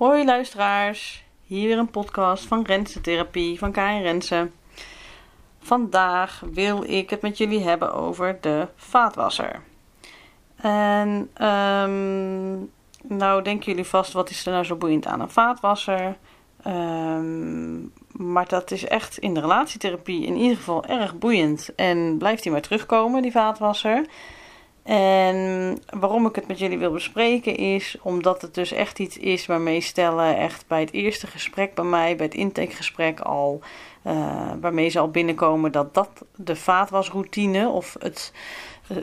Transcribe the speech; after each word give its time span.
Hoi 0.00 0.24
luisteraars, 0.24 1.24
hier 1.42 1.68
weer 1.68 1.78
een 1.78 1.90
podcast 1.90 2.44
van 2.44 2.64
Rensen 2.64 3.28
van 3.58 3.72
Karin 3.72 4.02
Rensen. 4.02 4.52
Vandaag 5.58 6.42
wil 6.52 6.82
ik 6.84 7.10
het 7.10 7.22
met 7.22 7.38
jullie 7.38 7.60
hebben 7.60 7.94
over 7.94 8.38
de 8.40 8.68
vaatwasser. 8.76 9.60
En 10.56 11.08
um, 11.46 12.70
nou 13.02 13.42
denken 13.42 13.66
jullie 13.66 13.84
vast, 13.84 14.12
wat 14.12 14.30
is 14.30 14.46
er 14.46 14.52
nou 14.52 14.64
zo 14.64 14.76
boeiend 14.76 15.06
aan 15.06 15.20
een 15.20 15.30
vaatwasser? 15.30 16.16
Um, 16.66 17.92
maar 18.12 18.48
dat 18.48 18.70
is 18.70 18.84
echt 18.84 19.18
in 19.18 19.34
de 19.34 19.40
relatietherapie 19.40 20.26
in 20.26 20.36
ieder 20.36 20.56
geval 20.56 20.84
erg 20.84 21.18
boeiend. 21.18 21.74
En 21.74 22.18
blijft 22.18 22.44
hij 22.44 22.52
maar 22.52 22.62
terugkomen, 22.62 23.22
die 23.22 23.32
vaatwasser. 23.32 24.06
En 24.90 25.78
waarom 25.98 26.26
ik 26.26 26.34
het 26.34 26.46
met 26.46 26.58
jullie 26.58 26.78
wil 26.78 26.92
bespreken 26.92 27.56
is 27.56 27.96
omdat 28.02 28.42
het 28.42 28.54
dus 28.54 28.72
echt 28.72 28.98
iets 28.98 29.18
is 29.18 29.46
waarmee 29.46 29.80
stellen 29.80 30.36
echt 30.36 30.64
bij 30.66 30.80
het 30.80 30.92
eerste 30.92 31.26
gesprek 31.26 31.74
bij 31.74 31.84
mij, 31.84 32.16
bij 32.16 32.26
het 32.26 32.34
intakegesprek 32.34 33.20
al, 33.20 33.60
uh, 34.06 34.12
waarmee 34.60 34.88
ze 34.88 34.98
al 34.98 35.10
binnenkomen 35.10 35.72
dat 35.72 35.94
dat 35.94 36.24
de 36.36 36.56
vaatwasroutine 36.56 37.68
of 37.68 37.96
het, 37.98 38.32
uh, 38.88 38.96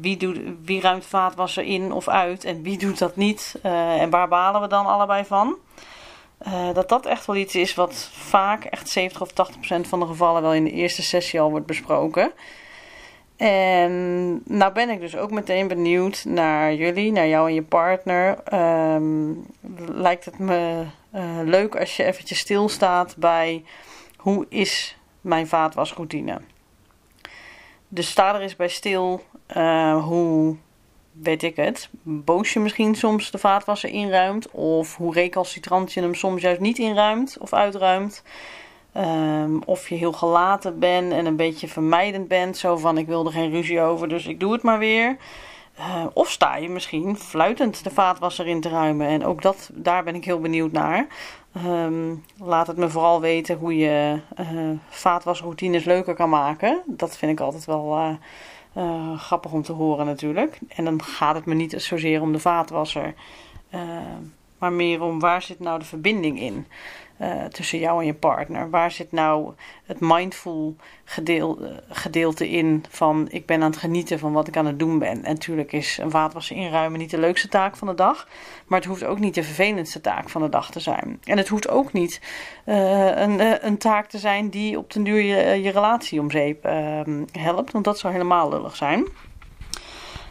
wie, 0.00 0.16
doet, 0.16 0.40
wie 0.64 0.80
ruimt 0.80 1.06
vaatwasser 1.06 1.64
in 1.64 1.92
of 1.92 2.08
uit 2.08 2.44
en 2.44 2.62
wie 2.62 2.78
doet 2.78 2.98
dat 2.98 3.16
niet 3.16 3.60
uh, 3.64 4.00
en 4.00 4.10
waar 4.10 4.28
balen 4.28 4.60
we 4.60 4.66
dan 4.66 4.86
allebei 4.86 5.24
van. 5.24 5.56
dat 6.72 6.88
dat 6.88 7.06
echt 7.06 7.26
wel 7.26 7.36
iets 7.36 7.54
is 7.54 7.74
wat 7.74 8.10
vaak, 8.12 8.64
echt 8.64 8.88
70 8.88 9.22
of 9.22 9.32
80 9.32 9.56
procent 9.56 9.88
van 9.88 10.00
de 10.00 10.06
gevallen 10.06 10.42
wel 10.42 10.54
in 10.54 10.64
de 10.64 10.72
eerste 10.72 11.02
sessie 11.02 11.40
al 11.40 11.50
wordt 11.50 11.66
besproken. 11.66 12.32
En 13.42 14.42
nou 14.44 14.72
ben 14.72 14.90
ik 14.90 15.00
dus 15.00 15.16
ook 15.16 15.30
meteen 15.30 15.68
benieuwd 15.68 16.24
naar 16.24 16.74
jullie, 16.74 17.12
naar 17.12 17.26
jou 17.26 17.48
en 17.48 17.54
je 17.54 17.62
partner. 17.62 18.38
Um, 18.94 19.46
lijkt 19.88 20.24
het 20.24 20.38
me 20.38 20.84
uh, 21.14 21.38
leuk 21.44 21.76
als 21.76 21.96
je 21.96 22.04
eventjes 22.04 22.38
stilstaat 22.38 23.16
bij 23.16 23.64
hoe 24.16 24.46
is 24.48 24.96
mijn 25.20 25.46
vaatwasroutine? 25.46 26.40
Dus 27.88 28.10
sta 28.10 28.34
er 28.34 28.40
eens 28.40 28.56
bij 28.56 28.68
stil 28.68 29.22
uh, 29.56 30.04
hoe, 30.04 30.56
weet 31.12 31.42
ik 31.42 31.56
het, 31.56 31.88
boos 32.02 32.52
je 32.52 32.60
misschien 32.60 32.94
soms 32.94 33.30
de 33.30 33.38
vaatwasser 33.38 33.90
inruimt. 33.90 34.50
Of 34.50 34.96
hoe 34.96 35.14
recalcitrant 35.14 35.92
je 35.92 36.00
hem 36.00 36.14
soms 36.14 36.42
juist 36.42 36.60
niet 36.60 36.78
inruimt 36.78 37.36
of 37.40 37.52
uitruimt. 37.52 38.22
Um, 38.96 39.62
of 39.64 39.88
je 39.88 39.94
heel 39.94 40.12
gelaten 40.12 40.78
bent 40.78 41.12
en 41.12 41.26
een 41.26 41.36
beetje 41.36 41.68
vermijdend 41.68 42.28
bent. 42.28 42.56
Zo 42.56 42.76
van 42.76 42.98
ik 42.98 43.06
wil 43.06 43.26
er 43.26 43.32
geen 43.32 43.50
ruzie 43.50 43.80
over, 43.80 44.08
dus 44.08 44.26
ik 44.26 44.40
doe 44.40 44.52
het 44.52 44.62
maar 44.62 44.78
weer. 44.78 45.16
Uh, 45.78 46.06
of 46.12 46.30
sta 46.30 46.56
je 46.56 46.68
misschien 46.68 47.16
fluitend 47.16 47.84
de 47.84 47.90
vaatwasser 47.90 48.46
in 48.46 48.60
te 48.60 48.68
ruimen. 48.68 49.06
En 49.06 49.24
ook 49.24 49.42
dat, 49.42 49.70
daar 49.72 50.04
ben 50.04 50.14
ik 50.14 50.24
heel 50.24 50.40
benieuwd 50.40 50.72
naar. 50.72 51.06
Um, 51.66 52.24
laat 52.38 52.66
het 52.66 52.76
me 52.76 52.88
vooral 52.88 53.20
weten 53.20 53.56
hoe 53.56 53.76
je 53.76 54.20
uh, 54.40 54.70
vaatwasroutines 54.88 55.84
leuker 55.84 56.14
kan 56.14 56.28
maken. 56.28 56.82
Dat 56.86 57.16
vind 57.16 57.32
ik 57.32 57.40
altijd 57.40 57.64
wel 57.64 58.16
uh, 58.76 59.18
grappig 59.18 59.52
om 59.52 59.62
te 59.62 59.72
horen 59.72 60.06
natuurlijk. 60.06 60.58
En 60.68 60.84
dan 60.84 61.02
gaat 61.02 61.34
het 61.34 61.44
me 61.44 61.54
niet 61.54 61.74
zozeer 61.76 62.20
om 62.20 62.32
de 62.32 62.38
vaatwasser. 62.38 63.14
maar 64.58 64.72
meer 64.72 65.02
om 65.02 65.20
waar 65.20 65.42
zit 65.42 65.60
nou 65.60 65.78
de 65.78 65.84
verbinding 65.84 66.40
in. 66.40 66.66
Uh, 67.22 67.44
tussen 67.44 67.78
jou 67.78 68.00
en 68.00 68.06
je 68.06 68.14
partner? 68.14 68.70
Waar 68.70 68.90
zit 68.90 69.12
nou 69.12 69.52
het 69.84 70.00
mindful 70.00 70.76
gedeelte, 71.04 71.82
gedeelte 71.88 72.50
in 72.50 72.84
van 72.88 73.26
ik 73.30 73.46
ben 73.46 73.62
aan 73.62 73.70
het 73.70 73.80
genieten 73.80 74.18
van 74.18 74.32
wat 74.32 74.48
ik 74.48 74.56
aan 74.56 74.66
het 74.66 74.78
doen 74.78 74.98
ben? 74.98 75.24
En 75.24 75.34
natuurlijk 75.34 75.72
is 75.72 75.98
een 75.98 76.10
vaatwasser 76.10 76.56
inruimen 76.56 76.98
niet 76.98 77.10
de 77.10 77.18
leukste 77.18 77.48
taak 77.48 77.76
van 77.76 77.88
de 77.88 77.94
dag, 77.94 78.28
maar 78.66 78.78
het 78.78 78.88
hoeft 78.88 79.04
ook 79.04 79.18
niet 79.18 79.34
de 79.34 79.42
vervelendste 79.42 80.00
taak 80.00 80.28
van 80.28 80.42
de 80.42 80.48
dag 80.48 80.70
te 80.70 80.80
zijn. 80.80 81.20
En 81.24 81.38
het 81.38 81.48
hoeft 81.48 81.68
ook 81.68 81.92
niet 81.92 82.20
uh, 82.66 83.16
een, 83.16 83.66
een 83.66 83.78
taak 83.78 84.08
te 84.08 84.18
zijn 84.18 84.48
die 84.48 84.78
op 84.78 84.92
den 84.92 85.02
duur 85.02 85.22
je, 85.22 85.62
je 85.62 85.70
relatie 85.70 86.20
om 86.20 86.30
zeep 86.30 86.64
ehm, 86.64 87.24
helpt, 87.32 87.72
want 87.72 87.84
dat 87.84 87.98
zou 87.98 88.12
helemaal 88.12 88.48
lullig 88.48 88.76
zijn. 88.76 89.06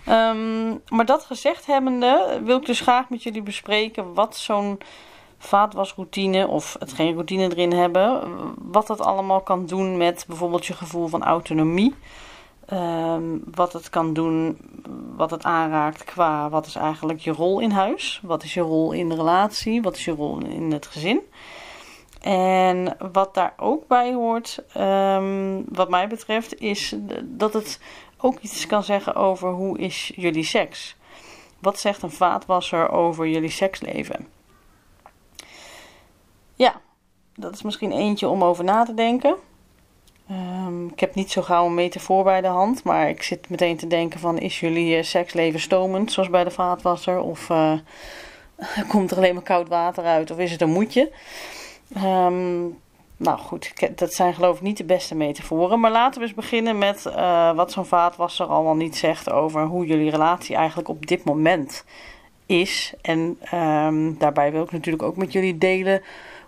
Um, 0.10 0.82
maar 0.88 1.06
dat 1.06 1.26
gezegd 1.26 1.66
hebbende 1.66 2.42
wil 2.44 2.58
ik 2.58 2.66
dus 2.66 2.80
graag 2.80 3.10
met 3.10 3.24
jullie 3.24 3.42
bespreken 3.42 4.14
wat 4.14 4.38
zo'n 4.38 4.80
vaatwasroutine 5.42 6.48
of 6.48 6.76
het 6.80 6.94
geen 6.94 7.14
routine 7.14 7.50
erin 7.50 7.74
hebben. 7.74 8.22
Wat 8.58 8.88
dat 8.88 9.02
allemaal 9.02 9.42
kan 9.42 9.66
doen 9.66 9.98
met 9.98 10.26
bijvoorbeeld 10.28 10.66
je 10.66 10.74
gevoel 10.74 11.08
van 11.08 11.24
autonomie. 11.24 11.96
Um, 12.74 13.44
wat 13.54 13.74
het 13.74 13.90
kan 13.90 14.14
doen, 14.14 14.58
wat 15.16 15.32
het 15.32 15.44
aanraakt 15.44 16.04
qua 16.04 16.50
wat 16.50 16.66
is 16.66 16.76
eigenlijk 16.76 17.20
je 17.20 17.32
rol 17.32 17.60
in 17.60 17.72
huis. 17.72 18.20
Wat 18.24 18.44
is 18.44 18.54
je 18.54 18.62
rol 18.62 18.92
in 18.92 19.10
de 19.10 19.16
relatie, 19.16 19.82
wat 19.82 19.96
is 19.96 20.06
je 20.06 20.12
rol 20.12 20.38
in 20.46 20.72
het 20.72 20.86
gezin. 20.86 21.20
En 22.22 22.98
wat 23.12 23.34
daar 23.34 23.54
ook 23.58 23.88
bij 23.88 24.14
hoort, 24.14 24.64
um, 24.78 25.66
wat 25.70 25.90
mij 25.90 26.08
betreft, 26.08 26.60
is 26.60 26.96
dat 27.24 27.54
het 27.54 27.80
ook 28.18 28.40
iets 28.40 28.66
kan 28.68 28.84
zeggen 28.84 29.16
over 29.16 29.50
hoe 29.50 29.78
is 29.78 30.12
jullie 30.16 30.44
seks. 30.44 30.96
Wat 31.60 31.80
zegt 31.80 32.02
een 32.02 32.12
vaatwasser 32.12 32.90
over 32.90 33.28
jullie 33.28 33.50
seksleven? 33.50 34.28
Ja, 36.62 36.82
dat 37.36 37.54
is 37.54 37.62
misschien 37.62 37.92
eentje 37.92 38.28
om 38.28 38.44
over 38.44 38.64
na 38.64 38.84
te 38.84 38.94
denken. 38.94 39.36
Um, 40.32 40.88
ik 40.88 41.00
heb 41.00 41.16
niet 41.16 41.32
zo 41.32 41.42
gauw 41.42 41.66
een 41.66 41.74
metafoor 41.74 42.24
bij 42.24 42.42
de 42.42 42.48
hand, 42.48 42.84
maar 42.84 43.10
ik 43.10 43.24
zit 43.24 43.50
meteen 43.50 43.78
te 43.78 43.88
denken 43.88 44.20
van 44.20 44.38
is 44.38 44.60
jullie 44.60 44.98
uh, 44.98 45.04
seksleven 45.04 45.60
stomend, 45.60 46.12
zoals 46.12 46.30
bij 46.30 46.44
de 46.44 46.52
vaatwasser? 46.52 47.20
Of 47.20 47.50
uh, 47.50 47.74
komt 48.92 49.12
er 49.12 49.18
alleen 49.18 49.34
maar 49.34 49.44
koud 49.44 49.68
water 49.68 50.04
uit? 50.04 50.32
Of 50.32 50.38
is 50.38 50.52
het 50.52 50.62
een 50.62 50.72
moedje? 50.72 51.12
Um, 51.98 52.80
nou 53.18 53.38
goed, 53.38 53.74
dat 53.96 54.14
zijn 54.14 54.34
geloof 54.34 54.56
ik 54.56 54.62
niet 54.62 54.78
de 54.78 54.84
beste 54.84 55.16
metaforen. 55.16 55.80
Maar 55.80 55.92
laten 55.92 56.22
we 56.22 56.28
eens 56.28 56.36
beginnen 56.36 56.78
met 56.78 57.06
uh, 57.08 57.56
wat 57.56 57.72
zo'n 57.72 57.86
vaatwasser 57.86 58.46
allemaal 58.46 58.76
niet 58.76 58.98
zegt 58.98 59.32
over 59.32 59.66
hoe 59.66 59.86
jullie 59.86 60.10
relatie 60.10 60.56
eigenlijk 60.56 60.90
op 60.90 61.08
dit 61.08 61.24
moment 61.24 61.86
is. 62.46 62.94
En 63.02 63.40
um, 63.54 64.18
daarbij 64.18 64.52
wil 64.52 64.64
ik 64.64 64.72
natuurlijk 64.72 65.04
ook 65.04 65.16
met 65.18 65.32
jullie 65.32 65.58
delen 65.58 66.02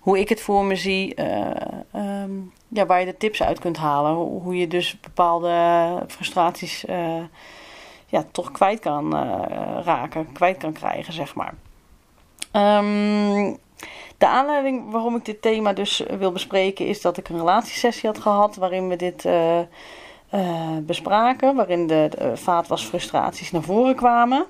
hoe 0.04 0.20
ik 0.20 0.30
het 0.30 0.42
voor 0.42 0.66
me 0.66 0.76
zie, 0.76 1.16
uh, 1.16 2.22
um, 2.24 2.54
ja, 2.68 2.86
waar 2.86 3.00
je 3.00 3.06
de 3.06 3.18
tips 3.18 3.44
uit 3.44 3.60
kunt 3.60 3.78
halen. 3.78 4.14
Hoe, 4.14 4.58
je 4.58 4.68
dus 4.68 5.00
bepaalde 5.00 5.54
frustraties 6.08 6.86
uh, 6.86 7.24
ja, 8.06 8.26
toch 8.32 8.52
kwijt 8.52 8.80
kan 8.80 9.16
uh, 9.16 9.42
raken, 9.84 10.32
kwijt 10.32 10.58
kan 10.58 10.74
krijgen, 10.74 11.14
zeg 11.14 11.36
maar. 11.36 11.54
Um, 12.78 13.58
de 14.18 14.28
aanleiding 14.28 14.92
waarom 14.92 15.16
ik 15.16 15.26
dit 15.26 15.42
thema 15.42 15.74
dus 15.74 16.04
wil 16.18 16.32
bespreken 16.32 16.88
is 16.88 17.02
dat 17.02 17.18
ik 17.18 17.30
een 17.30 17.38
relatiesessie 17.38 18.10
had 18.10 18.20
gehad 18.20 18.56
waarin 18.56 18.88
we 18.88 18.96
dit 18.96 19.28
bespraken, 20.86 21.56
waarin 21.56 21.88
de, 21.88 22.10
de 22.18 22.38
vaatwasfrustraties 22.38 23.52
naar 23.52 23.62
voren 23.62 23.96
kwamen. 23.96 24.46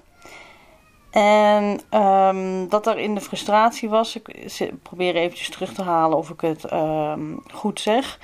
En 1.14 1.80
um, 2.00 2.70
dat 2.70 2.88
er 2.88 2.98
in 2.98 3.16
de 3.16 3.22
frustratie 3.22 3.90
was, 3.90 4.16
ik 4.16 4.72
probeer 4.82 5.16
eventjes 5.16 5.50
terug 5.50 5.74
te 5.74 5.84
halen 5.84 6.18
of 6.18 6.30
ik 6.30 6.42
het 6.42 6.74
um, 6.74 7.40
goed 7.54 7.80
zeg. 7.80 8.20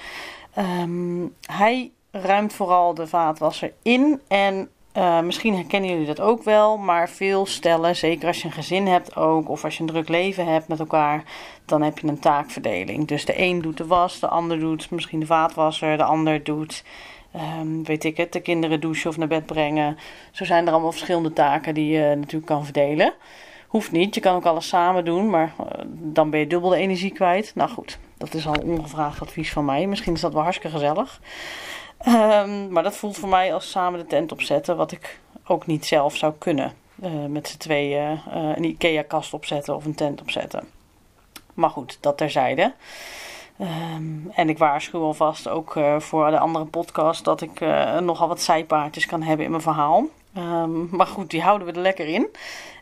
Um, 0.57 1.35
hij 1.41 1.91
ruimt 2.11 2.53
vooral 2.53 2.93
de 2.93 3.07
vaatwasser 3.07 3.73
in 3.81 4.21
en 4.27 4.69
uh, 4.97 5.19
misschien 5.19 5.55
herkennen 5.55 5.89
jullie 5.89 6.05
dat 6.05 6.19
ook 6.19 6.43
wel, 6.43 6.77
maar 6.77 7.09
veel 7.09 7.45
stellen, 7.45 7.95
zeker 7.95 8.27
als 8.27 8.41
je 8.41 8.45
een 8.45 8.53
gezin 8.53 8.87
hebt 8.87 9.15
ook, 9.15 9.49
of 9.49 9.63
als 9.63 9.75
je 9.75 9.81
een 9.81 9.89
druk 9.89 10.09
leven 10.09 10.45
hebt 10.45 10.67
met 10.67 10.79
elkaar, 10.79 11.23
dan 11.65 11.81
heb 11.81 11.99
je 11.99 12.07
een 12.07 12.19
taakverdeling. 12.19 13.07
Dus 13.07 13.25
de 13.25 13.41
een 13.41 13.61
doet 13.61 13.77
de 13.77 13.87
was, 13.87 14.19
de 14.19 14.27
ander 14.27 14.59
doet 14.59 14.91
misschien 14.91 15.19
de 15.19 15.25
vaatwasser, 15.25 15.97
de 15.97 16.03
ander 16.03 16.43
doet 16.43 16.83
Um, 17.35 17.83
weet 17.83 18.03
ik 18.03 18.17
het, 18.17 18.33
de 18.33 18.39
kinderen 18.39 18.79
douchen 18.79 19.09
of 19.09 19.17
naar 19.17 19.27
bed 19.27 19.45
brengen. 19.45 19.97
Zo 20.31 20.45
zijn 20.45 20.65
er 20.65 20.71
allemaal 20.71 20.91
verschillende 20.91 21.33
taken 21.33 21.73
die 21.73 21.91
je 21.91 22.15
natuurlijk 22.15 22.45
kan 22.45 22.65
verdelen. 22.65 23.13
Hoeft 23.67 23.91
niet, 23.91 24.15
je 24.15 24.21
kan 24.21 24.35
ook 24.35 24.45
alles 24.45 24.67
samen 24.67 25.05
doen, 25.05 25.29
maar 25.29 25.53
uh, 25.59 25.65
dan 25.87 26.29
ben 26.29 26.39
je 26.39 26.47
dubbel 26.47 26.69
de 26.69 26.75
energie 26.75 27.11
kwijt. 27.11 27.51
Nou 27.55 27.69
goed, 27.69 27.99
dat 28.17 28.33
is 28.33 28.47
al 28.47 28.61
ongevraagd 28.65 29.21
advies 29.21 29.51
van 29.51 29.65
mij. 29.65 29.87
Misschien 29.87 30.13
is 30.13 30.21
dat 30.21 30.33
wel 30.33 30.41
hartstikke 30.41 30.77
gezellig. 30.77 31.21
Um, 32.07 32.71
maar 32.71 32.83
dat 32.83 32.95
voelt 32.95 33.17
voor 33.17 33.29
mij 33.29 33.53
als 33.53 33.71
samen 33.71 33.99
de 33.99 34.05
tent 34.05 34.31
opzetten, 34.31 34.77
wat 34.77 34.91
ik 34.91 35.19
ook 35.45 35.65
niet 35.65 35.85
zelf 35.85 36.15
zou 36.15 36.33
kunnen. 36.37 36.73
Uh, 37.03 37.25
met 37.25 37.47
z'n 37.47 37.57
tweeën 37.57 38.11
uh, 38.11 38.19
een 38.55 38.63
IKEA-kast 38.63 39.33
opzetten 39.33 39.75
of 39.75 39.85
een 39.85 39.95
tent 39.95 40.21
opzetten. 40.21 40.67
Maar 41.53 41.69
goed, 41.69 41.97
dat 42.01 42.17
terzijde. 42.17 42.73
Um, 43.61 44.31
en 44.33 44.49
ik 44.49 44.57
waarschuw 44.57 45.01
alvast 45.01 45.47
ook 45.47 45.75
uh, 45.75 45.99
voor 45.99 46.29
de 46.29 46.39
andere 46.39 46.65
podcast 46.65 47.23
dat 47.23 47.41
ik 47.41 47.61
uh, 47.61 47.97
nogal 47.97 48.27
wat 48.27 48.41
zijpaardjes 48.41 49.05
kan 49.05 49.21
hebben 49.21 49.45
in 49.45 49.51
mijn 49.51 49.63
verhaal. 49.63 50.05
Um, 50.37 50.87
maar 50.91 51.07
goed, 51.07 51.29
die 51.29 51.41
houden 51.41 51.67
we 51.67 51.73
er 51.73 51.79
lekker 51.79 52.07
in. 52.07 52.27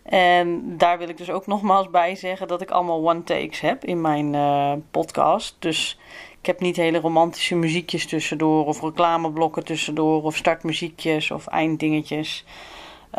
En 0.04 0.78
daar 0.78 0.98
wil 0.98 1.10
ik 1.10 1.18
dus 1.18 1.30
ook 1.30 1.48
nogmaals 1.48 1.90
bij 1.90 2.16
zeggen 2.16 2.48
dat 2.48 2.62
ik 2.62 2.72
allemaal 2.72 3.10
one 3.10 3.24
takes 3.24 3.60
heb 3.60 3.86
in 3.86 4.02
mijn 4.02 4.34
uh, 4.34 4.74
podcast. 4.92 5.56
Dus 5.60 6.00
ik 6.40 6.46
heb 6.46 6.60
niet 6.60 6.76
hele 6.76 7.00
romantische 7.00 7.56
muziekjes 7.56 8.06
tussendoor 8.06 8.66
of 8.66 8.82
reclameblokken 8.82 9.66
tussendoor 9.66 10.24
of 10.24 10.36
startmuziekjes 10.36 11.32
of 11.32 11.48
einddingetjes. 11.48 12.46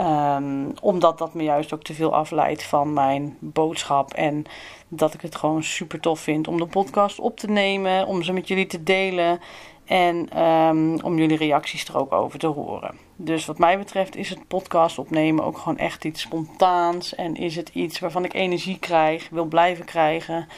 Um, 0.01 0.73
omdat 0.81 1.19
dat 1.19 1.35
me 1.35 1.43
juist 1.43 1.73
ook 1.73 1.83
te 1.83 1.95
veel 1.95 2.15
afleidt 2.15 2.63
van 2.63 2.93
mijn 2.93 3.37
boodschap. 3.41 4.13
En 4.13 4.45
dat 4.89 5.15
ik 5.15 5.21
het 5.21 5.37
gewoon 5.37 5.63
super 5.63 6.01
tof 6.01 6.21
vind 6.21 6.49
om 6.49 6.57
de 6.57 6.67
podcast 6.67 7.19
op 7.19 7.37
te 7.37 7.47
nemen, 7.47 8.07
om 8.07 8.23
ze 8.23 8.33
met 8.33 8.49
jullie 8.49 8.67
te 8.67 8.83
delen. 8.83 9.41
En 9.85 10.43
um, 10.43 11.01
om 11.01 11.19
jullie 11.19 11.37
reacties 11.37 11.85
er 11.89 11.99
ook 11.99 12.13
over 12.13 12.39
te 12.39 12.47
horen. 12.47 12.95
Dus 13.17 13.47
wat 13.47 13.59
mij 13.59 13.79
betreft 13.79 14.17
is 14.17 14.29
het 14.29 14.49
podcast 14.49 14.99
opnemen 14.99 15.45
ook 15.45 15.59
gewoon 15.59 15.79
echt 15.79 16.05
iets 16.05 16.21
spontaans. 16.21 17.15
En 17.15 17.37
is 17.37 17.57
het 17.57 17.69
iets 17.69 17.99
waarvan 17.99 18.25
ik 18.25 18.35
energie 18.35 18.79
krijg, 18.79 19.29
wil 19.31 19.45
blijven 19.45 19.85
krijgen. 19.85 20.49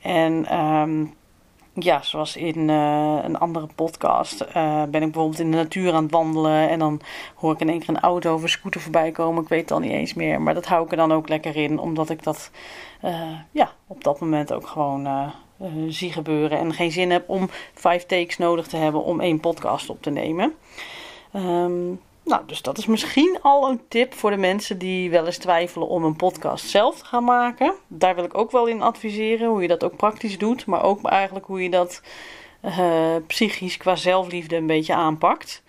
En 0.00 0.58
um, 0.58 1.14
ja, 1.74 2.02
zoals 2.02 2.36
in 2.36 2.68
uh, 2.68 3.18
een 3.22 3.38
andere 3.38 3.66
podcast 3.74 4.44
uh, 4.56 4.82
ben 4.82 5.02
ik 5.02 5.12
bijvoorbeeld 5.12 5.40
in 5.40 5.50
de 5.50 5.56
natuur 5.56 5.92
aan 5.92 6.02
het 6.02 6.12
wandelen. 6.12 6.68
En 6.68 6.78
dan 6.78 7.00
hoor 7.34 7.52
ik 7.52 7.60
in 7.60 7.68
één 7.68 7.78
keer 7.78 7.88
een 7.88 8.00
auto 8.00 8.34
of 8.34 8.42
een 8.42 8.48
scooter 8.48 8.80
voorbij 8.80 9.10
komen. 9.10 9.42
Ik 9.42 9.48
weet 9.48 9.60
het 9.60 9.70
al 9.70 9.78
niet 9.78 9.92
eens 9.92 10.14
meer. 10.14 10.40
Maar 10.40 10.54
dat 10.54 10.66
hou 10.66 10.84
ik 10.84 10.90
er 10.90 10.96
dan 10.96 11.12
ook 11.12 11.28
lekker 11.28 11.56
in. 11.56 11.78
Omdat 11.78 12.10
ik 12.10 12.22
dat 12.22 12.50
uh, 13.04 13.30
ja, 13.50 13.72
op 13.86 14.04
dat 14.04 14.20
moment 14.20 14.52
ook 14.52 14.66
gewoon 14.66 15.32
zie 15.88 16.12
gebeuren. 16.12 16.58
En 16.58 16.72
geen 16.72 16.92
zin 16.92 17.10
heb 17.10 17.28
om 17.28 17.48
vijf 17.74 18.06
takes 18.06 18.38
nodig 18.38 18.66
te 18.66 18.76
hebben 18.76 19.04
om 19.04 19.20
één 19.20 19.40
podcast 19.40 19.90
op 19.90 20.02
te 20.02 20.10
nemen. 20.10 20.54
Um, 21.32 22.00
nou, 22.24 22.42
dus 22.46 22.62
dat 22.62 22.78
is 22.78 22.86
misschien 22.86 23.38
al 23.42 23.68
een 23.68 23.80
tip 23.88 24.14
voor 24.14 24.30
de 24.30 24.36
mensen 24.36 24.78
die 24.78 25.10
wel 25.10 25.26
eens 25.26 25.38
twijfelen 25.38 25.88
om 25.88 26.04
een 26.04 26.16
podcast 26.16 26.68
zelf 26.68 26.98
te 26.98 27.04
gaan 27.04 27.24
maken. 27.24 27.74
Daar 27.86 28.14
wil 28.14 28.24
ik 28.24 28.38
ook 28.38 28.50
wel 28.50 28.66
in 28.66 28.82
adviseren, 28.82 29.48
hoe 29.48 29.62
je 29.62 29.68
dat 29.68 29.84
ook 29.84 29.96
praktisch 29.96 30.38
doet, 30.38 30.66
maar 30.66 30.82
ook 30.82 31.06
eigenlijk 31.06 31.46
hoe 31.46 31.62
je 31.62 31.70
dat 31.70 32.02
uh, 32.64 33.16
psychisch 33.26 33.76
qua 33.76 33.96
zelfliefde 33.96 34.56
een 34.56 34.66
beetje 34.66 34.94
aanpakt. 34.94 35.62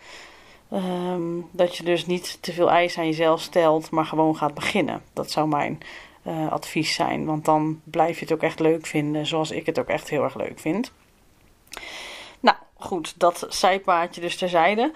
Um, 0.73 1.49
dat 1.51 1.77
je 1.77 1.83
dus 1.83 2.05
niet 2.05 2.37
te 2.41 2.53
veel 2.53 2.69
eisen 2.69 3.01
aan 3.01 3.07
jezelf 3.07 3.41
stelt, 3.41 3.91
maar 3.91 4.05
gewoon 4.05 4.35
gaat 4.35 4.53
beginnen. 4.53 5.01
Dat 5.13 5.31
zou 5.31 5.47
mijn 5.47 5.79
uh, 6.27 6.51
advies 6.51 6.93
zijn, 6.93 7.25
want 7.25 7.45
dan 7.45 7.81
blijf 7.83 8.19
je 8.19 8.25
het 8.25 8.33
ook 8.33 8.41
echt 8.41 8.59
leuk 8.59 8.85
vinden, 8.85 9.25
zoals 9.25 9.51
ik 9.51 9.65
het 9.65 9.79
ook 9.79 9.87
echt 9.87 10.09
heel 10.09 10.23
erg 10.23 10.35
leuk 10.35 10.59
vind. 10.59 10.91
Nou, 12.39 12.57
goed, 12.73 13.19
dat 13.19 13.45
zijpaadje 13.49 14.21
dus 14.21 14.37
terzijde. 14.37 14.91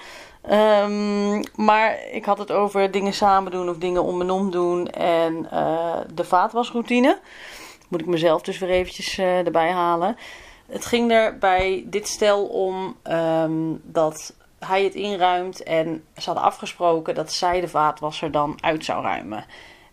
Um, 0.52 1.44
maar 1.56 1.98
ik 2.12 2.26
had 2.26 2.38
het 2.38 2.52
over 2.52 2.92
dingen 2.92 3.14
samen 3.14 3.52
doen 3.52 3.70
of 3.70 3.78
dingen 3.78 4.04
om 4.04 4.22
en 4.22 4.30
om 4.30 4.52
doen 4.52 4.88
en 4.88 5.48
uh, 5.54 5.98
de 6.14 6.24
vaatwasroutine. 6.24 7.20
Moet 7.88 8.02
ik 8.02 8.08
mezelf 8.08 8.42
dus 8.42 8.58
weer 8.58 8.70
eventjes 8.70 9.18
uh, 9.18 9.46
erbij 9.46 9.72
halen. 9.72 10.18
Het 10.68 10.86
ging 10.86 11.12
er 11.12 11.38
bij 11.38 11.84
dit 11.86 12.08
stel 12.08 12.46
om 12.46 12.96
um, 13.04 13.82
dat 13.84 14.36
hij 14.60 14.84
het 14.84 14.96
inruimt 14.96 15.64
en 15.64 16.04
ze 16.18 16.26
hadden 16.26 16.44
afgesproken 16.44 17.16
dat 17.16 17.32
zij 17.32 17.62
de 17.62 17.68
vaatwasser 17.68 18.32
dan 18.32 18.58
uit 18.62 18.86
zou 18.86 19.04
ruimen. 19.04 19.46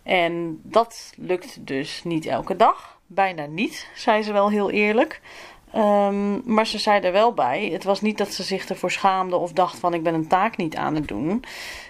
En 0.03 0.59
dat 0.63 1.13
lukt 1.17 1.67
dus 1.67 2.03
niet 2.03 2.25
elke 2.25 2.55
dag. 2.55 2.97
Bijna 3.07 3.45
niet, 3.45 3.87
zei 3.95 4.23
ze 4.23 4.33
wel 4.33 4.49
heel 4.49 4.69
eerlijk. 4.69 5.21
Um, 5.77 6.41
maar 6.45 6.67
ze 6.67 6.79
zei 6.79 7.01
er 7.01 7.11
wel 7.11 7.33
bij. 7.33 7.69
Het 7.71 7.83
was 7.83 8.01
niet 8.01 8.17
dat 8.17 8.33
ze 8.33 8.43
zich 8.43 8.65
ervoor 8.65 8.91
schaamde 8.91 9.35
of 9.35 9.51
dacht 9.51 9.79
van 9.79 9.93
ik 9.93 10.03
ben 10.03 10.13
een 10.13 10.27
taak 10.27 10.57
niet 10.57 10.75
aan 10.75 10.95
het 10.95 11.07
doen. 11.07 11.43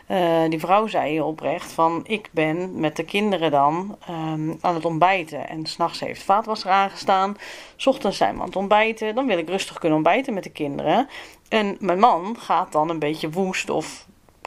Uh, 0.08 0.42
die 0.50 0.60
vrouw 0.60 0.88
zei 0.88 1.22
oprecht 1.22 1.72
van 1.72 2.02
ik 2.08 2.30
ben 2.32 2.80
met 2.80 2.96
de 2.96 3.04
kinderen 3.04 3.52
dan 3.52 3.98
um, 4.10 4.58
aan 4.62 4.74
het 4.74 4.86
ontbijten. 4.86 5.50
En 5.50 5.66
s'nachts 5.66 6.00
heeft 6.00 6.24
vaatwasser 6.24 6.70
aangestaan. 6.70 7.38
S 7.76 7.88
ochtends 7.88 8.18
zijn 8.18 8.34
we 8.34 8.40
aan 8.40 8.46
het 8.46 8.56
ontbijten. 8.56 9.16
Dan 9.16 9.28
wil 9.28 9.38
ik 9.38 9.50
rustig 9.50 9.80
kunnen 9.80 9.98
ontbijten 9.98 10.34
met 10.34 10.44
de 10.44 10.52
kinderen. 10.52 11.10
En 11.50 11.78
mijn 11.80 12.00
man 12.00 12.36
gaat 12.40 12.72
dan 12.72 12.90
een 12.90 13.00
beetje 13.00 13.30
woest 13.30 13.70
of 13.70 14.06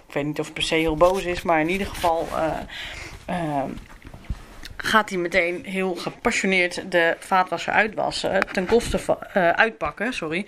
ik 0.09 0.15
weet 0.15 0.25
niet 0.25 0.41
of 0.41 0.45
het 0.45 0.55
per 0.55 0.63
se 0.63 0.75
heel 0.75 0.97
boos 0.97 1.25
is. 1.25 1.43
Maar 1.43 1.61
in 1.61 1.71
ieder 1.71 1.87
geval... 1.87 2.27
Uh, 2.33 2.45
uh, 3.31 3.63
gaat 4.83 5.09
hij 5.09 5.19
meteen 5.19 5.65
heel 5.65 5.95
gepassioneerd 5.95 6.91
de 6.91 7.17
vaatwasser 7.19 7.73
uitwassen. 7.73 8.47
Ten 8.53 8.67
koste 8.67 8.99
van, 8.99 9.19
uh, 9.37 9.51
uitpakken, 9.51 10.13
sorry. 10.13 10.47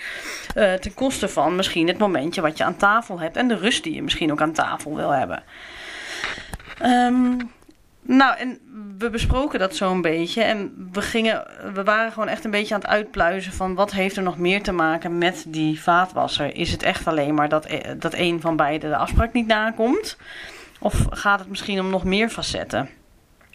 Uh, 0.57 0.73
ten 0.73 0.95
koste 0.95 1.29
van 1.29 1.57
misschien 1.57 1.89
het 1.89 1.99
momentje 1.99 2.41
wat 2.41 2.59
je 2.59 2.65
aan 2.65 2.77
tafel 2.77 3.21
hebt. 3.21 3.37
En 3.37 3.49
de 3.49 3.57
rust 3.57 3.83
die 3.83 3.95
je 3.95 4.03
misschien 4.03 4.33
ook 4.33 4.41
aan 4.41 4.53
tafel 4.53 4.97
wil 4.97 5.11
hebben. 5.11 5.43
Um, 6.83 7.51
nou, 8.03 8.37
en 8.37 8.59
we 8.99 9.11
besproken 9.11 9.59
dat 9.59 9.77
zo 9.77 9.91
een 9.91 10.03
beetje. 10.03 10.43
En 10.43 10.89
we, 10.93 11.03
gingen, 11.03 11.47
we 11.75 11.85
waren 11.85 12.13
gewoon 12.13 12.29
echt 12.29 12.45
een 12.45 12.51
beetje 12.51 12.75
aan 12.75 12.81
het 12.81 12.91
uitpluizen 12.91 13.53
van 13.53 13.75
wat 13.75 13.93
heeft 13.93 14.17
er 14.17 14.23
nog 14.23 14.39
meer 14.39 14.63
te 14.63 14.73
maken 14.73 15.19
met 15.19 15.45
die 15.47 15.81
vaatwasser. 15.81 16.57
Is 16.57 16.73
het 16.73 16.83
echt 16.83 17.07
alleen 17.07 17.35
maar 17.35 17.49
dat, 17.49 17.69
dat 17.99 18.15
een 18.15 18.41
van 18.41 18.57
beiden 18.57 18.91
de 18.91 18.97
afspraak 18.97 19.33
niet 19.33 19.47
nakomt? 19.47 20.17
Of 20.79 21.07
gaat 21.11 21.39
het 21.39 21.49
misschien 21.49 21.81
om 21.81 21.91
nog 21.91 22.05
meer 22.05 22.29
facetten? 22.29 23.00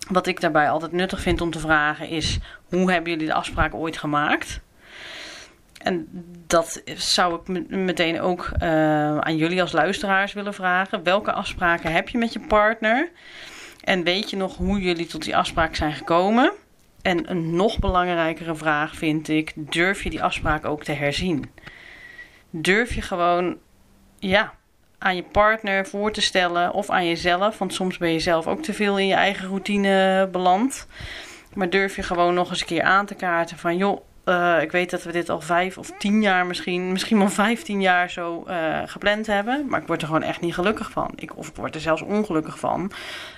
Wat 0.07 0.27
ik 0.27 0.41
daarbij 0.41 0.69
altijd 0.69 0.91
nuttig 0.91 1.21
vind 1.21 1.41
om 1.41 1.51
te 1.51 1.59
vragen 1.59 2.09
is: 2.09 2.39
hoe 2.69 2.91
hebben 2.91 3.11
jullie 3.11 3.27
de 3.27 3.33
afspraak 3.33 3.73
ooit 3.73 3.97
gemaakt? 3.97 4.61
En 5.81 6.07
dat 6.47 6.81
zou 6.95 7.39
ik 7.39 7.69
meteen 7.69 8.21
ook 8.21 8.49
uh, 8.61 9.17
aan 9.17 9.37
jullie 9.37 9.61
als 9.61 9.71
luisteraars 9.71 10.33
willen 10.33 10.53
vragen. 10.53 11.03
Welke 11.03 11.31
afspraken 11.31 11.91
heb 11.91 12.09
je 12.09 12.17
met 12.17 12.33
je 12.33 12.39
partner? 12.39 13.11
En 13.83 14.03
weet 14.03 14.29
je 14.29 14.37
nog 14.37 14.57
hoe 14.57 14.79
jullie 14.79 15.05
tot 15.05 15.23
die 15.23 15.37
afspraak 15.37 15.75
zijn 15.75 15.93
gekomen? 15.93 16.51
En 17.01 17.31
een 17.31 17.55
nog 17.55 17.79
belangrijkere 17.79 18.55
vraag 18.55 18.95
vind 18.95 19.27
ik: 19.27 19.53
durf 19.55 20.03
je 20.03 20.09
die 20.09 20.23
afspraak 20.23 20.65
ook 20.65 20.83
te 20.83 20.91
herzien? 20.91 21.51
Durf 22.49 22.93
je 22.93 23.01
gewoon, 23.01 23.57
ja, 24.19 24.53
aan 25.05 25.15
je 25.15 25.23
partner 25.23 25.87
voor 25.87 26.11
te 26.11 26.21
stellen 26.21 26.73
of 26.73 26.89
aan 26.89 27.07
jezelf. 27.07 27.57
Want 27.57 27.73
soms 27.73 27.97
ben 27.97 28.11
je 28.11 28.19
zelf 28.19 28.47
ook 28.47 28.61
te 28.61 28.73
veel 28.73 28.99
in 28.99 29.07
je 29.07 29.13
eigen 29.13 29.47
routine 29.47 30.27
beland. 30.31 30.87
Maar 31.53 31.69
durf 31.69 31.95
je 31.95 32.03
gewoon 32.03 32.33
nog 32.33 32.49
eens 32.49 32.59
een 32.59 32.67
keer 32.67 32.83
aan 32.83 33.05
te 33.05 33.15
kaarten 33.15 33.57
van 33.57 33.77
joh. 33.77 34.01
Uh, 34.25 34.61
ik 34.61 34.71
weet 34.71 34.89
dat 34.89 35.03
we 35.03 35.11
dit 35.11 35.29
al 35.29 35.41
vijf 35.41 35.77
of 35.77 35.91
tien 35.97 36.21
jaar 36.21 36.45
misschien, 36.45 36.91
misschien 36.91 37.17
wel 37.17 37.29
vijftien 37.29 37.81
jaar 37.81 38.09
zo 38.09 38.43
uh, 38.47 38.81
gepland 38.85 39.27
hebben. 39.27 39.65
Maar 39.69 39.81
ik 39.81 39.87
word 39.87 40.01
er 40.01 40.07
gewoon 40.07 40.23
echt 40.23 40.41
niet 40.41 40.53
gelukkig 40.53 40.91
van. 40.91 41.11
Ik, 41.15 41.37
of 41.37 41.47
ik 41.47 41.55
word 41.55 41.75
er 41.75 41.81
zelfs 41.81 42.01
ongelukkig 42.01 42.59
van. 42.59 42.91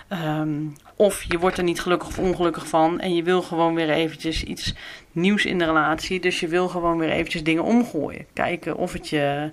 Um, 0.10 0.76
of 0.96 1.24
je 1.24 1.40
wordt 1.40 1.58
er 1.58 1.64
niet 1.64 1.82
gelukkig 1.82 2.08
of 2.08 2.20
ongelukkig 2.20 2.68
van. 2.68 3.00
En 3.00 3.16
je 3.16 3.24
wil 3.24 3.42
gewoon 3.42 3.76
weer 3.76 3.90
eventjes 3.90 4.44
iets 4.44 4.74
nieuws 5.12 5.46
in 5.46 5.58
de 5.58 5.66
relatie. 5.66 6.20
Dus 6.20 6.40
je 6.40 6.48
wil 6.48 6.68
gewoon 6.68 6.98
weer 6.98 7.10
eventjes 7.10 7.44
dingen 7.44 7.64
omgooien. 7.64 8.26
Kijken 8.34 8.78
of 8.78 8.94
het 8.94 9.10
je 9.10 9.52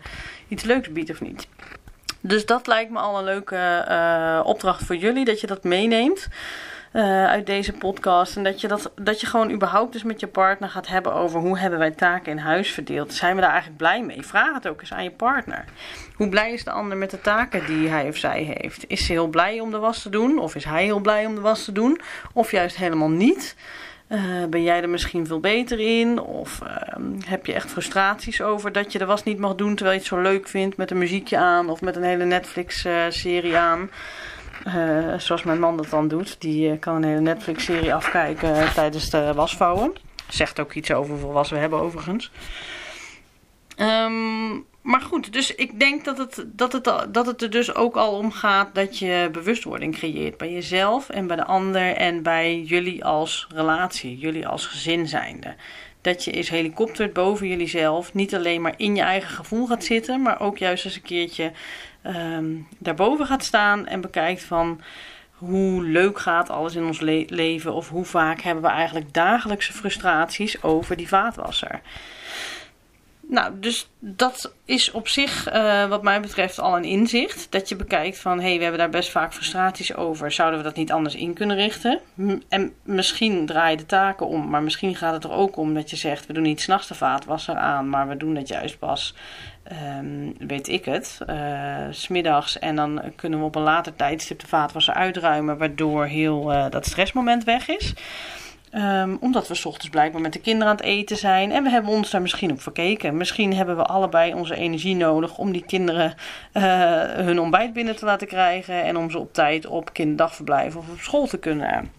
iets 0.49 0.65
leuks 0.65 0.93
biedt 0.93 1.11
of 1.11 1.21
niet. 1.21 1.49
Dus 2.27 2.47
dat 2.47 2.67
lijkt 2.67 2.91
me 2.91 2.99
al 2.99 3.19
een 3.19 3.25
leuke 3.25 3.87
uh, 3.89 4.41
opdracht 4.45 4.85
voor 4.85 4.97
jullie, 4.97 5.25
dat 5.25 5.41
je 5.41 5.47
dat 5.47 5.65
meeneemt. 5.65 6.29
Uh, 6.93 7.27
uit 7.27 7.47
deze 7.47 7.73
podcast. 7.73 8.37
En 8.37 8.45
dat 8.45 8.61
je, 8.61 8.69
dat, 8.69 8.93
dat 8.95 9.21
je 9.21 9.27
gewoon 9.27 9.51
überhaupt 9.51 9.93
dus 9.93 10.03
met 10.03 10.21
je 10.21 10.27
partner 10.27 10.69
gaat 10.69 10.87
hebben 10.87 11.13
over 11.15 11.41
hoe 11.41 11.59
hebben 11.59 11.79
wij 11.79 11.91
taken 11.91 12.33
in 12.33 12.39
huis 12.39 12.71
verdeeld. 12.71 13.15
Zijn 13.15 13.35
we 13.35 13.41
daar 13.41 13.51
eigenlijk 13.51 13.79
blij 13.79 14.03
mee? 14.03 14.27
Vraag 14.27 14.55
het 14.55 14.69
ook 14.69 14.81
eens 14.81 14.93
aan 14.93 15.05
je 15.05 15.11
partner. 15.11 15.65
Hoe 16.15 16.29
blij 16.29 16.53
is 16.53 16.65
de 16.65 16.71
ander 16.71 16.97
met 16.97 17.11
de 17.11 17.21
taken 17.21 17.67
die 17.67 17.89
hij 17.89 18.09
of 18.09 18.17
zij 18.17 18.55
heeft? 18.57 18.85
Is 18.89 19.07
ze 19.07 19.13
heel 19.13 19.29
blij 19.29 19.61
om 19.61 19.71
de 19.71 19.79
was 19.79 20.03
te 20.03 20.09
doen? 20.09 20.39
Of 20.39 20.55
is 20.55 20.65
hij 20.65 20.85
heel 20.85 21.01
blij 21.01 21.27
om 21.27 21.35
de 21.35 21.41
was 21.41 21.65
te 21.65 21.73
doen? 21.73 22.01
Of 22.33 22.51
juist 22.51 22.77
helemaal 22.77 23.11
niet? 23.11 23.57
Uh, 24.15 24.45
ben 24.51 24.63
jij 24.63 24.83
er 24.83 24.89
misschien 24.89 25.27
veel 25.27 25.41
beter 25.41 25.81
in? 25.81 26.21
Of 26.21 26.61
uh, 26.63 26.69
heb 27.25 27.47
je 27.47 27.53
echt 27.53 27.71
frustraties 27.71 28.41
over 28.43 28.73
dat 28.73 28.93
je 28.93 28.99
de 28.99 29.05
was 29.05 29.23
niet 29.23 29.39
mag 29.39 29.55
doen 29.55 29.75
terwijl 29.75 29.97
je 29.97 30.03
het 30.03 30.09
zo 30.09 30.21
leuk 30.21 30.49
vindt 30.49 30.77
met 30.77 30.91
een 30.91 30.99
muziekje 30.99 31.39
aan 31.39 31.71
of 31.71 31.81
met 31.81 31.97
een 31.97 32.03
hele 32.03 32.25
Netflix-serie 32.25 33.53
uh, 33.53 33.63
aan? 33.63 33.91
zoals 35.19 35.43
mijn 35.43 35.61
man 35.61 35.77
dat 35.77 35.91
dan 35.91 36.09
doet. 36.09 36.41
Die 36.41 36.79
kan 36.79 36.95
een 36.95 37.05
hele 37.05 37.21
Netflix-serie 37.21 37.95
afkijken 37.95 38.73
tijdens 38.75 39.11
de 39.11 39.33
wasvouwen. 39.35 39.93
Zegt 40.29 40.61
ook 40.61 40.73
iets 40.73 40.93
over 40.93 41.11
hoeveel 41.11 41.33
was 41.33 41.51
we 41.51 41.57
hebben 41.57 41.81
overigens. 41.81 42.31
Goed, 45.15 45.33
dus 45.33 45.55
ik 45.55 45.81
denk 45.81 46.05
dat 46.05 46.19
het, 46.19 46.45
dat, 46.47 46.73
het, 46.73 46.85
dat 47.09 47.27
het 47.27 47.43
er 47.43 47.51
dus 47.51 47.75
ook 47.75 47.97
al 47.97 48.17
om 48.17 48.33
gaat 48.33 48.75
dat 48.75 48.99
je 48.99 49.29
bewustwording 49.33 49.95
creëert 49.95 50.37
bij 50.37 50.53
jezelf 50.53 51.09
en 51.09 51.27
bij 51.27 51.37
de 51.37 51.45
ander 51.45 51.97
en 51.97 52.23
bij 52.23 52.61
jullie 52.61 53.05
als 53.05 53.47
relatie, 53.55 54.19
jullie 54.19 54.47
als 54.47 54.67
gezin 54.67 55.09
zijnde. 55.09 55.55
Dat 56.01 56.25
je 56.25 56.31
eens 56.31 56.49
helikoptert 56.49 57.13
boven 57.13 57.49
jullie 57.49 57.69
zelf, 57.69 58.15
niet 58.15 58.35
alleen 58.35 58.61
maar 58.61 58.75
in 58.77 58.97
je 58.97 59.03
eigen 59.03 59.31
gevoel 59.31 59.67
gaat 59.67 59.85
zitten, 59.85 60.23
maar 60.23 60.41
ook 60.41 60.59
juist 60.59 60.85
eens 60.85 60.95
een 60.95 61.03
keertje 61.03 61.53
um, 62.07 62.69
daarboven 62.79 63.27
gaat 63.27 63.45
staan 63.45 63.87
en 63.87 64.01
bekijkt 64.01 64.43
van 64.43 64.81
hoe 65.35 65.85
leuk 65.85 66.19
gaat 66.19 66.51
alles 66.51 66.75
in 66.75 66.85
ons 66.85 67.01
le 67.01 67.25
leven 67.29 67.75
of 67.75 67.89
hoe 67.89 68.05
vaak 68.05 68.41
hebben 68.41 68.63
we 68.63 68.71
eigenlijk 68.71 69.13
dagelijkse 69.13 69.73
frustraties 69.73 70.63
over 70.63 70.97
die 70.97 71.09
vaatwasser. 71.09 71.81
Nou, 73.29 73.53
dus 73.61 73.91
dat 73.99 74.55
is 74.65 74.91
op 74.91 75.09
zich, 75.09 75.53
uh, 75.53 75.87
wat 75.89 76.03
mij 76.03 76.21
betreft, 76.21 76.59
al 76.59 76.77
een 76.77 76.85
inzicht. 76.85 77.47
Dat 77.51 77.69
je 77.69 77.77
bekijkt 77.77 78.19
van, 78.19 78.41
hé, 78.41 78.47
hey, 78.47 78.57
we 78.57 78.63
hebben 78.63 78.81
daar 78.81 78.91
best 78.91 79.11
vaak 79.11 79.33
frustraties 79.35 79.95
over. 79.95 80.33
Zouden 80.33 80.59
we 80.59 80.65
dat 80.65 80.77
niet 80.77 80.93
anders 80.93 81.15
in 81.15 81.35
kunnen 81.35 81.57
richten? 81.57 82.01
En 82.49 82.75
misschien 82.83 83.47
draai 83.47 83.71
je 83.71 83.77
de 83.77 83.87
taken 83.87 84.27
om, 84.27 84.49
maar 84.49 84.63
misschien 84.63 84.97
gaat 84.97 85.13
het 85.13 85.25
er 85.25 85.33
ook 85.33 85.57
om 85.57 85.75
dat 85.75 85.91
je 85.91 85.97
zegt, 85.97 86.27
we 86.27 86.33
doen 86.33 86.43
niet 86.43 86.61
s'nachts 86.61 86.89
de 86.89 86.95
vaatwasser 86.95 87.57
aan, 87.57 87.89
maar 87.89 88.09
we 88.09 88.17
doen 88.17 88.37
het 88.37 88.49
juist 88.49 88.79
pas, 88.79 89.15
um, 89.99 90.35
weet 90.39 90.69
ik 90.69 90.85
het, 90.85 91.19
uh, 91.27 91.87
smiddags. 91.91 92.59
En 92.59 92.77
dan 92.77 93.03
kunnen 93.17 93.39
we 93.39 93.45
op 93.45 93.55
een 93.55 93.63
later 93.63 93.97
tijdstip 93.97 94.41
de 94.41 94.47
vaatwasser 94.47 94.95
uitruimen, 94.95 95.59
waardoor 95.59 96.07
heel 96.07 96.53
uh, 96.53 96.67
dat 96.71 96.87
stressmoment 96.87 97.45
weg 97.45 97.69
is. 97.69 97.95
Um, 98.77 99.17
omdat 99.21 99.49
we 99.49 99.55
ochtends 99.65 99.89
blijkbaar 99.89 100.21
met 100.21 100.33
de 100.33 100.41
kinderen 100.41 100.69
aan 100.69 100.77
het 100.77 100.85
eten 100.85 101.17
zijn. 101.17 101.53
En 101.53 101.63
we 101.63 101.71
hebben 101.71 101.91
ons 101.91 102.11
daar 102.11 102.23
misschien 102.23 102.51
op 102.51 102.61
verkeken. 102.61 103.17
Misschien 103.17 103.55
hebben 103.55 103.77
we 103.77 103.83
allebei 103.83 104.35
onze 104.35 104.55
energie 104.55 104.97
nodig 104.97 105.39
om 105.39 105.53
die 105.53 105.65
kinderen 105.67 106.15
uh, 106.53 106.63
hun 107.03 107.41
ontbijt 107.41 107.73
binnen 107.73 107.97
te 107.97 108.05
laten 108.05 108.27
krijgen. 108.27 108.85
En 108.85 108.97
om 108.97 109.11
ze 109.11 109.19
op 109.19 109.33
tijd 109.33 109.67
op 109.67 109.93
kinderdagverblijf 109.93 110.77
of 110.77 110.89
op 110.89 111.01
school 111.01 111.27
te 111.27 111.39
kunnen 111.39 111.91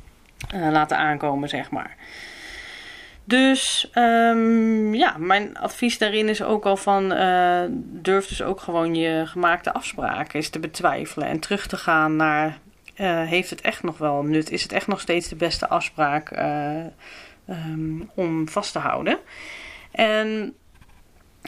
uh, 0.55 0.71
laten 0.71 0.97
aankomen, 0.97 1.49
zeg 1.49 1.71
maar. 1.71 1.95
Dus 3.23 3.91
um, 3.93 4.95
ja, 4.95 5.15
mijn 5.17 5.57
advies 5.57 5.97
daarin 5.97 6.29
is 6.29 6.43
ook 6.43 6.65
al 6.65 6.77
van 6.77 7.13
uh, 7.13 7.61
durf 7.79 8.27
dus 8.27 8.41
ook 8.41 8.59
gewoon 8.59 8.95
je 8.95 9.25
gemaakte 9.25 9.73
afspraken 9.73 10.35
eens 10.35 10.49
te 10.49 10.59
betwijfelen 10.59 11.27
en 11.27 11.39
terug 11.39 11.67
te 11.67 11.77
gaan 11.77 12.15
naar 12.15 12.57
uh, 12.95 13.23
heeft 13.23 13.49
het 13.49 13.61
echt 13.61 13.83
nog 13.83 13.97
wel 13.97 14.23
nut? 14.23 14.51
Is 14.51 14.63
het 14.63 14.71
echt 14.71 14.87
nog 14.87 14.99
steeds 14.99 15.27
de 15.27 15.35
beste 15.35 15.67
afspraak 15.67 16.37
uh, 16.37 16.85
um, 17.49 18.09
om 18.15 18.49
vast 18.49 18.71
te 18.71 18.79
houden? 18.79 19.19
En 19.91 20.53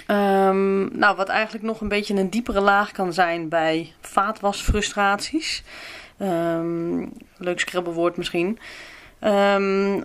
um, 0.08 0.98
nou, 0.98 1.16
wat 1.16 1.30
eigenlijk 1.30 1.66
nog 1.66 1.82
een 1.82 1.88
beetje 1.88 2.16
een 2.16 2.30
diepere 2.30 2.62
laag 2.62 2.92
kan 2.92 3.14
zijn 3.14 3.50
bij 3.50 3.94
vaatwasfrustraties. 4.02 5.64
Um, 6.22 7.12
leuk 7.38 7.60
scrabbelwoord 7.60 8.18
misschien. 8.18 8.60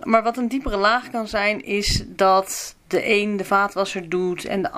maar 0.03 0.23
wat 0.23 0.37
een 0.37 0.47
diepere 0.47 0.77
laag 0.77 1.09
kan 1.09 1.27
zijn, 1.27 1.63
is 1.63 2.03
dat 2.07 2.75
de 2.87 3.09
een 3.09 3.37
de 3.37 3.45
vaatwasser 3.45 4.09
doet 4.09 4.45
en 4.45 4.61
de 4.61 4.71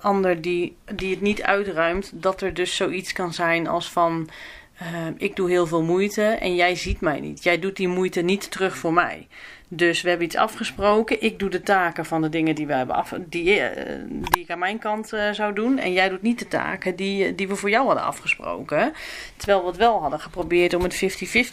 ander 0.00 0.40
die, 0.40 0.76
die 0.94 1.10
het 1.10 1.20
niet 1.20 1.42
uitruimt. 1.42 2.10
Dat 2.14 2.40
er 2.40 2.54
dus 2.54 2.76
zoiets 2.76 3.12
kan 3.12 3.32
zijn 3.32 3.66
als 3.66 3.90
van 3.90 4.28
uh, 4.82 5.06
ik 5.16 5.36
doe 5.36 5.50
heel 5.50 5.66
veel 5.66 5.82
moeite 5.82 6.22
en 6.22 6.54
jij 6.54 6.74
ziet 6.74 7.00
mij 7.00 7.20
niet. 7.20 7.42
Jij 7.42 7.58
doet 7.58 7.76
die 7.76 7.88
moeite 7.88 8.20
niet 8.20 8.50
terug 8.50 8.76
voor 8.76 8.92
mij. 8.92 9.28
Dus 9.74 10.02
we 10.02 10.08
hebben 10.08 10.26
iets 10.26 10.36
afgesproken. 10.36 11.22
Ik 11.22 11.38
doe 11.38 11.50
de 11.50 11.62
taken 11.62 12.04
van 12.04 12.22
de 12.22 12.28
dingen 12.28 12.54
die, 12.54 12.66
we 12.66 12.74
hebben 12.74 12.96
af, 12.96 13.14
die, 13.28 13.58
uh, 13.58 13.66
die 14.30 14.42
ik 14.42 14.50
aan 14.50 14.58
mijn 14.58 14.78
kant 14.78 15.12
uh, 15.12 15.30
zou 15.30 15.54
doen. 15.54 15.78
En 15.78 15.92
jij 15.92 16.08
doet 16.08 16.22
niet 16.22 16.38
de 16.38 16.48
taken 16.48 16.96
die, 16.96 17.34
die 17.34 17.48
we 17.48 17.56
voor 17.56 17.70
jou 17.70 17.86
hadden 17.86 18.04
afgesproken. 18.04 18.92
Terwijl 19.36 19.60
we 19.60 19.66
het 19.66 19.76
wel 19.76 20.00
hadden 20.00 20.20
geprobeerd 20.20 20.74
om 20.74 20.82
het 20.82 20.94
50-50 20.94 20.98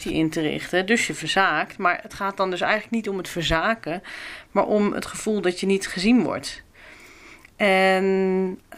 in 0.02 0.30
te 0.30 0.40
richten. 0.40 0.86
Dus 0.86 1.06
je 1.06 1.14
verzaakt. 1.14 1.78
Maar 1.78 1.98
het 2.02 2.14
gaat 2.14 2.36
dan 2.36 2.50
dus 2.50 2.60
eigenlijk 2.60 2.92
niet 2.92 3.08
om 3.08 3.16
het 3.16 3.28
verzaken. 3.28 4.02
Maar 4.50 4.66
om 4.66 4.92
het 4.92 5.06
gevoel 5.06 5.40
dat 5.40 5.60
je 5.60 5.66
niet 5.66 5.88
gezien 5.88 6.22
wordt. 6.22 6.62
En 7.60 8.04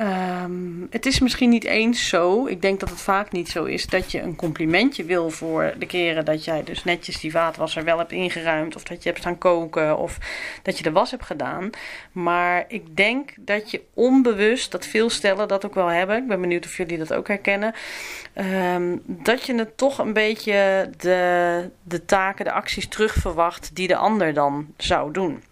um, 0.01 0.87
het 0.91 1.07
is 1.07 1.21
misschien 1.21 1.51
niet 1.51 1.65
eens 1.65 2.09
zo, 2.09 2.47
ik 2.47 2.62
denk 2.62 2.81
dat 2.81 2.89
het 2.89 3.01
vaak 3.01 3.33
niet 3.33 3.49
zo 3.49 3.65
is, 3.65 3.87
dat 3.87 4.11
je 4.11 4.21
een 4.21 4.37
complimentje 4.37 5.05
wil 5.05 5.31
voor 5.31 5.75
de 5.79 5.87
keren 5.87 6.25
dat 6.25 6.45
jij 6.45 6.62
dus 6.62 6.85
netjes 6.85 7.21
die 7.21 7.31
vaatwasser 7.31 7.85
wel 7.85 7.99
hebt 7.99 8.12
ingeruimd, 8.12 8.77
of 8.77 8.83
dat 8.83 9.03
je 9.03 9.09
hebt 9.09 9.21
staan 9.21 9.39
koken, 9.39 9.99
of 9.99 10.19
dat 10.62 10.77
je 10.77 10.83
de 10.83 10.93
was 10.93 11.11
hebt 11.11 11.25
gedaan. 11.25 11.71
Maar 12.12 12.65
ik 12.69 12.97
denk 12.97 13.31
dat 13.41 13.71
je 13.71 13.83
onbewust, 13.95 14.71
dat 14.71 14.87
veel 14.87 15.11
stellen 15.11 15.49
dat 15.49 15.65
ook 15.65 15.75
wel 15.75 15.89
hebben, 15.89 16.17
ik 16.17 16.29
ben 16.29 16.41
benieuwd 16.41 16.65
of 16.65 16.77
jullie 16.77 16.99
dat 16.99 17.12
ook 17.12 17.29
herkennen, 17.29 17.75
um, 18.75 19.03
dat 19.05 19.47
je 19.47 19.55
het 19.55 19.77
toch 19.77 19.99
een 19.99 20.12
beetje 20.12 20.91
de, 20.97 21.71
de 21.83 22.05
taken, 22.05 22.45
de 22.45 22.53
acties 22.53 22.89
terugverwacht 22.89 23.75
die 23.75 23.89
de 23.89 23.97
ander 23.97 24.35
dan 24.35 24.67
zou 24.77 25.12
doen. 25.12 25.43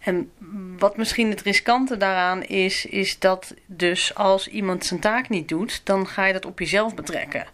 En 0.00 0.30
wat 0.78 0.96
misschien 0.96 1.30
het 1.30 1.42
riskante 1.42 1.96
daaraan 1.96 2.42
is, 2.42 2.86
is 2.86 3.18
dat 3.18 3.54
dus 3.66 4.14
als 4.14 4.48
iemand 4.48 4.84
zijn 4.84 5.00
taak 5.00 5.28
niet 5.28 5.48
doet, 5.48 5.80
dan 5.84 6.06
ga 6.06 6.26
je 6.26 6.32
dat 6.32 6.46
op 6.46 6.58
jezelf 6.58 6.94
betrekken. 6.94 7.46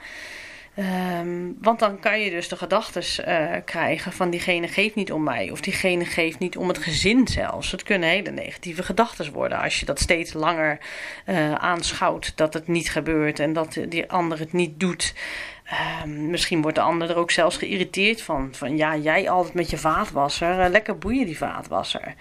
Um, 0.79 1.57
want 1.61 1.79
dan 1.79 2.01
kan 2.01 2.21
je 2.21 2.31
dus 2.31 2.49
de 2.49 2.57
gedachten 2.57 3.03
uh, 3.29 3.57
krijgen 3.65 4.13
van 4.13 4.31
diegene 4.31 4.69
geeft 4.69 4.95
niet 4.95 5.13
om 5.13 5.23
mij. 5.23 5.51
Of 5.51 5.61
diegene 5.61 6.05
geeft 6.05 6.39
niet 6.39 6.57
om 6.57 6.69
het 6.69 6.79
gezin 6.79 7.29
zelfs. 7.29 7.71
Het 7.71 7.83
kunnen 7.83 8.09
hele 8.09 8.31
negatieve 8.31 8.83
gedachten 8.83 9.33
worden 9.33 9.61
als 9.61 9.81
je 9.81 9.87
dat 9.87 10.01
steeds 10.01 10.33
langer 10.33 10.79
uh, 11.27 11.55
aanschouwt. 11.55 12.37
Dat 12.37 12.55
het 12.55 12.69
niet 12.69 12.91
gebeurt 12.91 13.39
en 13.39 13.53
dat 13.53 13.79
die 13.89 14.11
ander 14.11 14.39
het 14.39 14.53
niet 14.53 14.81
doet. 14.81 15.15
Um, 16.05 16.31
misschien 16.31 16.63
wordt 16.63 16.77
de 16.77 16.83
ander 16.83 17.11
er 17.11 17.17
ook 17.17 17.31
zelfs 17.31 17.57
geïrriteerd 17.57 18.23
van. 18.23 18.49
Van 18.55 18.77
ja, 18.77 18.97
jij 18.97 19.31
altijd 19.31 19.55
met 19.55 19.71
je 19.71 19.77
vaatwasser. 19.77 20.65
Uh, 20.65 20.71
lekker 20.71 20.99
boeien 20.99 21.27
die 21.27 21.37
vaatwasser. 21.37 22.15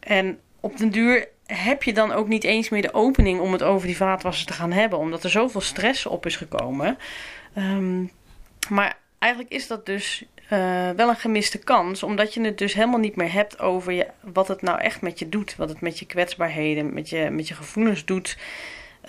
En 0.00 0.38
op 0.60 0.76
den 0.76 0.90
duur 0.90 1.28
heb 1.46 1.82
je 1.82 1.92
dan 1.92 2.12
ook 2.12 2.28
niet 2.28 2.44
eens 2.44 2.68
meer 2.68 2.82
de 2.82 2.94
opening 2.94 3.40
om 3.40 3.52
het 3.52 3.62
over 3.62 3.86
die 3.86 3.96
vaatwasser 3.96 4.46
te 4.46 4.52
gaan 4.52 4.72
hebben. 4.72 4.98
Omdat 4.98 5.24
er 5.24 5.30
zoveel 5.30 5.60
stress 5.60 6.06
op 6.06 6.26
is 6.26 6.36
gekomen. 6.36 6.98
Um, 7.56 8.10
maar 8.68 8.96
eigenlijk 9.18 9.52
is 9.52 9.66
dat 9.66 9.86
dus 9.86 10.24
uh, 10.52 10.90
wel 10.90 11.08
een 11.08 11.16
gemiste 11.16 11.58
kans. 11.58 12.02
Omdat 12.02 12.34
je 12.34 12.40
het 12.40 12.58
dus 12.58 12.74
helemaal 12.74 12.98
niet 12.98 13.16
meer 13.16 13.32
hebt 13.32 13.60
over 13.60 13.92
je, 13.92 14.06
wat 14.20 14.48
het 14.48 14.62
nou 14.62 14.80
echt 14.80 15.00
met 15.00 15.18
je 15.18 15.28
doet. 15.28 15.56
Wat 15.56 15.68
het 15.68 15.80
met 15.80 15.98
je 15.98 16.06
kwetsbaarheden, 16.06 16.92
met 16.92 17.08
je, 17.08 17.30
met 17.30 17.48
je 17.48 17.54
gevoelens 17.54 18.04
doet. 18.04 18.36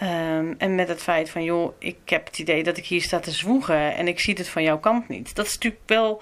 Um, 0.04 0.56
en 0.58 0.76
met 0.76 0.88
het 0.88 1.02
feit 1.02 1.30
van, 1.30 1.44
joh, 1.44 1.74
ik 1.80 1.98
heb 2.06 2.26
het 2.26 2.40
idee 2.40 2.64
dat 2.64 2.78
ik 2.78 2.86
hier 2.86 3.02
sta 3.02 3.20
te 3.20 3.32
zwoegen 3.32 3.96
en 3.96 4.08
ik 4.08 4.20
zie 4.20 4.34
het 4.38 4.50
van 4.50 4.64
jouw 4.64 4.80
kant 4.80 5.08
niet. 5.08 5.36
Dat 5.36 5.46
is 5.46 5.54
natuurlijk 5.54 5.82
wel 5.86 6.22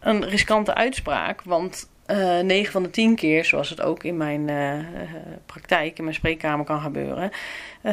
een 0.00 0.24
riskante 0.24 0.74
uitspraak, 0.74 1.42
want 1.42 1.90
uh, 2.06 2.38
eh, 2.38 2.46
9 2.46 2.72
van 2.72 2.82
de 2.82 2.90
10 2.90 3.14
keer, 3.14 3.44
zoals 3.44 3.68
het 3.68 3.80
ook 3.80 4.04
in 4.04 4.16
mijn 4.16 4.48
uh, 4.48 4.84
praktijk, 5.46 5.98
in 5.98 6.04
mijn 6.04 6.16
spreekkamer 6.16 6.64
kan 6.64 6.80
gebeuren, 6.80 7.30
uh, 7.82 7.92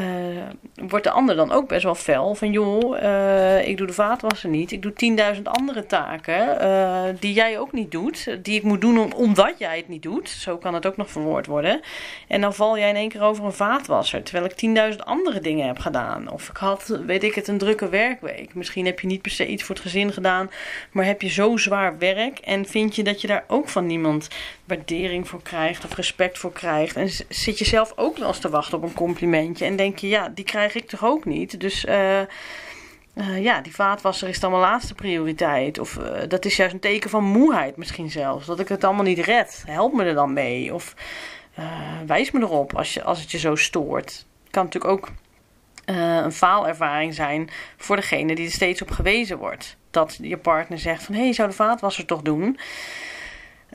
wordt 0.75 1.05
de 1.05 1.11
ander 1.11 1.35
dan 1.35 1.51
ook 1.51 1.67
best 1.67 1.83
wel 1.83 1.95
fel. 1.95 2.35
Van 2.35 2.51
joh, 2.51 3.01
uh, 3.01 3.67
ik 3.67 3.77
doe 3.77 3.87
de 3.87 3.93
vaatwassen 3.93 4.49
niet. 4.49 4.71
Ik 4.71 4.81
doe 4.81 5.35
10.000 5.35 5.41
andere 5.43 5.85
taken 5.85 6.57
uh, 6.61 7.03
die 7.19 7.33
jij 7.33 7.59
ook 7.59 7.71
niet 7.71 7.91
doet. 7.91 8.37
Die 8.43 8.55
ik 8.55 8.63
moet 8.63 8.81
doen 8.81 8.99
om, 8.99 9.11
omdat 9.11 9.53
jij 9.57 9.77
het 9.77 9.87
niet 9.87 10.01
doet. 10.01 10.29
Zo 10.29 10.57
kan 10.57 10.73
het 10.73 10.85
ook 10.85 10.97
nog 10.97 11.11
verwoord 11.11 11.45
worden. 11.45 11.81
En 12.27 12.41
dan 12.41 12.53
val 12.53 12.77
jij 12.77 12.89
in 12.89 12.95
één 12.95 13.09
keer 13.09 13.21
over 13.21 13.45
een 13.45 13.53
vaatwasser. 13.53 14.23
Terwijl 14.23 14.45
ik 14.45 14.91
10.000 14.93 14.97
andere 14.97 15.39
dingen 15.39 15.67
heb 15.67 15.79
gedaan. 15.79 16.31
Of 16.31 16.49
ik 16.49 16.57
had, 16.57 16.99
weet 17.05 17.23
ik 17.23 17.35
het, 17.35 17.47
een 17.47 17.57
drukke 17.57 17.89
werkweek. 17.89 18.53
Misschien 18.53 18.85
heb 18.85 18.99
je 18.99 19.07
niet 19.07 19.21
per 19.21 19.31
se 19.31 19.47
iets 19.47 19.63
voor 19.63 19.75
het 19.75 19.83
gezin 19.83 20.13
gedaan. 20.13 20.49
Maar 20.91 21.05
heb 21.05 21.21
je 21.21 21.29
zo 21.29 21.57
zwaar 21.57 21.97
werk. 21.97 22.39
En 22.39 22.65
vind 22.65 22.95
je 22.95 23.03
dat 23.03 23.21
je 23.21 23.27
daar 23.27 23.43
ook 23.47 23.69
van 23.69 23.85
niemand 23.85 24.27
waardering 24.67 25.27
voor 25.27 25.41
krijgt. 25.41 25.85
Of 25.85 25.95
respect 25.95 26.37
voor 26.37 26.51
krijgt. 26.51 26.95
En 26.95 27.09
zit 27.29 27.59
je 27.59 27.65
zelf 27.65 27.93
ook 27.95 28.17
wel 28.17 28.27
eens 28.27 28.39
te 28.39 28.49
wachten 28.49 28.77
op 28.77 28.83
een 28.83 28.93
complimentje. 28.93 29.65
En 29.65 29.75
denk 29.75 29.97
je, 29.97 30.07
ja, 30.07 30.29
die 30.29 30.45
krijg 30.45 30.75
ik 30.75 30.87
toch 30.87 31.05
ook 31.05 31.25
niet. 31.25 31.59
Dus 31.59 31.85
uh, 31.85 32.19
uh, 32.19 33.43
ja, 33.43 33.61
die 33.61 33.75
vaatwasser 33.75 34.27
is 34.27 34.39
dan 34.39 34.51
mijn 34.51 34.63
laatste 34.63 34.93
prioriteit. 34.93 35.79
Of 35.79 35.97
uh, 35.97 36.19
dat 36.27 36.45
is 36.45 36.55
juist 36.55 36.73
een 36.73 36.79
teken 36.79 37.09
van 37.09 37.23
moeheid 37.23 37.77
misschien 37.77 38.11
zelfs. 38.11 38.45
Dat 38.45 38.59
ik 38.59 38.67
het 38.67 38.83
allemaal 38.83 39.03
niet 39.03 39.19
red. 39.19 39.63
Help 39.65 39.93
me 39.93 40.03
er 40.03 40.13
dan 40.13 40.33
mee. 40.33 40.73
Of 40.73 40.95
wijs 42.05 42.31
me 42.31 42.39
erop 42.39 42.75
als, 42.75 42.93
je, 42.93 43.03
als 43.03 43.21
het 43.21 43.31
je 43.31 43.39
zo 43.39 43.55
stoort. 43.55 44.25
Kan 44.49 44.63
natuurlijk 44.63 44.93
ook 44.93 45.09
een 45.85 46.31
faalervaring 46.31 47.13
zijn 47.13 47.49
voor 47.77 47.95
degene 47.95 48.35
die 48.35 48.45
er 48.45 48.51
steeds 48.51 48.81
op 48.81 48.91
gewezen 48.91 49.37
wordt. 49.37 49.77
Dat 49.91 50.17
je 50.21 50.37
partner 50.37 50.79
zegt 50.79 51.03
van, 51.03 51.15
hé, 51.15 51.21
hey, 51.21 51.33
zou 51.33 51.49
de 51.49 51.55
vaatwasser 51.55 52.05
toch 52.05 52.21
doen? 52.21 52.59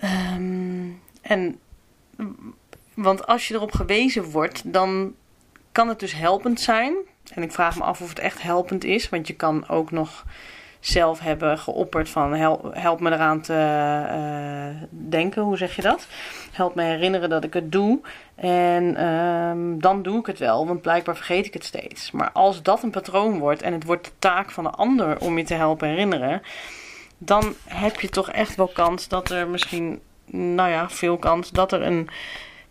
Um, 0.05 1.01
en 1.23 1.59
want 2.95 3.27
als 3.27 3.49
je 3.49 3.55
erop 3.55 3.73
gewezen 3.73 4.25
wordt, 4.25 4.73
dan 4.73 5.15
kan 5.73 5.89
het 5.89 6.01
dus 6.01 6.15
helpend 6.15 6.61
zijn. 6.61 6.95
En 7.35 7.43
ik 7.43 7.53
vraag 7.53 7.77
me 7.77 7.83
af 7.83 8.01
of 8.01 8.09
het 8.09 8.19
echt 8.19 8.43
helpend 8.43 8.85
is. 8.85 9.09
Want 9.09 9.27
je 9.27 9.35
kan 9.35 9.69
ook 9.69 9.91
nog 9.91 10.25
zelf 10.81 11.21
hebben 11.21 11.59
geopperd 11.59 12.09
van 12.09 12.33
help, 12.73 13.01
me 13.01 13.11
eraan 13.11 13.41
te 13.41 13.53
uh, 13.53 14.83
denken. 14.91 15.43
Hoe 15.43 15.57
zeg 15.57 15.77
je 15.77 15.83
dat? 15.83 16.07
Help 16.53 16.75
me 16.75 16.83
herinneren 16.83 17.29
dat 17.29 17.45
ik 17.45 17.55
het 17.55 17.73
doe. 17.73 18.01
En 18.35 19.07
um, 19.07 19.81
dan 19.81 20.03
doe 20.03 20.19
ik 20.19 20.27
het 20.27 20.39
wel, 20.39 20.67
want 20.67 20.83
blijkbaar 20.83 21.17
vergeet 21.17 21.47
ik 21.47 21.53
het 21.53 21.65
steeds. 21.65 22.11
Maar 22.11 22.31
als 22.33 22.63
dat 22.63 22.83
een 22.83 22.91
patroon 22.91 23.39
wordt 23.39 23.63
en 23.63 23.73
het 23.73 23.85
wordt 23.85 24.05
de 24.05 24.13
taak 24.19 24.51
van 24.51 24.65
de 24.65 24.71
ander 24.71 25.19
om 25.19 25.39
je 25.39 25.45
te 25.45 25.55
helpen 25.55 25.89
herinneren, 25.89 26.43
dan 27.25 27.55
heb 27.65 28.01
je 28.01 28.09
toch 28.09 28.31
echt 28.31 28.57
wel 28.57 28.69
kans 28.69 29.09
dat 29.09 29.31
er 29.31 29.49
misschien, 29.49 30.01
nou 30.31 30.71
ja, 30.71 30.91
veel 30.91 31.19
kans 31.19 31.51
dat 31.51 31.73
er 31.73 31.83
een 31.83 32.09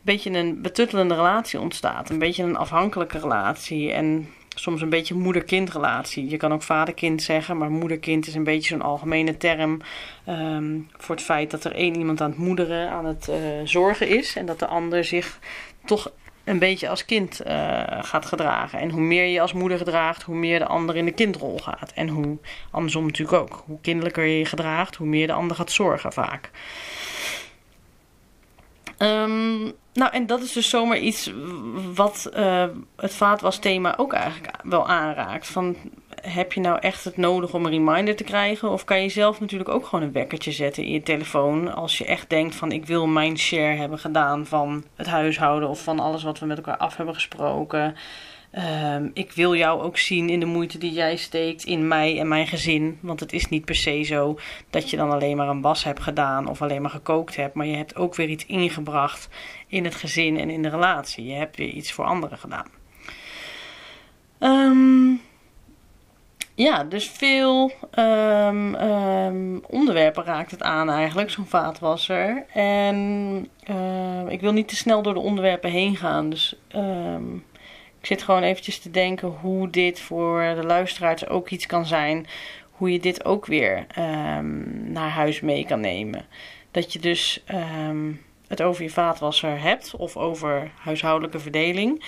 beetje 0.01 0.31
een 0.31 0.61
betuttelende 0.61 1.15
relatie 1.15 1.59
ontstaat. 1.59 2.09
Een 2.09 2.19
beetje 2.19 2.43
een 2.43 2.57
afhankelijke 2.57 3.19
relatie. 3.19 3.91
En 3.91 4.29
soms 4.55 4.81
een 4.81 4.89
beetje 4.89 5.15
moeder-kind-relatie. 5.15 6.29
Je 6.29 6.37
kan 6.37 6.53
ook 6.53 6.63
vader-kind 6.63 7.21
zeggen, 7.21 7.57
maar 7.57 7.71
moeder-kind 7.71 8.27
is 8.27 8.35
een 8.35 8.43
beetje 8.43 8.67
zo'n 8.67 8.81
algemene 8.81 9.37
term 9.37 9.81
um, 10.27 10.89
voor 10.97 11.15
het 11.15 11.23
feit 11.23 11.51
dat 11.51 11.63
er 11.63 11.75
één 11.75 11.97
iemand 11.97 12.21
aan 12.21 12.29
het 12.29 12.39
moederen, 12.39 12.89
aan 12.89 13.05
het 13.05 13.27
uh, 13.29 13.35
zorgen 13.63 14.07
is. 14.07 14.35
En 14.35 14.45
dat 14.45 14.59
de 14.59 14.67
ander 14.67 15.05
zich 15.05 15.39
toch 15.85 16.11
een 16.43 16.59
beetje 16.59 16.89
als 16.89 17.05
kind 17.05 17.39
eh, 17.39 17.83
gaat 17.87 18.25
gedragen. 18.25 18.79
En 18.79 18.89
hoe 18.89 19.01
meer 19.01 19.25
je 19.25 19.41
als 19.41 19.53
moeder 19.53 19.77
gedraagt, 19.77 20.23
hoe 20.23 20.35
meer 20.35 20.59
de 20.59 20.65
ander 20.65 20.95
in 20.95 21.05
de 21.05 21.11
kindrol 21.11 21.59
gaat. 21.59 21.91
En 21.95 22.07
hoe 22.07 22.37
andersom 22.71 23.05
natuurlijk 23.05 23.41
ook. 23.41 23.63
Hoe 23.65 23.81
kinderlijker 23.81 24.23
je 24.23 24.37
je 24.37 24.45
gedraagt, 24.45 24.95
hoe 24.95 25.07
meer 25.07 25.27
de 25.27 25.33
ander 25.33 25.55
gaat 25.55 25.71
zorgen 25.71 26.13
vaak. 26.13 26.49
Ehm, 28.97 29.61
nou, 29.93 30.11
en 30.11 30.25
dat 30.25 30.41
is 30.41 30.51
dus 30.51 30.69
zomaar 30.69 30.97
iets 30.97 31.31
wat 31.93 32.29
uh, 32.35 32.65
het 32.95 33.13
vaatwasthema 33.13 33.93
ook 33.97 34.13
eigenlijk 34.13 34.53
wel 34.63 34.87
aanraakt. 34.87 35.47
Van, 35.47 35.75
heb 36.21 36.53
je 36.53 36.59
nou 36.59 36.79
echt 36.79 37.03
het 37.03 37.17
nodig 37.17 37.53
om 37.53 37.65
een 37.65 37.71
reminder 37.71 38.15
te 38.15 38.23
krijgen? 38.23 38.69
Of 38.69 38.83
kan 38.83 39.01
je 39.01 39.09
zelf 39.09 39.39
natuurlijk 39.39 39.69
ook 39.69 39.85
gewoon 39.85 40.05
een 40.05 40.11
wekkertje 40.11 40.51
zetten 40.51 40.83
in 40.83 40.91
je 40.91 41.03
telefoon. 41.03 41.73
Als 41.73 41.97
je 41.97 42.05
echt 42.05 42.29
denkt 42.29 42.55
van 42.55 42.71
ik 42.71 42.85
wil 42.85 43.07
mijn 43.07 43.37
share 43.37 43.75
hebben 43.75 43.99
gedaan 43.99 44.45
van 44.45 44.83
het 44.95 45.07
huishouden 45.07 45.69
of 45.69 45.83
van 45.83 45.99
alles 45.99 46.23
wat 46.23 46.39
we 46.39 46.45
met 46.45 46.57
elkaar 46.57 46.77
af 46.77 46.95
hebben 46.95 47.15
gesproken. 47.15 47.95
Ehm, 48.51 49.09
ik 49.13 49.31
wil 49.31 49.55
jou 49.55 49.81
ook 49.81 49.97
zien 49.97 50.29
in 50.29 50.39
de 50.39 50.45
moeite 50.45 50.77
die 50.77 50.91
jij 50.91 51.15
steekt 51.15 51.63
in 51.63 51.87
mij 51.87 52.19
en 52.19 52.27
mijn 52.27 52.47
gezin. 52.47 52.97
Want 53.01 53.19
het 53.19 53.33
is 53.33 53.49
niet 53.49 53.65
per 53.65 53.75
se 53.75 54.03
zo 54.03 54.39
dat 54.69 54.89
je 54.89 54.97
dan 54.97 55.11
alleen 55.11 55.37
maar 55.37 55.47
een 55.47 55.61
was 55.61 55.83
hebt 55.83 56.01
gedaan 56.01 56.47
of 56.47 56.61
alleen 56.61 56.81
maar 56.81 56.91
gekookt 56.91 57.35
hebt. 57.35 57.53
Maar 57.53 57.65
je 57.65 57.75
hebt 57.75 57.95
ook 57.95 58.15
weer 58.15 58.29
iets 58.29 58.45
ingebracht 58.45 59.29
in 59.67 59.83
het 59.83 59.95
gezin 59.95 60.37
en 60.37 60.49
in 60.49 60.61
de 60.61 60.69
relatie. 60.69 61.25
Je 61.25 61.33
hebt 61.33 61.57
weer 61.57 61.69
iets 61.69 61.91
voor 61.91 62.05
anderen 62.05 62.37
gedaan. 62.37 62.67
Um, 64.39 65.21
ja, 66.61 66.83
dus 66.83 67.09
veel 67.09 67.71
um, 67.99 68.75
um, 68.75 69.63
onderwerpen 69.67 70.23
raakt 70.23 70.51
het 70.51 70.63
aan 70.63 70.89
eigenlijk, 70.89 71.29
zo'n 71.29 71.45
vaatwasser. 71.45 72.45
En 72.53 73.47
uh, 73.69 74.29
ik 74.31 74.41
wil 74.41 74.51
niet 74.51 74.67
te 74.67 74.75
snel 74.75 75.01
door 75.01 75.13
de 75.13 75.19
onderwerpen 75.19 75.71
heen 75.71 75.95
gaan. 75.95 76.29
Dus 76.29 76.55
ik 77.99 78.05
zit 78.05 78.23
gewoon 78.23 78.43
eventjes 78.43 78.79
te 78.79 78.91
denken 78.91 79.27
hoe 79.27 79.69
dit 79.69 79.99
voor 79.99 80.41
de 80.55 80.65
luisteraars 80.65 81.27
ook 81.27 81.49
iets 81.49 81.65
kan 81.65 81.85
zijn. 81.85 82.27
Hoe 82.71 82.91
je 82.91 82.99
dit 82.99 83.25
ook 83.25 83.45
weer 83.45 83.85
naar 84.85 85.09
huis 85.09 85.39
mee 85.39 85.65
kan 85.65 85.79
nemen. 85.79 86.25
Dat 86.71 86.93
je 86.93 86.99
dus 86.99 87.43
het 88.47 88.61
over 88.61 88.83
je 88.83 88.89
vaatwasser 88.89 89.61
hebt 89.61 89.95
of 89.95 90.17
over 90.17 90.71
huishoudelijke 90.75 91.39
verdeling. 91.39 92.03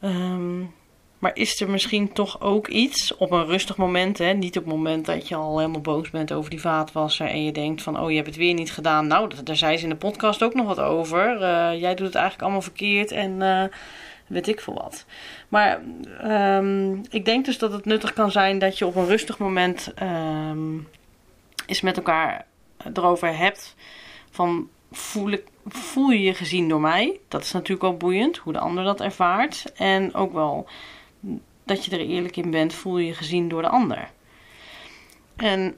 Um, 0.00 0.74
maar 1.18 1.30
is 1.34 1.60
er 1.60 1.70
misschien 1.70 2.12
toch 2.12 2.40
ook 2.40 2.68
iets 2.68 3.16
op 3.16 3.30
een 3.30 3.46
rustig 3.46 3.76
moment, 3.76 4.18
hè? 4.18 4.32
niet 4.32 4.58
op 4.58 4.64
het 4.64 4.74
moment 4.74 5.06
dat 5.06 5.28
je 5.28 5.34
al 5.34 5.58
helemaal 5.58 5.80
boos 5.80 6.10
bent 6.10 6.32
over 6.32 6.50
die 6.50 6.60
vaatwasser 6.60 7.26
en 7.26 7.44
je 7.44 7.52
denkt 7.52 7.82
van, 7.82 8.00
oh 8.00 8.10
je 8.10 8.16
hebt 8.16 8.28
het 8.28 8.36
weer 8.36 8.54
niet 8.54 8.72
gedaan. 8.72 9.06
Nou, 9.06 9.30
daar 9.44 9.56
zei 9.56 9.76
ze 9.76 9.82
in 9.82 9.88
de 9.88 9.96
podcast 9.96 10.42
ook 10.42 10.54
nog 10.54 10.66
wat 10.66 10.80
over. 10.80 11.34
Uh, 11.34 11.80
jij 11.80 11.94
doet 11.94 12.06
het 12.06 12.14
eigenlijk 12.14 12.42
allemaal 12.42 12.62
verkeerd 12.62 13.10
en 13.10 13.40
uh, 13.40 13.64
weet 14.26 14.48
ik 14.48 14.60
veel 14.60 14.74
wat. 14.74 15.04
Maar 15.48 15.80
um, 16.56 17.02
ik 17.10 17.24
denk 17.24 17.44
dus 17.44 17.58
dat 17.58 17.72
het 17.72 17.84
nuttig 17.84 18.12
kan 18.12 18.30
zijn 18.30 18.58
dat 18.58 18.78
je 18.78 18.86
op 18.86 18.96
een 18.96 19.06
rustig 19.06 19.38
moment 19.38 19.92
um, 20.02 20.88
eens 21.66 21.80
met 21.80 21.96
elkaar 21.96 22.46
erover 22.92 23.36
hebt 23.36 23.74
van 24.30 24.68
voel, 24.92 25.30
ik, 25.30 25.44
voel 25.66 26.10
je 26.10 26.22
je 26.22 26.34
gezien 26.34 26.68
door 26.68 26.80
mij? 26.80 27.20
Dat 27.28 27.42
is 27.42 27.52
natuurlijk 27.52 27.84
ook 27.84 27.98
boeiend, 27.98 28.36
hoe 28.36 28.52
de 28.52 28.58
ander 28.58 28.84
dat 28.84 29.00
ervaart. 29.00 29.72
En 29.76 30.14
ook 30.14 30.32
wel 30.32 30.68
dat 31.64 31.84
je 31.84 31.90
er 31.90 32.06
eerlijk 32.06 32.36
in 32.36 32.50
bent, 32.50 32.74
voel 32.74 32.98
je 32.98 33.06
je 33.06 33.14
gezien 33.14 33.48
door 33.48 33.62
de 33.62 33.68
ander. 33.68 34.10
En 35.36 35.76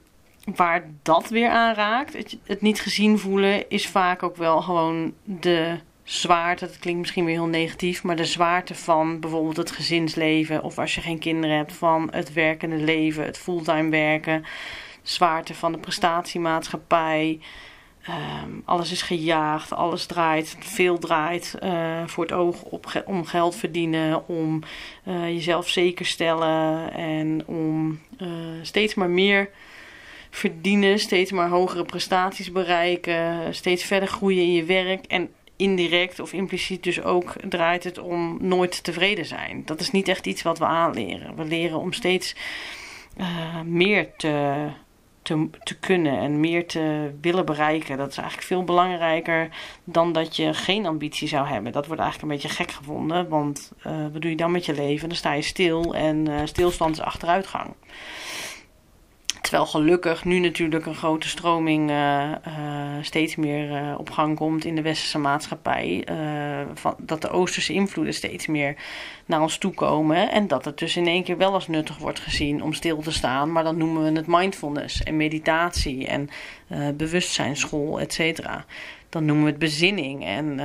waar 0.55 0.89
dat 1.01 1.29
weer 1.29 1.49
aan 1.49 1.75
raakt, 1.75 2.37
het, 2.43 2.61
niet 2.61 2.81
gezien 2.81 3.19
voelen, 3.19 3.69
is 3.69 3.87
vaak 3.87 4.23
ook 4.23 4.35
wel 4.35 4.61
gewoon 4.61 5.13
de 5.23 5.79
zwaarte. 6.03 6.65
Dat 6.65 6.79
klinkt 6.79 6.99
misschien 6.99 7.25
weer 7.25 7.35
heel 7.35 7.45
negatief, 7.45 8.03
maar 8.03 8.15
de 8.15 8.25
zwaarte 8.25 8.75
van 8.75 9.19
bijvoorbeeld 9.19 9.57
het 9.57 9.71
gezinsleven. 9.71 10.63
Of 10.63 10.77
als 10.77 10.95
je 10.95 11.01
geen 11.01 11.19
kinderen 11.19 11.55
hebt, 11.55 11.73
van 11.73 12.07
het 12.11 12.33
werkende 12.33 12.75
leven, 12.75 13.25
het 13.25 13.37
fulltime 13.37 13.89
werken. 13.89 14.45
Zwaarte 15.01 15.53
van 15.53 15.71
de 15.71 15.77
prestatiemaatschappij. 15.77 17.39
Um, 18.09 18.61
alles 18.65 18.91
is 18.91 19.01
gejaagd, 19.01 19.73
alles 19.73 20.05
draait, 20.05 20.57
veel 20.59 20.97
draait 20.97 21.55
uh, 21.63 22.01
voor 22.05 22.23
het 22.23 22.33
oog 22.33 22.61
op, 22.63 23.03
om 23.05 23.25
geld 23.25 23.55
verdienen, 23.55 24.27
om 24.27 24.63
uh, 25.07 25.27
jezelf 25.27 25.69
zeker 25.69 26.05
stellen 26.05 26.93
en 26.93 27.47
om 27.47 27.99
uh, 28.21 28.27
steeds 28.61 28.93
maar 28.93 29.09
meer 29.09 29.49
verdienen, 30.29 30.99
steeds 30.99 31.31
maar 31.31 31.49
hogere 31.49 31.85
prestaties 31.85 32.51
bereiken, 32.51 33.55
steeds 33.55 33.83
verder 33.83 34.09
groeien 34.09 34.43
in 34.43 34.53
je 34.53 34.63
werk 34.63 35.05
en 35.05 35.29
indirect 35.55 36.19
of 36.19 36.33
impliciet 36.33 36.83
dus 36.83 37.01
ook 37.01 37.33
draait 37.49 37.83
het 37.83 37.97
om 37.97 38.37
nooit 38.39 38.83
tevreden 38.83 39.25
zijn. 39.25 39.61
Dat 39.65 39.79
is 39.79 39.91
niet 39.91 40.07
echt 40.07 40.25
iets 40.25 40.41
wat 40.41 40.57
we 40.57 40.65
aanleren. 40.65 41.35
We 41.35 41.43
leren 41.43 41.79
om 41.79 41.93
steeds 41.93 42.35
meer 43.65 44.09
te 44.17 44.67
te, 45.21 45.49
te 45.63 45.79
kunnen 45.79 46.19
en 46.19 46.39
meer 46.39 46.67
te 46.67 47.11
willen 47.21 47.45
bereiken. 47.45 47.97
Dat 47.97 48.09
is 48.09 48.17
eigenlijk 48.17 48.47
veel 48.47 48.63
belangrijker 48.63 49.49
dan 49.83 50.11
dat 50.11 50.35
je 50.35 50.53
geen 50.53 50.85
ambitie 50.85 51.27
zou 51.27 51.47
hebben. 51.47 51.71
Dat 51.71 51.87
wordt 51.87 52.01
eigenlijk 52.01 52.31
een 52.31 52.37
beetje 52.37 52.55
gek 52.55 52.71
gevonden, 52.71 53.29
want 53.29 53.71
uh, 53.87 53.93
wat 54.11 54.21
doe 54.21 54.31
je 54.31 54.37
dan 54.37 54.51
met 54.51 54.65
je 54.65 54.73
leven? 54.73 55.07
Dan 55.07 55.17
sta 55.17 55.33
je 55.33 55.41
stil 55.41 55.95
en 55.95 56.29
uh, 56.29 56.39
stilstand 56.43 56.95
is 56.95 57.01
achteruitgang. 57.01 57.73
Terwijl 59.51 59.71
gelukkig 59.71 60.25
nu 60.25 60.39
natuurlijk 60.39 60.85
een 60.85 60.95
grote 60.95 61.27
stroming 61.27 61.89
uh, 61.89 62.29
uh, 62.31 62.35
steeds 63.01 63.35
meer 63.35 63.69
uh, 63.69 63.95
op 63.97 64.09
gang 64.09 64.35
komt 64.35 64.65
in 64.65 64.75
de 64.75 64.81
westerse 64.81 65.17
maatschappij. 65.17 66.07
Van, 66.73 66.95
dat 66.97 67.21
de 67.21 67.29
oosterse 67.29 67.73
invloeden 67.73 68.13
steeds 68.13 68.47
meer 68.47 68.75
naar 69.25 69.41
ons 69.41 69.57
toe 69.57 69.73
komen. 69.73 70.31
En 70.31 70.47
dat 70.47 70.65
het 70.65 70.77
dus 70.77 70.97
in 70.97 71.07
één 71.07 71.23
keer 71.23 71.37
wel 71.37 71.53
als 71.53 71.67
nuttig 71.67 71.97
wordt 71.97 72.19
gezien 72.19 72.63
om 72.63 72.73
stil 72.73 73.01
te 73.01 73.11
staan. 73.11 73.51
Maar 73.51 73.63
dan 73.63 73.77
noemen 73.77 74.03
we 74.03 74.19
het 74.19 74.27
mindfulness 74.27 75.03
en 75.03 75.17
meditatie 75.17 76.07
en 76.07 76.29
bewustzijnsschool, 76.97 77.99
et 77.99 78.13
cetera. 78.13 78.65
Dan 79.09 79.25
noemen 79.25 79.43
we 79.43 79.49
het 79.49 79.59
bezinning 79.59 80.25
en 80.25 80.59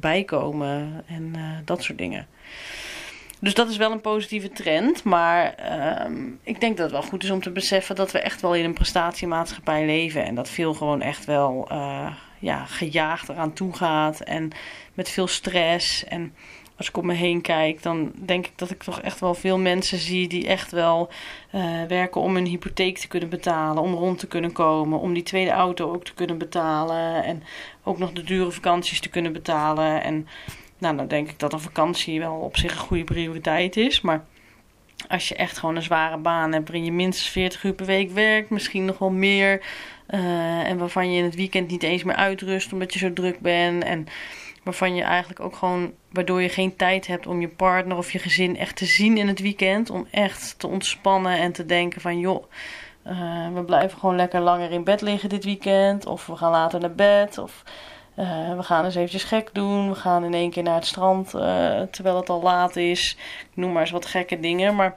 bijkomen 0.00 1.04
en 1.06 1.34
dat 1.64 1.82
soort 1.82 1.98
dingen. 1.98 2.26
Dus 3.40 3.54
dat 3.54 3.68
is 3.68 3.76
wel 3.76 3.92
een 3.92 4.00
positieve 4.00 4.50
trend. 4.50 5.04
Maar 5.04 5.54
uh, 5.60 6.16
ik 6.42 6.60
denk 6.60 6.76
dat 6.76 6.90
het 6.90 7.00
wel 7.00 7.08
goed 7.08 7.22
is 7.22 7.30
om 7.30 7.42
te 7.42 7.50
beseffen 7.50 7.96
dat 7.96 8.12
we 8.12 8.18
echt 8.18 8.40
wel 8.40 8.54
in 8.54 8.64
een 8.64 8.74
prestatiemaatschappij 8.74 9.86
leven. 9.86 10.24
En 10.24 10.34
dat 10.34 10.48
veel 10.48 10.74
gewoon 10.74 11.02
echt 11.02 11.24
wel 11.24 11.68
uh, 11.72 12.06
ja, 12.38 12.64
gejaagd 12.64 13.28
eraan 13.28 13.52
toe 13.52 13.76
gaat. 13.76 14.20
En 14.20 14.50
met 14.94 15.08
veel 15.08 15.26
stress. 15.26 16.04
En 16.04 16.34
als 16.76 16.88
ik 16.88 16.96
om 16.96 17.06
me 17.06 17.14
heen 17.14 17.40
kijk, 17.40 17.82
dan 17.82 18.12
denk 18.14 18.46
ik 18.46 18.52
dat 18.56 18.70
ik 18.70 18.82
toch 18.82 19.00
echt 19.00 19.20
wel 19.20 19.34
veel 19.34 19.58
mensen 19.58 19.98
zie 19.98 20.28
die 20.28 20.46
echt 20.46 20.70
wel 20.70 21.10
uh, 21.54 21.82
werken 21.88 22.20
om 22.20 22.34
hun 22.34 22.46
hypotheek 22.46 22.98
te 22.98 23.08
kunnen 23.08 23.28
betalen. 23.28 23.82
Om 23.82 23.94
rond 23.94 24.18
te 24.18 24.26
kunnen 24.26 24.52
komen. 24.52 24.98
Om 24.98 25.12
die 25.12 25.22
tweede 25.22 25.50
auto 25.50 25.92
ook 25.92 26.04
te 26.04 26.14
kunnen 26.14 26.38
betalen. 26.38 27.24
En 27.24 27.42
ook 27.84 27.98
nog 27.98 28.12
de 28.12 28.22
dure 28.22 28.50
vakanties 28.50 29.00
te 29.00 29.08
kunnen 29.08 29.32
betalen. 29.32 30.02
En 30.02 30.26
nou, 30.80 30.96
dan 30.96 31.08
denk 31.08 31.28
ik 31.28 31.38
dat 31.38 31.52
een 31.52 31.60
vakantie 31.60 32.20
wel 32.20 32.34
op 32.34 32.56
zich 32.56 32.72
een 32.72 32.78
goede 32.78 33.04
prioriteit 33.04 33.76
is. 33.76 34.00
Maar 34.00 34.24
als 35.08 35.28
je 35.28 35.34
echt 35.34 35.58
gewoon 35.58 35.76
een 35.76 35.82
zware 35.82 36.18
baan 36.18 36.52
hebt 36.52 36.68
waarin 36.68 36.84
je 36.84 36.92
minstens 36.92 37.28
40 37.28 37.64
uur 37.64 37.72
per 37.72 37.86
week 37.86 38.10
werkt, 38.10 38.50
misschien 38.50 38.84
nog 38.84 38.98
wel 38.98 39.10
meer. 39.10 39.62
Uh, 40.10 40.68
en 40.68 40.78
waarvan 40.78 41.12
je 41.12 41.18
in 41.18 41.24
het 41.24 41.34
weekend 41.34 41.70
niet 41.70 41.82
eens 41.82 42.02
meer 42.02 42.14
uitrust 42.14 42.72
omdat 42.72 42.92
je 42.92 42.98
zo 42.98 43.12
druk 43.12 43.40
bent. 43.40 43.84
En 43.84 44.06
waarvan 44.62 44.94
je 44.94 45.02
eigenlijk 45.02 45.40
ook 45.40 45.56
gewoon, 45.56 45.92
waardoor 46.12 46.42
je 46.42 46.48
geen 46.48 46.76
tijd 46.76 47.06
hebt 47.06 47.26
om 47.26 47.40
je 47.40 47.48
partner 47.48 47.96
of 47.96 48.12
je 48.12 48.18
gezin 48.18 48.56
echt 48.56 48.76
te 48.76 48.84
zien 48.84 49.16
in 49.16 49.28
het 49.28 49.40
weekend. 49.40 49.90
Om 49.90 50.06
echt 50.10 50.54
te 50.58 50.66
ontspannen 50.66 51.38
en 51.38 51.52
te 51.52 51.66
denken 51.66 52.00
van 52.00 52.18
joh. 52.18 52.44
Uh, 53.06 53.48
we 53.54 53.64
blijven 53.64 53.98
gewoon 53.98 54.16
lekker 54.16 54.40
langer 54.40 54.70
in 54.70 54.84
bed 54.84 55.00
liggen 55.00 55.28
dit 55.28 55.44
weekend. 55.44 56.06
Of 56.06 56.26
we 56.26 56.36
gaan 56.36 56.50
later 56.50 56.80
naar 56.80 56.94
bed. 56.94 57.38
Of 57.38 57.62
uh, 58.20 58.56
we 58.56 58.62
gaan 58.62 58.84
eens 58.84 58.94
eventjes 58.94 59.24
gek 59.24 59.50
doen. 59.52 59.88
We 59.88 59.94
gaan 59.94 60.24
in 60.24 60.34
één 60.34 60.50
keer 60.50 60.62
naar 60.62 60.74
het 60.74 60.86
strand 60.86 61.34
uh, 61.34 61.80
terwijl 61.82 62.16
het 62.16 62.28
al 62.28 62.42
laat 62.42 62.76
is. 62.76 63.16
Ik 63.40 63.56
noem 63.56 63.72
maar 63.72 63.82
eens 63.82 63.90
wat 63.90 64.06
gekke 64.06 64.40
dingen. 64.40 64.74
Maar 64.74 64.96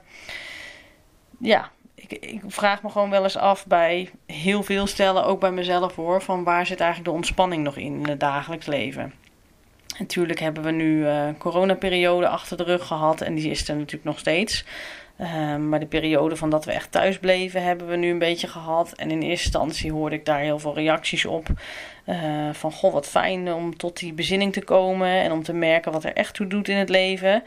ja, 1.40 1.70
ik, 1.94 2.12
ik, 2.12 2.40
vraag 2.46 2.82
me 2.82 2.90
gewoon 2.90 3.10
wel 3.10 3.22
eens 3.22 3.36
af 3.36 3.66
bij 3.66 4.10
heel 4.26 4.62
veel 4.62 4.86
stellen, 4.86 5.24
ook 5.24 5.40
bij 5.40 5.52
mezelf 5.52 5.94
hoor, 5.94 6.22
van 6.22 6.44
waar 6.44 6.66
zit 6.66 6.80
eigenlijk 6.80 7.10
de 7.10 7.16
ontspanning 7.16 7.62
nog 7.62 7.76
in 7.76 8.08
het 8.08 8.20
dagelijks 8.20 8.66
leven. 8.66 9.14
Natuurlijk 9.98 10.40
hebben 10.40 10.62
we 10.62 10.70
nu 10.70 10.98
uh, 10.98 11.28
coronaperiode 11.38 12.28
achter 12.28 12.56
de 12.56 12.62
rug 12.62 12.86
gehad 12.86 13.20
en 13.20 13.34
die 13.34 13.50
is 13.50 13.68
er 13.68 13.76
natuurlijk 13.76 14.04
nog 14.04 14.18
steeds. 14.18 14.64
Maar 15.68 15.80
de 15.80 15.86
periode 15.86 16.36
van 16.36 16.50
dat 16.50 16.64
we 16.64 16.72
echt 16.72 16.90
thuis 16.92 17.18
bleven 17.18 17.62
hebben 17.62 17.86
we 17.86 17.96
nu 17.96 18.10
een 18.10 18.18
beetje 18.18 18.46
gehad. 18.46 18.92
En 18.92 19.10
in 19.10 19.22
eerste 19.22 19.44
instantie 19.44 19.92
hoorde 19.92 20.16
ik 20.16 20.24
daar 20.24 20.40
heel 20.40 20.58
veel 20.58 20.74
reacties 20.74 21.24
op. 21.24 21.48
Uh, 22.08 22.48
van 22.52 22.72
goh, 22.72 22.92
wat 22.92 23.06
fijn 23.06 23.52
om 23.52 23.76
tot 23.76 23.98
die 23.98 24.12
bezinning 24.12 24.52
te 24.52 24.64
komen 24.64 25.08
en 25.08 25.32
om 25.32 25.42
te 25.42 25.52
merken 25.52 25.92
wat 25.92 26.04
er 26.04 26.12
echt 26.12 26.34
toe 26.34 26.46
doet 26.46 26.68
in 26.68 26.76
het 26.76 26.88
leven. 26.88 27.42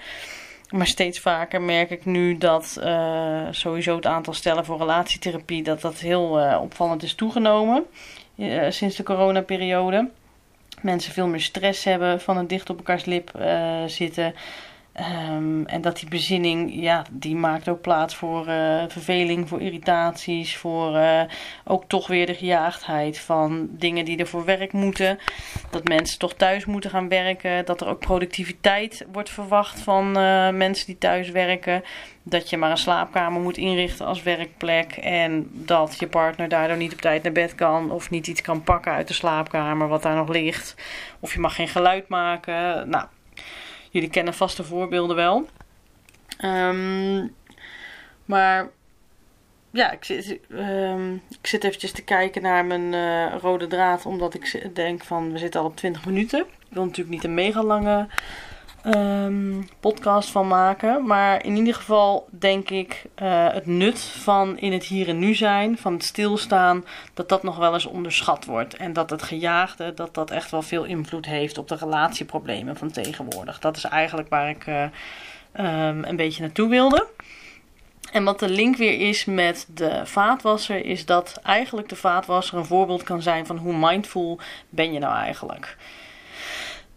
Maar 0.70 0.88
steeds 0.88 1.20
vaker 1.20 1.62
merk 1.62 1.90
ik 1.90 2.06
nu 2.06 2.38
dat 2.38 2.78
uh, 2.80 3.48
sowieso 3.52 3.96
het 3.96 4.06
aantal 4.06 4.34
stellen 4.34 4.66
voor 4.66 4.78
relatietherapie 4.78 5.64
dat 5.64 5.82
dat 5.82 6.00
heel 6.00 6.40
uh, 6.40 6.60
opvallend 6.62 7.04
is 7.04 7.14
toegenomen 7.14 7.86
sinds 8.70 8.96
de 8.96 9.04
coronaperiode. 9.04 10.10
mensen 10.82 11.14
veel 11.14 11.28
meer 11.28 11.42
stress 11.42 11.84
hebben 11.84 12.22
van 12.22 12.38
het 12.38 12.50
dicht 12.50 12.70
op 12.70 12.78
elkaars 12.78 13.06
lip 13.06 13.32
zitten. 13.88 14.34
Um, 15.00 15.66
en 15.66 15.82
dat 15.82 16.00
die 16.00 16.10
bezinning, 16.10 16.74
ja, 16.74 17.06
die 17.12 17.36
maakt 17.36 17.70
ook 17.70 17.82
plaats 17.82 18.16
voor 18.16 18.48
uh, 18.48 18.84
verveling, 18.88 19.50
voor 19.50 19.62
irritaties, 19.62 20.58
voor 20.58 20.96
uh, 20.96 21.22
ook 21.66 21.84
toch 21.88 22.08
weer 22.08 22.26
de 22.26 22.34
gejaagdheid 22.34 23.20
van 23.20 23.68
dingen 23.72 24.06
die 24.06 24.18
er 24.18 24.28
voor 24.28 24.46
werk 24.46 24.74
moeten. 24.74 25.20
Dat 25.70 25.88
mensen 25.88 26.20
toch 26.20 26.34
thuis 26.34 26.66
moeten 26.66 26.90
gaan 26.90 27.10
werken. 27.10 27.66
Dat 27.66 27.82
er 27.82 27.88
ook 27.88 28.00
productiviteit 28.00 29.06
wordt 29.12 29.30
verwacht 29.30 29.80
van 29.80 30.08
uh, 30.08 30.50
mensen 30.50 30.86
die 30.86 30.98
thuis 30.98 31.30
werken. 31.30 31.84
Dat 32.24 32.50
je 32.50 32.58
maar 32.58 32.72
een 32.72 32.78
slaapkamer 32.78 33.42
moet 33.42 33.58
inrichten 33.58 34.06
als 34.06 34.24
werkplek. 34.24 34.92
En 34.92 35.48
dat 35.52 36.00
je 36.00 36.08
partner 36.08 36.50
daardoor 36.50 36.78
niet 36.78 36.94
op 36.94 37.02
tijd 37.02 37.24
naar 37.24 37.32
bed 37.32 37.56
kan. 37.56 37.92
Of 37.92 38.10
niet 38.10 38.28
iets 38.28 38.42
kan 38.42 38.64
pakken 38.64 38.92
uit 38.92 39.08
de 39.08 39.14
slaapkamer 39.14 39.88
wat 39.88 40.04
daar 40.04 40.16
nog 40.16 40.30
ligt. 40.30 40.76
Of 41.20 41.34
je 41.34 41.40
mag 41.40 41.56
geen 41.56 41.68
geluid 41.68 42.08
maken. 42.08 42.90
Nou, 42.90 43.06
Jullie 43.98 44.12
kennen 44.12 44.34
vaste 44.34 44.64
voorbeelden 44.64 45.16
wel. 45.16 45.48
Um, 46.46 47.36
maar 48.26 48.70
ja, 49.72 49.92
ik 49.92 50.04
zit, 50.04 50.40
um, 50.50 51.22
ik 51.30 51.48
zit 51.48 51.64
eventjes 51.64 51.92
te 51.92 52.04
kijken 52.04 52.42
naar 52.42 52.66
mijn 52.66 52.94
uh, 52.94 53.40
rode 53.42 53.68
draad. 53.68 54.06
Omdat 54.06 54.34
ik 54.34 54.76
denk 54.76 55.04
van, 55.04 55.32
we 55.32 55.38
zitten 55.38 55.60
al 55.60 55.66
op 55.66 55.76
20 55.76 56.06
minuten. 56.06 56.40
Ik 56.40 56.46
wil 56.70 56.84
natuurlijk 56.84 57.10
niet 57.10 57.24
een 57.24 57.34
mega 57.34 57.64
lange 57.64 58.08
um, 58.86 59.70
podcast 59.80 60.30
van 60.30 60.48
maken. 60.48 61.06
Maar 61.06 61.46
in 61.46 61.56
ieder 61.56 61.74
geval 61.74 62.28
denk 62.30 62.70
ik 62.70 63.06
uh, 63.22 63.48
het 63.54 63.66
nut 63.66 64.00
van 64.00 64.58
in 64.58 64.74
het 64.74 64.84
hier 64.84 65.08
en 65.08 65.20
nu 65.20 65.36
zijn, 65.36 65.78
van 65.78 65.94
het 65.94 66.04
stilstaan, 66.04 66.86
dat 67.14 67.30
dat 67.30 67.44
nog 67.44 67.58
wel 67.58 67.74
eens 67.74 67.86
onderschat 67.86 68.46
wordt. 68.46 68.76
En 68.76 68.94
dat 68.94 69.10
het 69.10 69.24
gejaagde, 69.24 69.94
dat 69.94 70.14
dat 70.14 70.32
echt 70.32 70.52
wel 70.52 70.62
veel 70.62 70.84
invloed 70.84 71.26
heeft 71.26 71.58
op 71.58 71.68
de 71.68 71.76
relatieproblemen 71.76 72.78
van 72.78 72.92
tegenwoordig. 72.92 73.60
Dat 73.60 73.78
is 73.78 73.84
eigenlijk 73.84 74.30
waar 74.30 74.50
ik 74.50 74.68
uh, 74.68 74.82
um, 75.60 76.04
een 76.04 76.16
beetje 76.16 76.42
naartoe 76.42 76.70
wilde. 76.70 77.08
En 78.12 78.24
wat 78.24 78.40
de 78.40 78.50
link 78.50 78.76
weer 78.76 79.08
is 79.08 79.26
met 79.26 79.68
de 79.74 80.02
vaatwasser, 80.06 80.86
is 80.86 81.06
dat 81.06 81.40
eigenlijk 81.44 81.90
de 81.90 81.96
vaatwasser 81.96 82.58
een 82.58 82.66
voorbeeld 82.66 83.04
kan 83.04 83.22
zijn 83.22 83.46
van 83.46 83.58
hoe 83.58 83.78
mindful 83.78 84.40
ben 84.70 84.94
je 84.94 85.00
nou 85.00 85.16
eigenlijk. 85.16 85.78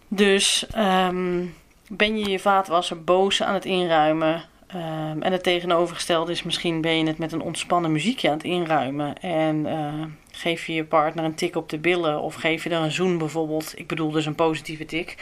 Dus 0.09 0.66
um, 0.77 1.55
ben 1.92 2.18
je 2.18 2.31
je 2.31 2.38
vaatwasser 2.38 3.05
boos 3.05 3.42
aan 3.42 3.55
het 3.55 3.64
inruimen. 3.64 4.42
Um, 4.74 5.22
en 5.22 5.33
het 5.33 5.42
tegenovergestelde 5.42 6.33
is 6.33 6.42
misschien 6.42 6.81
ben 6.81 6.98
je 6.98 7.07
het 7.07 7.18
met 7.18 7.33
een 7.33 7.40
ontspannen 7.40 7.92
muziekje 7.92 8.29
aan 8.29 8.35
het 8.35 8.44
inruimen. 8.44 9.18
En 9.18 9.66
uh, 9.66 10.05
geef 10.31 10.66
je 10.66 10.72
je 10.72 10.85
partner 10.85 11.24
een 11.24 11.35
tik 11.35 11.57
op 11.57 11.68
de 11.68 11.79
billen 11.79 12.20
of 12.20 12.35
geef 12.35 12.64
je 12.64 12.70
er 12.70 12.81
een 12.81 12.90
zoen 12.90 13.18
bijvoorbeeld. 13.18 13.72
Ik 13.79 13.87
bedoel 13.87 14.11
dus 14.11 14.26
een 14.26 14.35
positieve 14.35 14.85
tik. 14.85 15.16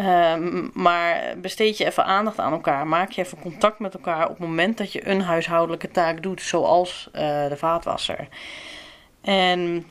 Um, 0.00 0.70
maar 0.74 1.34
besteed 1.36 1.78
je 1.78 1.86
even 1.86 2.04
aandacht 2.04 2.38
aan 2.38 2.52
elkaar. 2.52 2.86
Maak 2.86 3.10
je 3.10 3.22
even 3.22 3.40
contact 3.40 3.78
met 3.78 3.94
elkaar 3.94 4.24
op 4.24 4.38
het 4.38 4.46
moment 4.46 4.78
dat 4.78 4.92
je 4.92 5.08
een 5.08 5.22
huishoudelijke 5.22 5.90
taak 5.90 6.22
doet, 6.22 6.42
zoals 6.42 7.08
uh, 7.12 7.20
de 7.48 7.56
vaatwasser. 7.56 8.28
En 9.22 9.86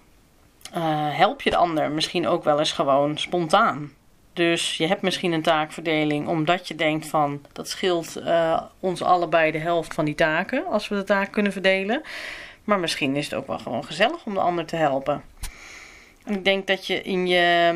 uh, 0.77 1.17
help 1.17 1.41
je 1.41 1.49
de 1.49 1.55
ander 1.55 1.91
misschien 1.91 2.27
ook 2.27 2.43
wel 2.43 2.60
eens 2.60 2.71
gewoon 2.71 3.17
spontaan. 3.17 3.91
Dus 4.34 4.78
je 4.78 4.88
hebt 4.88 5.02
misschien 5.02 5.32
een 5.32 5.41
taakverdeling 5.41 6.28
omdat 6.28 6.67
je 6.67 6.76
denkt 6.76 7.08
van 7.08 7.41
dat 7.52 7.70
scheelt 7.70 8.17
uh, 8.17 8.62
ons 8.80 9.02
allebei 9.02 9.52
de 9.52 9.58
helft 9.58 9.94
van 9.94 10.06
die 10.06 10.15
taken 10.15 10.65
als 10.65 10.88
we 10.88 10.96
de 10.96 11.04
taak 11.04 11.32
kunnen 11.32 11.52
verdelen. 11.52 12.02
Maar 12.63 12.80
misschien 12.80 13.15
is 13.15 13.26
het 13.26 13.34
ook 13.34 13.48
wel 13.48 13.60
gewoon 13.60 13.86
gezellig 13.86 14.26
om 14.26 14.34
de 14.34 14.39
ander 14.39 14.65
te 14.65 14.76
helpen. 14.76 15.24
En 16.26 16.34
ik 16.34 16.44
denk 16.44 16.67
dat 16.67 16.88
je 16.88 17.02
in 17.02 17.28
je, 17.28 17.74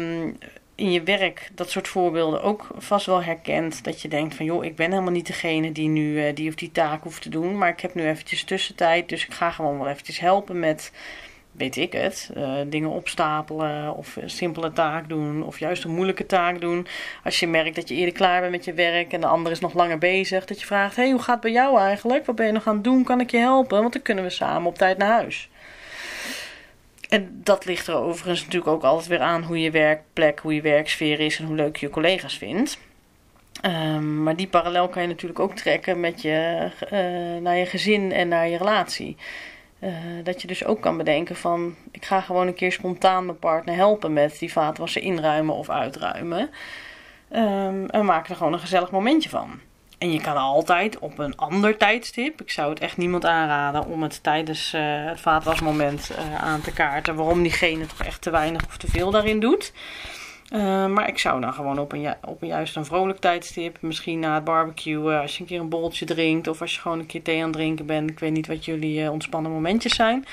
in 0.76 0.91
je 0.91 1.04
werk 1.04 1.50
dat 1.56 1.70
soort 1.70 1.88
voorbeelden 1.88 2.41
ook 2.41 2.68
vast 2.78 3.06
wel 3.06 3.24
herkent. 3.24 3.84
Dat 3.84 4.02
je 4.02 4.08
denkt 4.08 4.36
van 4.36 4.46
joh, 4.46 4.65
ik 4.65 4.76
ben 4.76 4.91
helemaal 4.91 5.12
niet 5.12 5.28
degene 5.28 5.72
die 5.72 5.88
nu 5.88 6.26
uh, 6.26 6.36
die 6.36 6.50
of 6.50 6.56
die 6.56 6.72
taak 6.72 7.04
hoeft 7.04 7.22
te 7.22 7.30
doen. 7.30 7.58
Maar 7.58 7.70
ik 7.70 7.80
heb 7.80 7.94
nu 7.94 8.08
eventjes 8.08 8.44
tussentijd. 8.44 9.10
Dus 9.10 9.26
ik 9.26 9.34
ga 9.34 9.52
gewoon 9.52 9.78
wel 9.78 9.88
eventjes 9.88 10.20
helpen 10.20 10.60
met 10.60 10.91
weet 11.58 11.76
ik 11.76 11.91
het, 11.94 12.32
uh, 12.38 12.54
dingen 12.68 12.89
opstapelen 12.89 13.96
of 13.96 14.15
een 14.15 14.30
simpele 14.30 14.72
taak 14.72 15.10
doen 15.10 15.44
of 15.44 15.60
juist 15.60 15.84
een 15.84 15.96
moeilijke 15.96 16.26
taak 16.26 16.62
doen. 16.62 16.88
Als 17.24 17.39
je 17.39 17.48
merkt 17.48 17.76
dat 17.76 17.89
je 17.89 17.96
eerder 17.96 18.13
klaar 18.13 18.39
bent 18.39 18.52
met 18.52 18.65
je 18.65 18.74
werk 18.74 19.13
en 19.13 19.22
de 19.22 19.28
ander 19.28 19.52
is 19.52 19.60
nog 19.60 19.74
langer 19.74 19.98
bezig, 19.98 20.46
dat 20.46 20.60
je 20.60 20.65
vraagt: 20.65 20.96
hey, 20.96 21.12
hoe 21.12 21.22
gaat 21.22 21.34
het 21.34 21.41
bij 21.41 21.52
jou 21.52 21.80
eigenlijk? 21.80 22.26
Wat 22.26 22.36
ben 22.36 22.46
je 22.46 22.52
nog 22.52 22.68
aan 22.68 22.76
het 22.76 22.84
doen? 22.84 23.04
Kan 23.04 23.20
ik 23.20 23.32
je 23.32 23.38
helpen? 23.38 23.82
Want 23.82 23.94
dan 23.94 24.02
kunnen 24.02 24.24
we 24.24 24.30
samen 24.30 24.68
op 24.68 24.78
tijd 24.78 24.98
naar 24.98 25.12
huis. 25.12 25.50
En 27.10 27.41
dat 27.44 27.65
ligt 27.65 27.88
er 27.88 27.96
overigens 27.96 28.44
natuurlijk 28.44 28.72
ook 28.72 28.84
altijd 28.84 29.08
weer 29.08 29.20
aan 29.20 29.44
hoe 29.44 29.62
je 29.62 29.72
werkplek, 29.72 30.39
hoe 30.39 30.56
je 30.56 30.62
werksfeer 30.62 31.20
is 31.20 31.39
en 31.39 31.46
hoe 31.46 31.56
leuk 31.56 31.76
je 31.76 31.89
collega's 31.89 32.38
vindt. 32.38 32.78
Um, 33.65 34.24
maar 34.24 34.36
die 34.36 34.48
parallel 34.48 34.88
kan 34.89 35.02
je 35.02 35.08
natuurlijk 35.08 35.39
ook 35.39 35.56
trekken 35.56 36.00
met 36.00 36.22
je, 36.22 36.70
uh, 36.84 37.41
naar 37.41 37.58
je 37.58 37.65
gezin 37.65 38.12
en 38.12 38.28
naar 38.28 38.48
je 38.48 38.58
relatie. 38.58 39.18
Uh, 39.79 39.91
dat 40.23 40.41
je 40.41 40.47
dus 40.47 40.65
ook 40.65 40.81
kan 40.81 40.97
bedenken 40.97 41.35
van 41.35 41.75
ik 41.91 42.05
ga 42.05 42.21
gewoon 42.21 42.47
een 42.47 42.55
keer 42.55 42.71
spontaan 42.71 43.25
mijn 43.25 43.39
partner 43.39 43.75
helpen 43.75 44.13
met 44.13 44.39
die 44.39 44.51
vaatwassen 44.51 45.01
inruimen 45.01 45.55
of 45.55 45.69
uitruimen. 45.69 46.49
Um, 47.31 47.89
en 47.89 48.05
maak 48.05 48.29
er 48.29 48.35
gewoon 48.35 48.53
een 48.53 48.59
gezellig 48.59 48.91
momentje 48.91 49.29
van. 49.29 49.59
En 49.97 50.11
je 50.11 50.21
kan 50.21 50.38
altijd 50.38 50.99
op 50.99 51.19
een 51.19 51.38
ander 51.38 51.77
tijdstip. 51.77 52.41
Ik 52.41 52.51
zou 52.51 52.69
het 52.69 52.79
echt 52.79 52.97
niemand 52.97 53.25
aanraden 53.25 53.85
om 53.85 54.03
het 54.03 54.23
tijdens 54.23 54.73
uh, 54.73 54.81
het 54.83 55.21
vaatwasmoment 55.21 56.11
uh, 56.11 56.43
aan 56.43 56.61
te 56.61 56.73
kaarten. 56.73 57.15
Waarom 57.15 57.41
diegene 57.41 57.85
toch 57.85 58.03
echt 58.03 58.21
te 58.21 58.29
weinig 58.29 58.65
of 58.65 58.77
te 58.77 58.88
veel 58.88 59.11
daarin 59.11 59.39
doet. 59.39 59.73
Uh, 60.53 60.88
maar 60.88 61.08
ik 61.08 61.17
zou 61.17 61.41
dan 61.41 61.53
gewoon 61.53 61.79
op 61.79 61.91
een, 61.91 62.13
op 62.25 62.41
een 62.41 62.47
juist 62.47 62.75
een 62.75 62.86
vrolijk 62.86 63.19
tijdstip, 63.19 63.77
misschien 63.81 64.19
na 64.19 64.36
het 64.36 64.43
barbecue, 64.43 65.13
als 65.13 65.36
je 65.36 65.41
een 65.41 65.47
keer 65.47 65.60
een 65.60 65.69
bolletje 65.69 66.05
drinkt 66.05 66.47
of 66.47 66.62
als 66.62 66.75
je 66.75 66.81
gewoon 66.81 66.99
een 66.99 67.05
keer 67.05 67.21
thee 67.21 67.38
aan 67.38 67.43
het 67.43 67.53
drinken 67.53 67.86
bent. 67.86 68.10
Ik 68.10 68.19
weet 68.19 68.31
niet 68.31 68.47
wat 68.47 68.65
jullie 68.65 69.01
uh, 69.01 69.12
ontspannen 69.12 69.51
momentjes 69.51 69.95
zijn. 69.95 70.25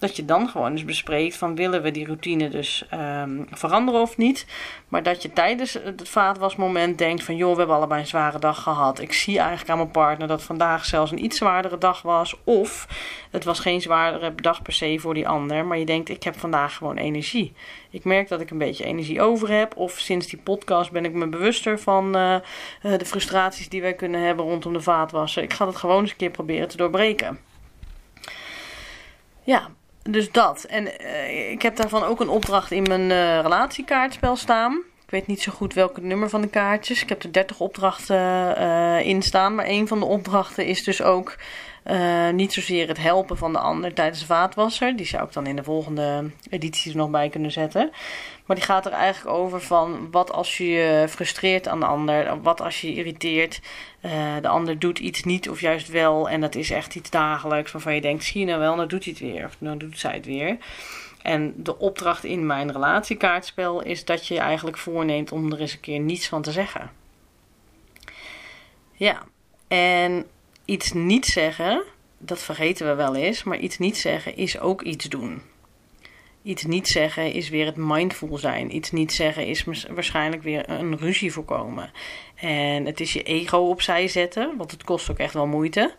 Dat 0.00 0.16
je 0.16 0.24
dan 0.24 0.48
gewoon 0.48 0.70
eens 0.70 0.84
bespreekt 0.84 1.36
van 1.36 1.54
willen 1.54 1.82
we 1.82 1.90
die 1.90 2.06
routine 2.06 2.48
dus 2.48 2.84
um, 2.94 3.46
veranderen 3.50 4.00
of 4.00 4.16
niet. 4.16 4.46
Maar 4.88 5.02
dat 5.02 5.22
je 5.22 5.32
tijdens 5.32 5.72
het 5.72 6.08
vaatwasmoment 6.08 6.98
denkt 6.98 7.22
van 7.22 7.36
joh, 7.36 7.52
we 7.52 7.58
hebben 7.58 7.76
allebei 7.76 8.00
een 8.00 8.06
zware 8.06 8.38
dag 8.38 8.62
gehad. 8.62 9.00
Ik 9.00 9.12
zie 9.12 9.38
eigenlijk 9.38 9.70
aan 9.70 9.76
mijn 9.76 9.90
partner 9.90 10.28
dat 10.28 10.42
vandaag 10.42 10.84
zelfs 10.84 11.10
een 11.10 11.24
iets 11.24 11.36
zwaardere 11.36 11.78
dag 11.78 12.02
was. 12.02 12.36
Of 12.44 12.88
het 13.30 13.44
was 13.44 13.60
geen 13.60 13.80
zwaardere 13.80 14.34
dag 14.34 14.62
per 14.62 14.72
se 14.72 14.98
voor 14.98 15.14
die 15.14 15.28
ander. 15.28 15.64
Maar 15.64 15.78
je 15.78 15.86
denkt 15.86 16.08
ik 16.08 16.22
heb 16.22 16.38
vandaag 16.38 16.74
gewoon 16.76 16.96
energie. 16.96 17.52
Ik 17.90 18.04
merk 18.04 18.28
dat 18.28 18.40
ik 18.40 18.50
een 18.50 18.58
beetje 18.58 18.84
energie 18.84 19.20
over 19.20 19.50
heb. 19.50 19.76
Of 19.76 19.98
sinds 19.98 20.26
die 20.26 20.38
podcast 20.38 20.90
ben 20.90 21.04
ik 21.04 21.12
me 21.12 21.26
bewuster 21.26 21.78
van 21.78 22.16
uh, 22.16 22.36
de 22.80 23.04
frustraties 23.04 23.68
die 23.68 23.80
wij 23.80 23.94
kunnen 23.94 24.20
hebben 24.20 24.44
rondom 24.44 24.72
de 24.72 24.80
vaatwassen. 24.80 25.42
Ik 25.42 25.52
ga 25.52 25.64
dat 25.64 25.76
gewoon 25.76 26.00
eens 26.00 26.10
een 26.10 26.16
keer 26.16 26.30
proberen 26.30 26.68
te 26.68 26.76
doorbreken. 26.76 27.38
Ja, 29.42 29.68
dus 30.02 30.32
dat. 30.32 30.64
En 30.64 30.84
uh, 30.84 31.50
ik 31.50 31.62
heb 31.62 31.76
daarvan 31.76 32.02
ook 32.02 32.20
een 32.20 32.28
opdracht 32.28 32.70
in 32.70 32.82
mijn 32.82 33.10
uh, 33.10 33.40
relatiekaartspel 33.40 34.36
staan. 34.36 34.82
Ik 35.04 35.10
weet 35.10 35.26
niet 35.26 35.42
zo 35.42 35.52
goed 35.52 35.74
welke 35.74 36.00
nummer 36.00 36.28
van 36.28 36.40
de 36.40 36.48
kaartjes. 36.48 37.02
Ik 37.02 37.08
heb 37.08 37.22
er 37.22 37.32
30 37.32 37.60
opdrachten 37.60 38.16
uh, 38.58 39.06
in 39.06 39.22
staan. 39.22 39.54
Maar 39.54 39.66
een 39.68 39.88
van 39.88 39.98
de 39.98 40.04
opdrachten 40.04 40.66
is 40.66 40.84
dus 40.84 41.02
ook 41.02 41.36
niet 42.32 42.52
zozeer 42.52 42.88
het 42.88 42.98
helpen 42.98 43.36
van 43.36 43.52
de 43.52 43.58
ander 43.58 43.94
tijdens 43.94 44.20
de 44.20 44.26
vaatwasser. 44.26 44.96
Die 44.96 45.06
zou 45.06 45.24
ik 45.24 45.32
dan 45.32 45.46
in 45.46 45.56
de 45.56 45.64
volgende 45.64 46.30
editie 46.50 46.96
nog 46.96 47.10
bij 47.10 47.28
kunnen 47.28 47.52
zetten. 47.52 47.90
Maar 48.50 48.58
die 48.58 48.68
gaat 48.68 48.86
er 48.86 48.92
eigenlijk 48.92 49.36
over 49.36 49.60
van 49.60 50.10
wat 50.10 50.32
als 50.32 50.56
je 50.56 50.68
je 50.68 51.06
frustreert 51.08 51.68
aan 51.68 51.80
de 51.80 51.86
ander. 51.86 52.42
Wat 52.42 52.60
als 52.60 52.80
je 52.80 52.90
je 52.90 52.94
irriteert. 52.94 53.60
Uh, 54.04 54.12
de 54.40 54.48
ander 54.48 54.78
doet 54.78 54.98
iets 54.98 55.24
niet 55.24 55.50
of 55.50 55.60
juist 55.60 55.88
wel. 55.88 56.28
En 56.28 56.40
dat 56.40 56.54
is 56.54 56.70
echt 56.70 56.94
iets 56.94 57.10
dagelijks 57.10 57.72
waarvan 57.72 57.94
je 57.94 58.00
denkt, 58.00 58.24
zie 58.24 58.40
je 58.40 58.46
nou 58.46 58.58
wel, 58.58 58.76
dan 58.76 58.88
doet 58.88 59.04
hij 59.04 59.12
het 59.12 59.22
weer. 59.22 59.44
Of 59.44 59.56
dan 59.58 59.78
doet 59.78 59.98
zij 59.98 60.14
het 60.14 60.26
weer. 60.26 60.56
En 61.22 61.54
de 61.56 61.78
opdracht 61.78 62.24
in 62.24 62.46
mijn 62.46 62.72
relatiekaartspel 62.72 63.82
is 63.82 64.04
dat 64.04 64.26
je 64.26 64.34
je 64.34 64.40
eigenlijk 64.40 64.78
voorneemt 64.78 65.32
om 65.32 65.52
er 65.52 65.60
eens 65.60 65.72
een 65.72 65.80
keer 65.80 66.00
niets 66.00 66.28
van 66.28 66.42
te 66.42 66.52
zeggen. 66.52 66.90
Ja, 68.92 69.22
en 69.68 70.26
iets 70.64 70.92
niet 70.92 71.26
zeggen, 71.26 71.82
dat 72.18 72.42
vergeten 72.42 72.86
we 72.86 72.94
wel 72.94 73.14
eens, 73.14 73.42
maar 73.42 73.58
iets 73.58 73.78
niet 73.78 73.96
zeggen 73.96 74.36
is 74.36 74.60
ook 74.60 74.82
iets 74.82 75.04
doen. 75.04 75.42
Iets 76.42 76.64
niet 76.64 76.88
zeggen 76.88 77.32
is 77.32 77.48
weer 77.48 77.66
het 77.66 77.76
mindful 77.76 78.38
zijn. 78.38 78.76
Iets 78.76 78.90
niet 78.90 79.12
zeggen 79.12 79.46
is 79.46 79.64
waarschijnlijk 79.90 80.42
weer 80.42 80.70
een 80.70 80.98
ruzie 80.98 81.32
voorkomen. 81.32 81.90
En 82.34 82.86
het 82.86 83.00
is 83.00 83.12
je 83.12 83.22
ego 83.22 83.58
opzij 83.58 84.08
zetten, 84.08 84.56
want 84.56 84.70
het 84.70 84.84
kost 84.84 85.10
ook 85.10 85.18
echt 85.18 85.34
wel 85.34 85.46
moeite. 85.46 85.94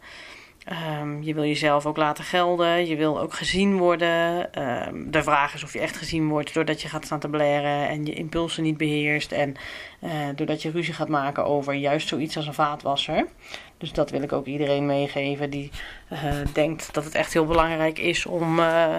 Ehm, 0.66 1.22
je 1.22 1.34
wil 1.34 1.44
jezelf 1.44 1.86
ook 1.86 1.98
laten 1.98 2.24
gelden. 2.24 2.88
Je 2.88 2.96
wil 2.96 3.20
ook 3.20 3.34
gezien 3.34 3.78
worden. 3.78 4.54
Ehm, 4.54 5.12
de 5.12 5.24
vraag 5.24 5.54
is 5.54 5.64
of 5.64 5.74
je 5.74 5.80
echt 5.80 5.98
gezien 5.98 6.28
wordt 6.28 6.54
doordat 6.54 6.82
je 6.82 6.88
gaat 6.88 7.06
staan 7.06 7.20
te 7.20 7.30
blaren 7.30 7.88
en 7.90 8.06
je 8.06 8.14
impulsen 8.14 8.64
niet 8.64 8.78
beheerst. 8.78 9.32
En 9.32 9.56
uh, 10.04 10.12
doordat 10.36 10.62
je 10.62 10.72
ruzie 10.72 10.94
gaat 10.94 11.08
maken 11.08 11.46
over 11.46 11.74
juist 11.74 12.08
zoiets 12.08 12.38
als 12.38 12.48
een 12.48 12.54
vaatwasser. 12.54 13.28
Dus 13.78 13.92
dat 13.92 14.10
wil 14.10 14.22
ik 14.22 14.32
ook 14.32 14.46
iedereen 14.46 14.86
meegeven 14.86 15.50
die 15.50 15.72
uh, 16.14 16.20
denkt 16.54 16.94
dat 16.94 17.04
het 17.04 17.16
echt 17.16 17.34
heel 17.34 17.46
belangrijk 17.46 18.00
is 18.00 18.26
om 18.26 18.60
uh, 18.60 18.96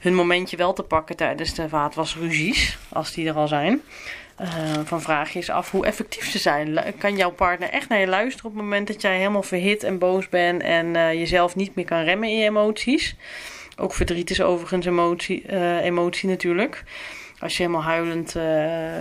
hun 0.00 0.14
momentje 0.14 0.56
wel 0.56 0.72
te 0.72 0.82
pakken 0.82 1.16
tijdens 1.16 1.54
de 1.54 1.68
vaatwasruzies, 1.68 2.78
als 2.88 3.12
die 3.12 3.28
er 3.28 3.34
al 3.34 3.48
zijn. 3.48 3.82
Uh, 4.40 4.48
van 4.84 5.02
vraag 5.02 5.30
je 5.30 5.36
eens 5.36 5.50
af 5.50 5.70
hoe 5.70 5.86
effectief 5.86 6.30
ze 6.30 6.38
zijn. 6.38 6.78
Kan 6.98 7.16
jouw 7.16 7.30
partner 7.30 7.70
echt 7.70 7.88
naar 7.88 8.00
je 8.00 8.06
luisteren 8.06 8.50
op 8.50 8.52
het 8.52 8.62
moment 8.62 8.86
dat 8.86 9.00
jij 9.00 9.16
helemaal 9.16 9.42
verhit 9.42 9.82
en 9.82 9.98
boos 9.98 10.28
bent 10.28 10.62
en 10.62 10.86
uh, 10.94 11.12
jezelf 11.12 11.56
niet 11.56 11.74
meer 11.74 11.84
kan 11.84 12.02
remmen 12.02 12.28
in 12.28 12.36
je 12.36 12.44
emoties? 12.44 13.16
Ook 13.76 13.94
verdriet 13.94 14.30
is 14.30 14.40
overigens 14.40 14.86
emotie, 14.86 15.42
uh, 15.50 15.84
emotie 15.84 16.28
natuurlijk. 16.28 16.84
Als 17.38 17.56
je 17.56 17.62
helemaal 17.62 17.82
huilend 17.82 18.36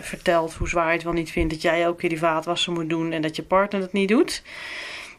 vertelt 0.02 0.54
hoe 0.54 0.69
zwaar 0.69 0.88
je 0.88 0.93
het 0.93 1.04
wel 1.04 1.13
niet 1.13 1.32
vindt 1.32 1.54
dat 1.54 1.62
jij 1.62 1.84
elke 1.84 2.00
keer 2.00 2.10
die 2.10 2.19
vaatwassen 2.19 2.74
moet 2.74 2.89
doen 2.89 3.12
en 3.12 3.21
dat 3.21 3.36
je 3.36 3.43
partner 3.43 3.82
het 3.82 3.93
niet 3.93 4.10
doet. 4.10 4.43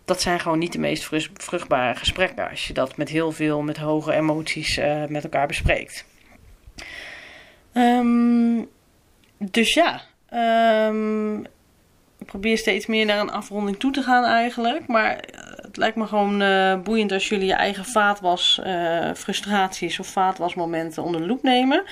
Dat 0.04 0.20
zijn 0.20 0.40
gewoon 0.40 0.58
niet 0.58 0.72
de 0.72 0.78
meest 0.78 1.08
vruchtbare 1.34 1.98
gesprekken 1.98 2.50
als 2.50 2.66
je 2.66 2.72
dat 2.72 2.96
met 2.96 3.08
heel 3.08 3.32
veel, 3.32 3.62
met 3.62 3.76
hoge 3.76 4.12
emoties 4.12 4.80
met 5.08 5.24
elkaar 5.24 5.46
bespreekt. 5.46 6.04
Um, 7.72 8.68
dus 9.38 9.74
ja, 9.74 10.00
um, 10.88 11.40
ik 12.18 12.26
probeer 12.26 12.58
steeds 12.58 12.86
meer 12.86 13.06
naar 13.06 13.20
een 13.20 13.30
afronding 13.30 13.78
toe 13.78 13.92
te 13.92 14.02
gaan 14.02 14.24
eigenlijk. 14.24 14.86
Maar 14.86 15.24
het 15.56 15.76
lijkt 15.76 15.96
me 15.96 16.06
gewoon 16.06 16.42
uh, 16.42 16.80
boeiend 16.80 17.12
als 17.12 17.28
jullie 17.28 17.46
je 17.46 17.54
eigen 17.54 17.84
vaatwas 17.84 18.60
uh, 18.66 19.10
frustraties 19.14 19.98
of 19.98 20.06
vaatwasmomenten 20.06 21.02
onder 21.02 21.20
de 21.20 21.26
loep 21.26 21.42
nemen. 21.42 21.82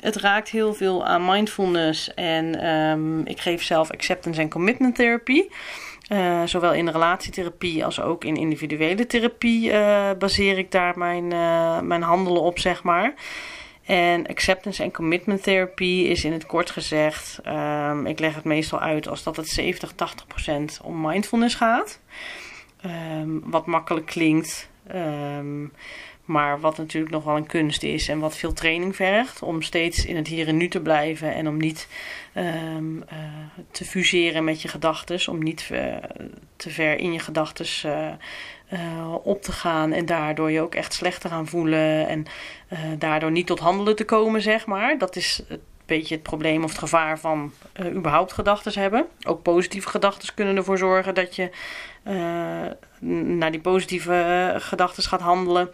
Het 0.00 0.16
raakt 0.16 0.48
heel 0.48 0.74
veel 0.74 1.06
aan 1.06 1.24
mindfulness 1.24 2.14
en 2.14 2.68
um, 2.68 3.26
ik 3.26 3.40
geef 3.40 3.62
zelf 3.62 3.90
acceptance 3.90 4.40
en 4.40 4.50
commitment 4.50 4.94
therapie. 4.94 5.50
Zowel 6.44 6.72
in 6.72 6.88
relatietherapie 6.88 7.84
als 7.84 8.00
ook 8.00 8.24
in 8.24 8.36
individuele 8.36 9.06
therapie 9.06 9.72
baseer 10.18 10.58
ik 10.58 10.70
daar 10.70 10.98
mijn, 10.98 11.28
mijn 11.86 12.02
handelen 12.02 12.42
op, 12.42 12.58
zeg 12.58 12.82
maar. 12.82 13.14
En 13.90 14.26
acceptance 14.26 14.82
en 14.82 14.92
commitment 14.92 15.42
therapie 15.42 16.06
is 16.06 16.24
in 16.24 16.32
het 16.32 16.46
kort 16.46 16.70
gezegd, 16.70 17.40
um, 17.46 18.06
ik 18.06 18.18
leg 18.18 18.34
het 18.34 18.44
meestal 18.44 18.80
uit 18.80 19.08
als 19.08 19.22
dat 19.22 19.36
het 19.36 19.48
70, 19.48 19.92
80 19.92 20.26
procent 20.26 20.80
om 20.82 21.00
mindfulness 21.00 21.54
gaat. 21.54 22.00
Um, 22.86 23.42
wat 23.44 23.66
makkelijk 23.66 24.06
klinkt, 24.06 24.68
um, 24.94 25.72
maar 26.24 26.60
wat 26.60 26.76
natuurlijk 26.76 27.12
nog 27.12 27.24
wel 27.24 27.36
een 27.36 27.46
kunst 27.46 27.82
is 27.82 28.08
en 28.08 28.18
wat 28.18 28.36
veel 28.36 28.52
training 28.52 28.96
vergt. 28.96 29.42
Om 29.42 29.62
steeds 29.62 30.04
in 30.04 30.16
het 30.16 30.28
hier 30.28 30.48
en 30.48 30.56
nu 30.56 30.68
te 30.68 30.80
blijven 30.80 31.34
en 31.34 31.48
om 31.48 31.56
niet 31.56 31.88
uh, 32.34 32.44
te 33.70 33.84
fuseren 33.84 34.44
met 34.44 34.62
je 34.62 34.68
gedachten. 34.68 35.32
Om 35.32 35.42
niet 35.42 35.68
uh, 35.72 35.96
te 36.56 36.70
ver 36.70 36.98
in 36.98 37.12
je 37.12 37.18
gedachten 37.18 37.66
uh, 37.90 38.12
op 39.22 39.42
te 39.42 39.52
gaan 39.52 39.92
en 39.92 40.06
daardoor 40.06 40.50
je 40.50 40.60
ook 40.60 40.74
echt 40.74 40.92
slecht 40.92 41.20
te 41.20 41.28
gaan 41.28 41.46
voelen 41.46 42.08
en 42.08 42.24
uh, 42.72 42.78
daardoor 42.98 43.30
niet 43.30 43.46
tot 43.46 43.58
handelen 43.58 43.96
te 43.96 44.04
komen, 44.04 44.42
zeg 44.42 44.66
maar. 44.66 44.98
Dat 44.98 45.16
is 45.16 45.42
een 45.48 45.60
beetje 45.86 46.14
het 46.14 46.22
probleem 46.22 46.64
of 46.64 46.70
het 46.70 46.78
gevaar 46.78 47.18
van 47.18 47.52
uh, 47.80 47.94
überhaupt 47.94 48.32
gedachten 48.32 48.80
hebben. 48.80 49.06
Ook 49.26 49.42
positieve 49.42 49.88
gedachten 49.88 50.34
kunnen 50.34 50.56
ervoor 50.56 50.78
zorgen 50.78 51.14
dat 51.14 51.36
je 51.36 51.50
naar 53.36 53.50
die 53.50 53.60
positieve 53.60 54.54
gedachten 54.58 55.02
gaat 55.02 55.20
handelen. 55.20 55.70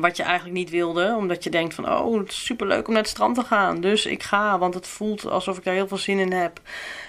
Wat 0.00 0.16
je 0.16 0.22
eigenlijk 0.22 0.56
niet 0.56 0.70
wilde, 0.70 1.14
omdat 1.16 1.44
je 1.44 1.50
denkt 1.50 1.74
van 1.74 1.92
oh, 1.92 2.18
het 2.18 2.30
is 2.30 2.44
superleuk 2.44 2.86
om 2.86 2.92
naar 2.92 3.02
het 3.02 3.10
strand 3.10 3.34
te 3.34 3.44
gaan. 3.44 3.80
Dus 3.80 4.06
ik 4.06 4.22
ga, 4.22 4.58
want 4.58 4.74
het 4.74 4.86
voelt 4.86 5.26
alsof 5.26 5.56
ik 5.56 5.64
daar 5.64 5.74
heel 5.74 5.88
veel 5.88 5.96
zin 5.96 6.18
in 6.18 6.32
heb. 6.32 6.60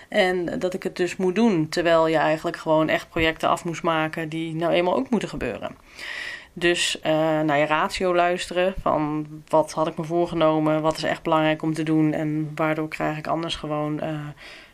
En 0.09 0.59
dat 0.59 0.73
ik 0.73 0.83
het 0.83 0.95
dus 0.95 1.15
moet 1.15 1.35
doen. 1.35 1.69
Terwijl 1.69 2.07
je 2.07 2.17
eigenlijk 2.17 2.57
gewoon 2.57 2.89
echt 2.89 3.09
projecten 3.09 3.49
af 3.49 3.65
moest 3.65 3.83
maken 3.83 4.29
die 4.29 4.55
nou 4.55 4.73
eenmaal 4.73 4.95
ook 4.95 5.09
moeten 5.09 5.29
gebeuren. 5.29 5.75
Dus 6.53 6.97
uh, 6.97 7.11
naar 7.41 7.57
je 7.57 7.65
ratio 7.65 8.15
luisteren 8.15 8.73
van 8.81 9.27
wat 9.47 9.71
had 9.71 9.87
ik 9.87 9.97
me 9.97 10.03
voorgenomen, 10.03 10.81
wat 10.81 10.97
is 10.97 11.03
echt 11.03 11.23
belangrijk 11.23 11.61
om 11.61 11.73
te 11.73 11.83
doen 11.83 12.13
en 12.13 12.51
waardoor 12.55 12.87
krijg 12.87 13.17
ik 13.17 13.27
anders 13.27 13.55
gewoon 13.55 13.99
uh, 14.03 14.09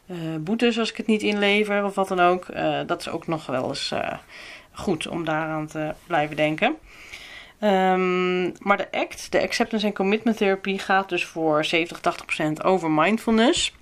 uh, 0.05 0.17
boetes 0.39 0.79
als 0.79 0.89
ik 0.89 0.97
het 0.97 1.07
niet 1.07 1.21
inlever 1.21 1.83
of 1.83 1.95
wat 1.95 2.07
dan 2.07 2.19
ook. 2.19 2.45
dat 2.85 2.99
is 2.99 3.09
ook 3.09 3.27
nog 3.27 3.45
wel 3.45 3.67
eens 3.67 3.93
goed 4.71 5.07
om 5.07 5.25
daaraan 5.25 5.67
te 5.67 5.93
blijven 6.07 6.35
denken. 6.35 6.75
Um, 7.63 8.53
maar 8.59 8.77
de 8.77 8.91
ACT, 8.91 9.31
de 9.31 9.41
Acceptance 9.41 9.85
and 9.85 9.95
Commitment 9.95 10.37
Therapie, 10.37 10.79
gaat 10.79 11.09
dus 11.09 11.25
voor 11.25 11.65
70-80% 11.65 12.63
over 12.63 12.91
mindfulness. 12.91 13.73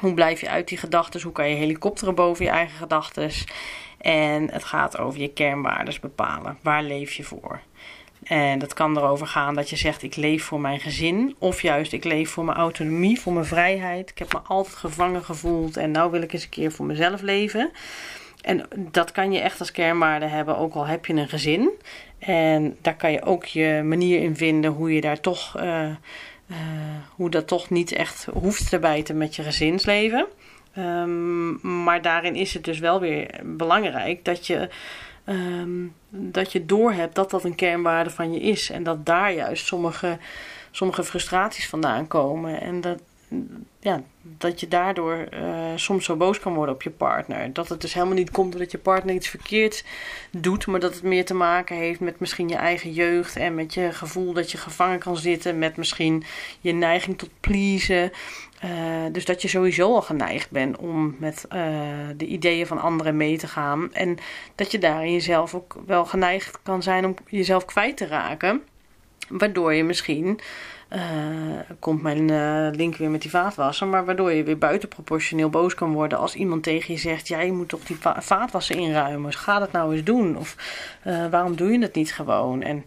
Hoe 0.00 0.14
blijf 0.14 0.40
je 0.40 0.48
uit 0.48 0.68
die 0.68 0.78
gedachten? 0.78 1.22
Hoe 1.22 1.32
kan 1.32 1.48
je 1.48 1.56
helikopteren 1.56 2.14
boven 2.14 2.44
je 2.44 2.50
eigen 2.50 2.76
gedachten? 2.76 3.30
En 3.98 4.50
het 4.50 4.64
gaat 4.64 4.98
over 4.98 5.20
je 5.20 5.32
kernwaarden 5.32 5.94
bepalen. 6.00 6.58
Waar 6.60 6.82
leef 6.82 7.12
je 7.12 7.22
voor? 7.22 7.60
En 8.22 8.58
dat 8.58 8.74
kan 8.74 8.96
erover 8.96 9.26
gaan 9.26 9.54
dat 9.54 9.70
je 9.70 9.76
zegt: 9.76 10.02
ik 10.02 10.16
leef 10.16 10.44
voor 10.44 10.60
mijn 10.60 10.80
gezin. 10.80 11.36
Of 11.38 11.62
juist, 11.62 11.92
ik 11.92 12.04
leef 12.04 12.30
voor 12.30 12.44
mijn 12.44 12.56
autonomie, 12.56 13.20
voor 13.20 13.32
mijn 13.32 13.44
vrijheid. 13.44 14.10
Ik 14.10 14.18
heb 14.18 14.32
me 14.32 14.38
altijd 14.38 14.76
gevangen 14.76 15.24
gevoeld 15.24 15.76
en 15.76 15.90
nou 15.90 16.10
wil 16.10 16.22
ik 16.22 16.32
eens 16.32 16.42
een 16.42 16.48
keer 16.48 16.72
voor 16.72 16.86
mezelf 16.86 17.20
leven. 17.20 17.70
En 18.42 18.66
dat 18.76 19.12
kan 19.12 19.32
je 19.32 19.40
echt 19.40 19.58
als 19.58 19.72
kernwaarde 19.72 20.26
hebben, 20.26 20.56
ook 20.56 20.74
al 20.74 20.86
heb 20.86 21.06
je 21.06 21.12
een 21.12 21.28
gezin. 21.28 21.70
En 22.18 22.76
daar 22.80 22.96
kan 22.96 23.12
je 23.12 23.22
ook 23.22 23.44
je 23.44 23.82
manier 23.84 24.22
in 24.22 24.36
vinden 24.36 24.70
hoe 24.70 24.94
je 24.94 25.00
daar 25.00 25.20
toch, 25.20 25.56
uh, 25.56 25.90
uh, 26.46 26.56
hoe 27.14 27.30
dat 27.30 27.46
toch 27.46 27.70
niet 27.70 27.92
echt 27.92 28.26
hoeft 28.32 28.68
te 28.68 28.78
bijten 28.78 29.16
met 29.16 29.36
je 29.36 29.42
gezinsleven. 29.42 30.26
Um, 30.78 31.84
maar 31.84 32.02
daarin 32.02 32.34
is 32.34 32.54
het 32.54 32.64
dus 32.64 32.78
wel 32.78 33.00
weer 33.00 33.40
belangrijk 33.42 34.24
dat 34.24 34.46
je, 34.46 34.68
um, 35.26 35.94
dat 36.08 36.52
je 36.52 36.66
doorhebt 36.66 37.14
dat 37.14 37.30
dat 37.30 37.44
een 37.44 37.54
kernwaarde 37.54 38.10
van 38.10 38.32
je 38.32 38.40
is. 38.40 38.70
En 38.70 38.82
dat 38.82 39.06
daar 39.06 39.32
juist 39.32 39.66
sommige, 39.66 40.18
sommige 40.70 41.04
frustraties 41.04 41.68
vandaan 41.68 42.06
komen. 42.08 42.60
En 42.60 42.80
dat, 42.80 43.02
ja, 43.80 44.02
dat 44.22 44.60
je 44.60 44.68
daardoor 44.68 45.28
uh, 45.34 45.72
soms 45.74 46.04
zo 46.04 46.16
boos 46.16 46.40
kan 46.40 46.54
worden 46.54 46.74
op 46.74 46.82
je 46.82 46.90
partner. 46.90 47.52
Dat 47.52 47.68
het 47.68 47.80
dus 47.80 47.94
helemaal 47.94 48.14
niet 48.14 48.30
komt 48.30 48.52
omdat 48.52 48.70
je 48.70 48.78
partner 48.78 49.14
iets 49.14 49.28
verkeerd 49.28 49.84
doet, 50.30 50.66
maar 50.66 50.80
dat 50.80 50.94
het 50.94 51.02
meer 51.02 51.24
te 51.24 51.34
maken 51.34 51.76
heeft 51.76 52.00
met 52.00 52.20
misschien 52.20 52.48
je 52.48 52.56
eigen 52.56 52.92
jeugd 52.92 53.36
en 53.36 53.54
met 53.54 53.74
je 53.74 53.92
gevoel 53.92 54.32
dat 54.32 54.50
je 54.50 54.58
gevangen 54.58 54.98
kan 54.98 55.16
zitten, 55.16 55.58
met 55.58 55.76
misschien 55.76 56.24
je 56.60 56.72
neiging 56.72 57.18
tot 57.18 57.30
pleasen. 57.40 58.12
Uh, 58.64 58.70
dus 59.12 59.24
dat 59.24 59.42
je 59.42 59.48
sowieso 59.48 59.94
al 59.94 60.02
geneigd 60.02 60.50
bent 60.50 60.76
om 60.76 61.16
met 61.18 61.46
uh, 61.52 61.58
de 62.16 62.26
ideeën 62.26 62.66
van 62.66 62.80
anderen 62.80 63.16
mee 63.16 63.38
te 63.38 63.46
gaan. 63.46 63.92
En 63.92 64.18
dat 64.54 64.70
je 64.70 64.78
daarin 64.78 65.12
jezelf 65.12 65.54
ook 65.54 65.76
wel 65.86 66.04
geneigd 66.04 66.58
kan 66.62 66.82
zijn 66.82 67.04
om 67.04 67.14
jezelf 67.28 67.64
kwijt 67.64 67.96
te 67.96 68.06
raken. 68.06 68.62
Waardoor 69.28 69.74
je 69.74 69.84
misschien 69.84 70.40
uh, 70.94 71.60
komt 71.78 72.02
mijn 72.02 72.28
uh, 72.28 72.68
link 72.70 72.96
weer 72.96 73.10
met 73.10 73.22
die 73.22 73.30
vaatwasser. 73.30 73.86
Maar 73.86 74.04
waardoor 74.04 74.32
je 74.32 74.42
weer 74.42 74.58
buitenproportioneel 74.58 75.50
boos 75.50 75.74
kan 75.74 75.92
worden 75.92 76.18
als 76.18 76.34
iemand 76.34 76.62
tegen 76.62 76.94
je 76.94 77.00
zegt: 77.00 77.28
Jij 77.28 77.50
moet 77.50 77.68
toch 77.68 77.84
die 77.84 77.96
va 77.96 78.22
vaatwasser 78.22 78.76
inruimen. 78.76 79.32
Ga 79.32 79.58
dat 79.58 79.72
nou 79.72 79.92
eens 79.92 80.04
doen. 80.04 80.36
Of 80.36 80.56
uh, 81.06 81.26
waarom 81.26 81.56
doe 81.56 81.72
je 81.72 81.78
het 81.78 81.94
niet 81.94 82.14
gewoon? 82.14 82.62
En 82.62 82.84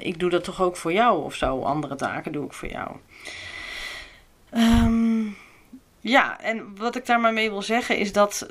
ik 0.00 0.18
doe 0.18 0.30
dat 0.30 0.44
toch 0.44 0.62
ook 0.62 0.76
voor 0.76 0.92
jou 0.92 1.24
of 1.24 1.34
zo. 1.34 1.62
Andere 1.62 1.94
taken 1.94 2.32
doe 2.32 2.44
ik 2.44 2.52
voor 2.52 2.68
jou. 2.68 2.90
Um, 4.54 5.36
ja, 6.00 6.40
en 6.40 6.76
wat 6.76 6.96
ik 6.96 7.06
daar 7.06 7.20
maar 7.20 7.32
mee 7.32 7.50
wil 7.50 7.62
zeggen 7.62 7.98
is 7.98 8.12
dat 8.12 8.48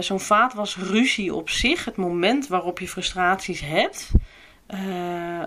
zo'n 0.00 0.20
vaatwasruzie 0.20 1.34
op 1.34 1.50
zich, 1.50 1.84
het 1.84 1.96
moment 1.96 2.46
waarop 2.46 2.78
je 2.78 2.88
frustraties 2.88 3.60
hebt 3.60 4.10
uh, 4.74 5.42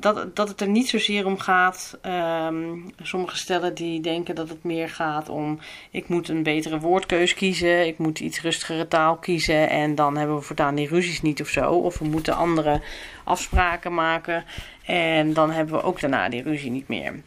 dat, 0.00 0.36
dat 0.36 0.48
het 0.48 0.60
er 0.60 0.68
niet 0.68 0.88
zozeer 0.88 1.26
om 1.26 1.38
gaat. 1.38 1.98
Um, 2.46 2.90
sommige 3.02 3.36
stellen 3.36 3.74
die 3.74 4.00
denken 4.00 4.34
dat 4.34 4.48
het 4.48 4.64
meer 4.64 4.88
gaat 4.88 5.28
om: 5.28 5.58
ik 5.90 6.08
moet 6.08 6.28
een 6.28 6.42
betere 6.42 6.78
woordkeus 6.78 7.34
kiezen, 7.34 7.86
ik 7.86 7.98
moet 7.98 8.20
iets 8.20 8.40
rustigere 8.40 8.88
taal 8.88 9.16
kiezen 9.16 9.70
en 9.70 9.94
dan 9.94 10.16
hebben 10.16 10.36
we 10.36 10.42
voortaan 10.42 10.74
die 10.74 10.88
ruzies 10.88 11.22
niet 11.22 11.40
of 11.40 11.48
zo. 11.48 11.70
Of 11.70 11.98
we 11.98 12.04
moeten 12.04 12.36
andere 12.36 12.80
afspraken 13.24 13.94
maken 13.94 14.44
en 14.84 15.32
dan 15.32 15.50
hebben 15.50 15.74
we 15.74 15.82
ook 15.82 16.00
daarna 16.00 16.28
die 16.28 16.42
ruzie 16.42 16.70
niet 16.70 16.88
meer. 16.88 17.20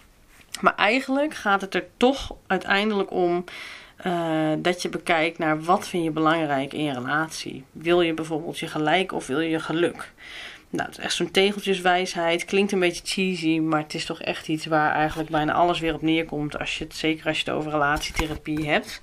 Maar 0.62 0.76
eigenlijk 0.76 1.34
gaat 1.34 1.62
het 1.62 1.76
er 1.76 1.86
toch 1.98 2.36
uiteindelijk 2.48 3.12
om. 3.12 3.44
Uh, 4.06 4.52
dat 4.58 4.82
je 4.82 4.90
bekijkt 4.90 5.38
naar 5.38 5.62
wat 5.62 5.88
vind 5.88 6.04
je 6.04 6.12
belangrijk 6.12 6.74
in 6.74 6.84
je 6.84 6.94
relatie. 6.94 7.64
Wil 7.72 8.02
je 8.02 8.14
bijvoorbeeld 8.14 8.60
je 8.60 8.68
gelijk 8.68 9.12
of 9.12 9.28
wil 9.28 9.40
je 9.40 9.60
geluk? 9.60 10.12
Nou, 10.72 10.90
het 10.90 10.98
is 10.98 11.04
echt 11.04 11.14
zo'n 11.14 11.32
tegeltjeswijsheid. 11.32 12.46
Klinkt 12.46 12.72
een 12.72 12.80
beetje 12.80 13.06
cheesy, 13.06 13.60
maar 13.60 13.82
het 13.82 13.94
is 13.94 14.06
toch 14.06 14.22
echt 14.22 14.48
iets 14.48 14.66
waar 14.66 14.92
eigenlijk 14.94 15.30
bijna 15.30 15.54
alles 15.54 15.80
weer 15.80 15.94
op 15.94 16.02
neerkomt. 16.02 16.60
Als 16.60 16.78
je 16.78 16.84
het, 16.84 16.96
zeker 16.96 17.28
als 17.28 17.40
je 17.40 17.44
het 17.46 17.54
over 17.54 17.72
relatietherapie 17.72 18.70
hebt. 18.70 19.02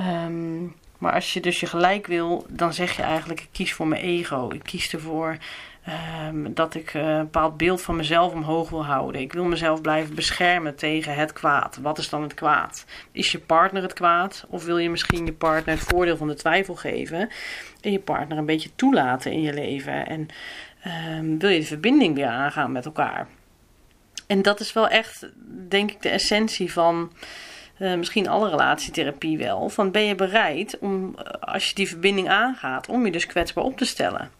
Um, 0.00 0.74
Maar 0.98 1.12
als 1.12 1.32
je 1.32 1.40
dus 1.40 1.60
je 1.60 1.66
gelijk 1.66 2.06
wil, 2.06 2.46
dan 2.48 2.72
zeg 2.72 2.96
je 2.96 3.02
eigenlijk: 3.02 3.40
ik 3.40 3.48
kies 3.52 3.72
voor 3.72 3.86
mijn 3.86 4.02
ego. 4.02 4.50
Ik 4.50 4.62
kies 4.62 4.92
ervoor 4.92 5.36
um, 6.28 6.54
dat 6.54 6.74
ik 6.74 6.94
uh, 6.94 7.02
een 7.02 7.18
bepaald 7.18 7.56
beeld 7.56 7.82
van 7.82 7.96
mezelf 7.96 8.32
omhoog 8.32 8.70
wil 8.70 8.84
houden. 8.84 9.20
Ik 9.20 9.32
wil 9.32 9.44
mezelf 9.44 9.80
blijven 9.80 10.14
beschermen 10.14 10.76
tegen 10.76 11.14
het 11.14 11.32
kwaad. 11.32 11.78
Wat 11.82 11.98
is 11.98 12.08
dan 12.08 12.22
het 12.22 12.34
kwaad? 12.34 12.84
Is 13.12 13.32
je 13.32 13.38
partner 13.38 13.82
het 13.82 13.92
kwaad? 13.92 14.46
Of 14.48 14.64
wil 14.64 14.78
je 14.78 14.90
misschien 14.90 15.26
je 15.26 15.32
partner 15.32 15.74
het 15.74 15.84
voordeel 15.84 16.16
van 16.16 16.28
de 16.28 16.34
twijfel 16.34 16.74
geven 16.74 17.28
en 17.80 17.92
je 17.92 18.00
partner 18.00 18.38
een 18.38 18.46
beetje 18.46 18.70
toelaten 18.76 19.32
in 19.32 19.42
je 19.42 19.52
leven? 19.54 20.06
En 20.06 20.28
um, 20.86 21.38
wil 21.38 21.50
je 21.50 21.60
de 21.60 21.66
verbinding 21.66 22.14
weer 22.14 22.26
aangaan 22.26 22.72
met 22.72 22.84
elkaar? 22.84 23.28
En 24.26 24.42
dat 24.42 24.60
is 24.60 24.72
wel 24.72 24.88
echt, 24.88 25.28
denk 25.68 25.90
ik, 25.90 26.02
de 26.02 26.08
essentie 26.08 26.72
van. 26.72 27.12
Uh, 27.78 27.94
misschien 27.94 28.28
alle 28.28 28.48
relatietherapie 28.48 29.38
wel. 29.38 29.68
Van 29.68 29.90
ben 29.90 30.02
je 30.02 30.14
bereid 30.14 30.78
om, 30.78 31.14
eh, 31.18 31.24
als 31.40 31.68
je 31.68 31.74
die 31.74 31.88
verbinding 31.88 32.28
aangaat, 32.28 32.88
om 32.88 33.04
je 33.04 33.12
dus 33.12 33.26
kwetsbaar 33.26 33.64
op 33.64 33.76
te 33.76 33.84
stellen? 33.84 34.30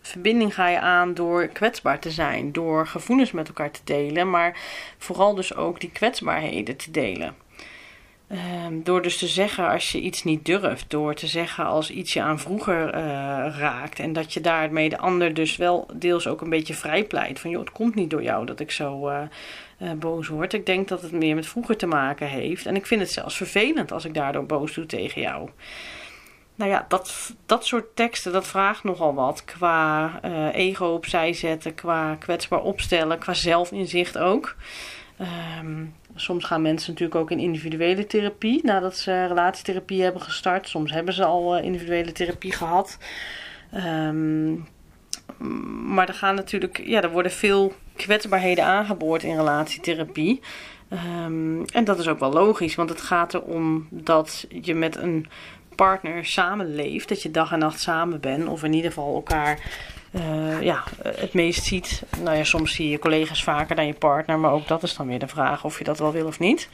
Verbinding 0.00 0.54
ga 0.54 0.68
je 0.68 0.80
aan 0.80 1.14
door 1.14 1.46
kwetsbaar 1.46 1.98
te 1.98 2.10
zijn, 2.10 2.52
door 2.52 2.86
gevoelens 2.86 3.32
met 3.32 3.48
elkaar 3.48 3.70
te 3.70 3.80
delen, 3.84 4.30
maar 4.30 4.56
vooral 4.98 5.34
dus 5.34 5.54
ook 5.54 5.80
die 5.80 5.90
kwetsbaarheden 5.90 6.76
te 6.76 6.90
delen. 6.90 7.34
Ehm, 8.34 8.82
door 8.82 9.02
dus 9.02 9.18
te 9.18 9.26
zeggen 9.26 9.68
als 9.68 9.92
je 9.92 10.00
iets 10.00 10.24
niet 10.24 10.44
durft, 10.44 10.90
door 10.90 11.14
te 11.14 11.26
zeggen 11.26 11.64
als 11.64 11.90
iets 11.90 12.12
je 12.12 12.22
aan 12.22 12.38
vroeger 12.38 12.94
uh, 12.94 13.00
raakt 13.58 13.98
en 13.98 14.12
dat 14.12 14.32
je 14.32 14.40
daarmee 14.40 14.88
de 14.88 14.98
ander 14.98 15.34
dus 15.34 15.56
wel 15.56 15.88
deels 15.92 16.26
ook 16.26 16.40
een 16.40 16.50
beetje 16.50 16.74
vrijpleit 16.74 17.40
van 17.40 17.50
joh, 17.50 17.60
het 17.60 17.72
komt 17.72 17.94
niet 17.94 18.10
door 18.10 18.22
jou 18.22 18.46
dat 18.46 18.60
ik 18.60 18.70
zo 18.70 19.08
uh, 19.08 19.20
uh, 19.78 19.92
boos 19.92 20.28
word. 20.28 20.52
Ik 20.52 20.66
denk 20.66 20.88
dat 20.88 21.02
het 21.02 21.12
meer 21.12 21.34
met 21.34 21.46
vroeger 21.46 21.76
te 21.76 21.86
maken 21.86 22.26
heeft 22.26 22.66
en 22.66 22.76
ik 22.76 22.86
vind 22.86 23.00
het 23.00 23.10
zelfs 23.10 23.36
vervelend 23.36 23.92
als 23.92 24.04
ik 24.04 24.14
daardoor 24.14 24.46
boos 24.46 24.74
doe 24.74 24.86
tegen 24.86 25.20
jou 25.20 25.48
nou 26.56 26.70
ja, 26.70 26.84
dat, 26.88 27.34
dat 27.46 27.66
soort 27.66 27.96
teksten, 27.96 28.32
dat 28.32 28.46
vraagt 28.46 28.84
nogal 28.84 29.14
wat. 29.14 29.44
Qua 29.44 30.10
ego 30.52 30.86
opzij 30.86 31.32
zetten, 31.32 31.74
qua 31.74 32.14
kwetsbaar 32.14 32.62
opstellen, 32.62 33.18
qua 33.18 33.34
zelfinzicht 33.34 34.18
ook. 34.18 34.56
Um, 35.60 35.94
soms 36.14 36.44
gaan 36.44 36.62
mensen 36.62 36.90
natuurlijk 36.92 37.20
ook 37.20 37.30
in 37.30 37.38
individuele 37.38 38.06
therapie 38.06 38.60
nadat 38.64 38.96
ze 38.96 39.26
relatietherapie 39.26 40.02
hebben 40.02 40.22
gestart. 40.22 40.68
Soms 40.68 40.92
hebben 40.92 41.14
ze 41.14 41.24
al 41.24 41.58
uh, 41.58 41.64
individuele 41.64 42.12
therapie 42.12 42.52
gehad. 42.52 42.98
Um, 43.74 44.66
maar 45.86 46.08
er 46.08 46.14
gaan 46.14 46.34
natuurlijk, 46.34 46.82
ja, 46.84 47.02
er 47.02 47.10
worden 47.10 47.32
veel 47.32 47.72
kwetsbaarheden 47.96 48.64
aangeboord 48.64 49.22
in 49.22 49.36
relatietherapie. 49.36 50.40
Um, 50.90 51.64
en 51.64 51.84
dat 51.84 51.98
is 51.98 52.08
ook 52.08 52.18
wel 52.18 52.32
logisch, 52.32 52.74
want 52.74 52.88
het 52.88 53.00
gaat 53.00 53.34
erom 53.34 53.86
dat 53.90 54.46
je 54.48 54.74
met 54.74 54.96
een 54.96 55.26
partner 55.74 56.24
samenleeft, 56.24 57.08
dat 57.08 57.22
je 57.22 57.30
dag 57.30 57.52
en 57.52 57.58
nacht 57.58 57.80
samen 57.80 58.20
bent, 58.20 58.46
of 58.46 58.62
in 58.62 58.72
ieder 58.72 58.90
geval 58.90 59.14
elkaar 59.14 59.58
uh, 60.14 60.62
ja, 60.62 60.84
het 61.02 61.32
meest 61.32 61.64
ziet. 61.64 62.02
Nou 62.22 62.36
ja, 62.36 62.44
soms 62.44 62.74
zie 62.74 62.88
je 62.88 62.98
collega's 62.98 63.42
vaker 63.42 63.76
dan 63.76 63.86
je 63.86 63.94
partner, 63.94 64.38
maar 64.38 64.52
ook 64.52 64.68
dat 64.68 64.82
is 64.82 64.96
dan 64.96 65.06
weer 65.06 65.18
de 65.18 65.28
vraag 65.28 65.64
of 65.64 65.78
je 65.78 65.84
dat 65.84 65.98
wel 65.98 66.12
wil 66.12 66.26
of 66.26 66.38
niet. 66.38 66.68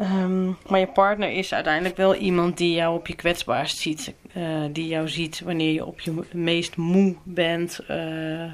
Um, 0.00 0.56
maar 0.68 0.80
je 0.80 0.86
partner 0.86 1.30
is 1.30 1.54
uiteindelijk 1.54 1.96
wel 1.96 2.14
iemand 2.14 2.56
die 2.56 2.74
jou 2.74 2.94
op 2.96 3.06
je 3.06 3.14
kwetsbaarst 3.14 3.76
ziet. 3.76 4.14
Uh, 4.36 4.64
die 4.70 4.86
jou 4.86 5.08
ziet 5.08 5.40
wanneer 5.40 5.72
je 5.72 5.84
op 5.84 6.00
je 6.00 6.14
meest 6.32 6.76
moe 6.76 7.16
bent. 7.22 7.80
Uh, 7.90 8.50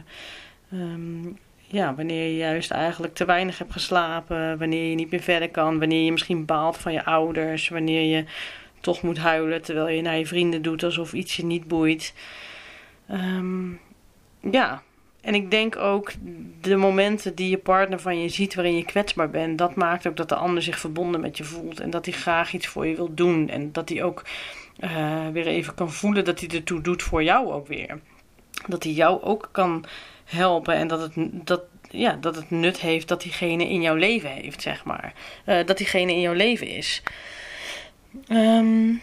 um, 0.73 1.39
ja, 1.67 1.95
wanneer 1.95 2.27
je 2.27 2.37
juist 2.37 2.71
eigenlijk 2.71 3.15
te 3.15 3.25
weinig 3.25 3.59
hebt 3.59 3.73
geslapen. 3.73 4.59
Wanneer 4.59 4.89
je 4.89 4.95
niet 4.95 5.11
meer 5.11 5.21
verder 5.21 5.51
kan. 5.51 5.79
Wanneer 5.79 6.05
je 6.05 6.13
misschien 6.13 6.45
baalt 6.45 6.77
van 6.77 6.93
je 6.93 7.05
ouders. 7.05 7.69
Wanneer 7.69 8.17
je 8.17 8.25
toch 8.81 9.03
moet 9.03 9.19
huilen 9.19 9.63
terwijl 9.63 9.89
je 9.89 10.03
naar 10.03 10.19
je 10.19 10.27
vrienden 10.27 10.63
doet 10.63 10.83
alsof 10.83 11.13
iets 11.13 11.37
je 11.37 11.45
niet 11.45 11.69
boeit. 11.69 12.15
Um, 13.11 13.81
ja, 14.41 14.83
en 15.21 15.35
ik 15.35 15.51
denk 15.51 15.77
ook 15.77 16.13
de 16.61 16.77
momenten 16.77 17.35
die 17.35 17.51
je 17.51 17.59
partner 17.59 18.01
van 18.01 18.21
je 18.21 18.29
ziet 18.29 18.55
waarin 18.55 18.77
je 18.77 18.85
kwetsbaar 18.85 19.31
bent, 19.31 19.59
dat 19.59 19.75
maakt 19.75 20.07
ook 20.07 20.17
dat 20.17 20.29
de 20.29 20.35
ander 20.35 20.63
zich 20.63 20.79
verbonden 20.79 21.21
met 21.21 21.37
je 21.37 21.45
voelt 21.45 21.81
en 21.81 21.91
dat 21.91 22.05
hij 22.05 22.15
graag 22.15 22.53
iets 22.53 22.67
voor 22.67 22.87
je 22.87 22.97
wil 22.97 23.15
doen 23.15 23.49
en 23.49 23.73
dat 23.73 23.89
hij 23.89 24.03
ook 24.03 24.25
uh, 24.81 25.29
weer 25.29 25.47
even 25.47 25.75
kan 25.75 25.93
voelen 25.93 26.25
dat 26.25 26.41
hij 26.41 26.49
ertoe 26.49 26.81
doet 26.81 27.03
voor 27.03 27.23
jou 27.23 27.53
ook 27.53 27.67
weer. 27.67 28.01
Dat 28.67 28.83
hij 28.83 28.93
jou 28.93 29.23
ook 29.23 29.49
kan 29.53 29.85
helpen 30.25 30.75
en 30.75 30.89
dat 30.89 31.01
het, 31.01 31.13
dat, 31.47 31.63
ja, 31.91 32.13
dat 32.13 32.37
het 32.37 32.51
nut 32.51 32.81
heeft 32.81 33.09
dat 33.09 33.23
diegene 33.23 33.69
in 33.69 33.83
jouw 33.83 33.95
leven 33.95 34.31
heeft, 34.31 34.63
zeg 34.63 34.85
maar. 34.85 35.15
Uh, 35.47 35.67
dat 35.67 35.79
diegene 35.79 36.13
in 36.13 36.21
jouw 36.21 36.33
leven 36.33 36.67
is. 36.69 37.03
Um, 38.29 39.01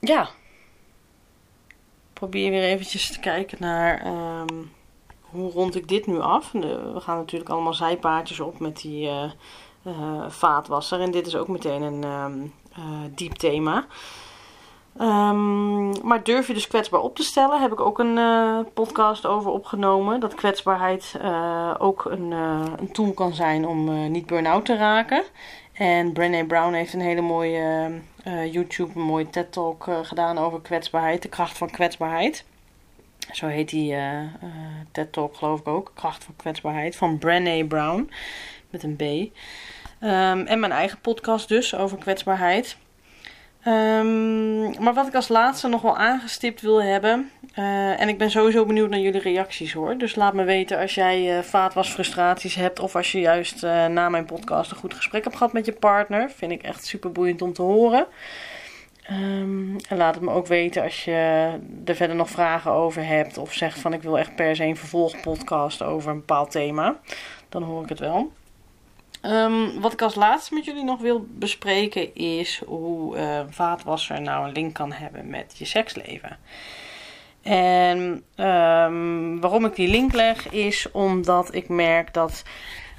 ja. 0.00 0.28
Probeer 2.18 2.50
weer 2.50 2.62
eventjes 2.62 3.10
te 3.12 3.20
kijken 3.20 3.58
naar 3.60 4.06
um, 4.06 4.72
hoe 5.20 5.50
rond 5.50 5.74
ik 5.74 5.88
dit 5.88 6.06
nu 6.06 6.20
af. 6.20 6.52
we 6.52 7.00
gaan 7.00 7.16
natuurlijk 7.16 7.50
allemaal 7.50 7.74
zijpaardjes 7.74 8.40
op 8.40 8.58
met 8.58 8.80
die 8.80 9.06
uh, 9.06 9.24
uh, 9.86 10.28
vaatwasser. 10.28 11.00
En 11.00 11.10
dit 11.10 11.26
is 11.26 11.36
ook 11.36 11.48
meteen 11.48 11.82
een 11.82 12.04
um, 12.04 12.52
uh, 12.78 12.84
diep 13.14 13.32
thema. 13.32 13.86
Um, 15.00 16.06
maar 16.06 16.22
durf 16.22 16.46
je 16.46 16.54
dus 16.54 16.66
kwetsbaar 16.66 17.00
op 17.00 17.16
te 17.16 17.22
stellen? 17.22 17.60
Heb 17.60 17.72
ik 17.72 17.80
ook 17.80 17.98
een 17.98 18.18
podcast 18.74 19.26
over 19.26 19.50
opgenomen. 19.50 20.20
Dat 20.20 20.34
kwetsbaarheid 20.34 21.14
ook 21.78 22.04
een, 22.04 22.30
een, 22.30 22.92
tool 22.92 23.12
kan 23.12 23.34
zijn 23.34 23.66
om 23.66 24.10
niet 24.10 24.26
burn-out 24.26 24.64
te 24.64 24.76
raken. 24.76 25.22
En 25.78 26.12
Brené 26.12 26.44
Brown 26.44 26.72
heeft 26.72 26.92
een 26.92 27.00
hele 27.00 27.20
mooie 27.20 27.90
uh, 28.26 28.52
YouTube, 28.52 28.92
een 28.94 29.06
mooie 29.06 29.30
TED 29.30 29.52
Talk 29.52 29.86
uh, 29.86 29.98
gedaan 30.02 30.38
over 30.38 30.60
kwetsbaarheid, 30.60 31.22
de 31.22 31.28
kracht 31.28 31.58
van 31.58 31.70
kwetsbaarheid. 31.70 32.44
Zo 33.32 33.46
heet 33.46 33.68
die 33.68 33.92
uh, 33.92 34.20
TED 34.92 35.12
Talk 35.12 35.36
geloof 35.36 35.60
ik 35.60 35.68
ook, 35.68 35.92
kracht 35.94 36.24
van 36.24 36.36
kwetsbaarheid, 36.36 36.96
van 36.96 37.18
Brené 37.18 37.64
Brown, 37.64 38.10
met 38.70 38.82
een 38.82 38.96
B. 38.96 39.02
Um, 39.02 40.46
en 40.46 40.60
mijn 40.60 40.72
eigen 40.72 41.00
podcast 41.00 41.48
dus 41.48 41.74
over 41.74 41.98
kwetsbaarheid. 41.98 42.76
Um, 43.66 44.82
maar 44.82 44.94
wat 44.94 45.06
ik 45.06 45.14
als 45.14 45.28
laatste 45.28 45.68
nog 45.68 45.82
wel 45.82 45.96
aangestipt 45.96 46.60
wil 46.60 46.82
hebben. 46.82 47.30
Uh, 47.58 48.00
en 48.00 48.08
ik 48.08 48.18
ben 48.18 48.30
sowieso 48.30 48.64
benieuwd 48.64 48.90
naar 48.90 48.98
jullie 48.98 49.20
reacties 49.20 49.72
hoor. 49.72 49.96
Dus 49.96 50.14
laat 50.14 50.34
me 50.34 50.44
weten 50.44 50.78
als 50.78 50.94
jij 50.94 51.36
uh, 51.36 51.42
vaatwasfrustraties 51.42 52.54
hebt. 52.54 52.80
Of 52.80 52.96
als 52.96 53.12
je 53.12 53.20
juist 53.20 53.64
uh, 53.64 53.86
na 53.86 54.08
mijn 54.08 54.24
podcast 54.24 54.70
een 54.70 54.76
goed 54.76 54.94
gesprek 54.94 55.24
hebt 55.24 55.36
gehad 55.36 55.52
met 55.52 55.66
je 55.66 55.72
partner. 55.72 56.30
Vind 56.30 56.52
ik 56.52 56.62
echt 56.62 56.86
super 56.86 57.12
boeiend 57.12 57.42
om 57.42 57.52
te 57.52 57.62
horen. 57.62 58.06
Um, 59.10 59.76
en 59.88 59.96
laat 59.96 60.14
het 60.14 60.24
me 60.24 60.30
ook 60.30 60.46
weten 60.46 60.82
als 60.82 61.04
je 61.04 61.50
er 61.84 61.94
verder 61.94 62.16
nog 62.16 62.30
vragen 62.30 62.70
over 62.70 63.06
hebt. 63.06 63.38
Of 63.38 63.52
zegt 63.52 63.78
van 63.78 63.92
ik 63.92 64.02
wil 64.02 64.18
echt 64.18 64.34
per 64.34 64.56
se 64.56 64.64
een 64.64 64.76
vervolgpodcast 64.76 65.82
over 65.82 66.10
een 66.10 66.18
bepaald 66.18 66.50
thema. 66.50 66.96
Dan 67.48 67.62
hoor 67.62 67.82
ik 67.82 67.88
het 67.88 67.98
wel. 67.98 68.32
Um, 69.22 69.80
wat 69.80 69.92
ik 69.92 70.02
als 70.02 70.14
laatste 70.14 70.54
met 70.54 70.64
jullie 70.64 70.84
nog 70.84 71.00
wil 71.00 71.26
bespreken 71.28 72.14
is 72.14 72.62
hoe 72.66 73.16
vaatwasser 73.50 74.20
nou 74.20 74.46
een 74.46 74.52
link 74.52 74.74
kan 74.74 74.92
hebben 74.92 75.30
met 75.30 75.54
je 75.56 75.64
seksleven. 75.64 76.38
En 77.48 77.98
um, 78.46 79.40
waarom 79.40 79.64
ik 79.64 79.74
die 79.74 79.88
link 79.88 80.12
leg 80.12 80.50
is 80.50 80.90
omdat 80.90 81.54
ik 81.54 81.68
merk 81.68 82.14
dat 82.14 82.42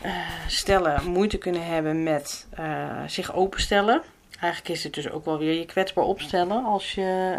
uh, 0.05 0.12
stellen 0.47 1.09
moeite 1.09 1.38
kunnen 1.38 1.65
hebben 1.65 2.03
met 2.03 2.47
uh, 2.59 3.03
zich 3.07 3.33
openstellen. 3.33 4.01
Eigenlijk 4.39 4.73
is 4.73 4.83
het 4.83 4.93
dus 4.93 5.09
ook 5.09 5.25
wel 5.25 5.38
weer 5.38 5.53
je 5.53 5.65
kwetsbaar 5.65 6.03
opstellen 6.03 6.65
als 6.65 6.93
je 6.93 7.35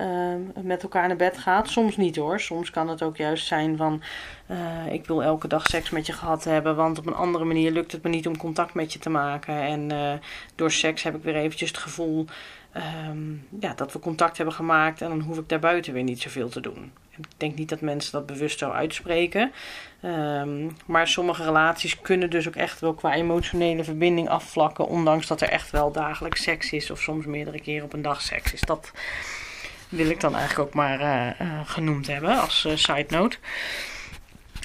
uh, 0.57 0.63
met 0.63 0.83
elkaar 0.83 1.09
naar 1.09 1.17
bed 1.17 1.39
gaat. 1.39 1.69
Soms 1.69 1.97
niet 1.97 2.17
hoor. 2.17 2.41
Soms 2.41 2.71
kan 2.71 2.89
het 2.89 3.03
ook 3.03 3.17
juist 3.17 3.47
zijn 3.47 3.77
van 3.77 4.03
ik 4.91 5.07
wil 5.07 5.23
elke 5.23 5.49
dag 5.49 5.67
seks 5.67 5.91
met 5.91 6.07
je 6.07 6.13
gehad 6.13 6.45
hebben. 6.45 6.77
Want 6.77 6.99
op 6.99 7.07
een 7.07 7.15
andere 7.15 7.45
manier 7.45 7.71
lukt 7.71 7.93
het 7.93 8.03
me 8.03 8.09
niet 8.09 8.27
om 8.27 8.37
contact 8.37 8.75
met 8.75 8.93
je 8.93 8.99
te 8.99 9.11
maken. 9.11 9.55
En 9.55 10.21
door 10.55 10.71
seks 10.71 11.03
heb 11.03 11.15
ik 11.15 11.23
weer 11.23 11.37
eventjes 11.37 11.69
het 11.69 11.79
gevoel 11.79 12.27
um, 13.09 13.47
ja, 13.61 13.75
dat 13.75 13.93
we 13.93 13.99
contact 13.99 14.37
hebben 14.37 14.55
gemaakt. 14.55 15.03
En 15.03 15.09
dan 15.09 15.21
hoef 15.21 15.39
ik 15.39 15.49
daarbuiten 15.49 15.93
weer 15.93 16.03
niet 16.03 16.21
zoveel 16.21 16.49
te 16.49 16.61
doen. 16.61 16.93
Denk 17.37 17.57
niet 17.57 17.69
dat 17.69 17.81
mensen 17.81 18.13
dat 18.13 18.27
bewust 18.27 18.59
zo 18.59 18.71
uitspreken. 18.71 19.53
Um, 20.05 20.77
maar 20.87 21.09
sommige 21.09 21.45
relaties 21.45 22.01
kunnen 22.01 22.31
dus 22.31 22.49
ook 22.49 22.57
echt 22.57 22.81
wel 22.81 22.95
qua 22.95 23.15
emotionele 23.15 23.85
verbinding 23.85 24.29
afvlakken. 24.29 24.87
Ondanks 24.87 25.27
dat 25.27 25.41
er 25.41 25.49
echt 25.49 25.71
wel 25.71 25.93
dagelijks 25.93 26.43
seks 26.43 26.73
is. 26.73 26.91
Of 26.91 27.01
soms 27.01 27.27
meerdere 27.27 27.61
keren 27.61 27.85
op 27.85 27.93
een 27.93 28.03
dag 28.03 28.21
seks 28.21 28.53
is. 28.53 28.61
Dat 28.61 28.93
wil 29.89 30.11
ik 30.11 30.21
dan 30.21 30.35
eigenlijk 30.37 30.69
ook 30.69 30.75
maar 30.75 31.01
uh, 31.01 31.47
uh, 31.47 31.61
genoemd 31.65 32.07
hebben 32.07 32.41
als 32.41 32.65
uh, 32.65 32.77
side 32.77 33.07
note. 33.09 33.37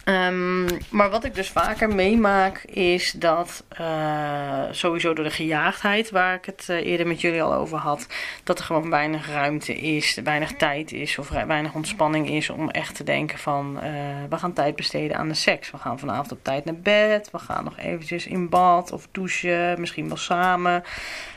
Um, 0.06 0.68
maar 0.90 1.10
wat 1.10 1.24
ik 1.24 1.36
dus 1.36 1.50
vaker 1.50 1.96
meemaak 1.96 2.64
is 2.64 3.12
dat 3.12 3.64
uh, 3.80 4.64
sowieso 4.72 5.14
door 5.14 5.24
de 5.24 5.32
gejaagdheid, 5.32 6.10
waar 6.12 6.36
ik 6.36 6.46
het 6.46 6.68
uh, 6.70 6.86
eerder 6.86 7.08
met 7.08 7.22
jullie 7.22 7.44
al 7.44 7.54
over 7.54 7.78
had, 7.78 8.08
dat 8.44 8.60
er 8.60 8.66
gewoon 8.66 8.90
weinig 8.90 9.30
ruimte 9.30 9.74
is, 9.74 10.20
weinig 10.24 10.54
tijd 10.54 10.92
is 10.92 11.18
of 11.18 11.30
weinig 11.30 11.74
ontspanning 11.74 12.30
is 12.30 12.50
om 12.50 12.70
echt 12.70 12.96
te 12.96 13.04
denken 13.04 13.38
van 13.38 13.80
uh, 13.84 13.90
we 14.30 14.38
gaan 14.38 14.54
tijd 14.54 14.76
besteden 14.76 15.18
aan 15.18 15.28
de 15.28 15.34
seks. 15.34 15.72
We 15.72 15.78
gaan 15.78 16.00
vanavond 16.00 16.32
op 16.32 16.44
tijd 16.44 16.66
naar 16.66 16.80
bed, 16.80 17.32
we 17.32 17.40
gaan 17.40 17.64
nog 17.64 17.78
eventjes 17.78 18.28
in 18.28 18.50
bad 18.50 18.92
of 18.92 19.08
douchen, 19.12 19.80
misschien 19.80 20.08
wel 20.08 20.18
samen. 20.18 20.84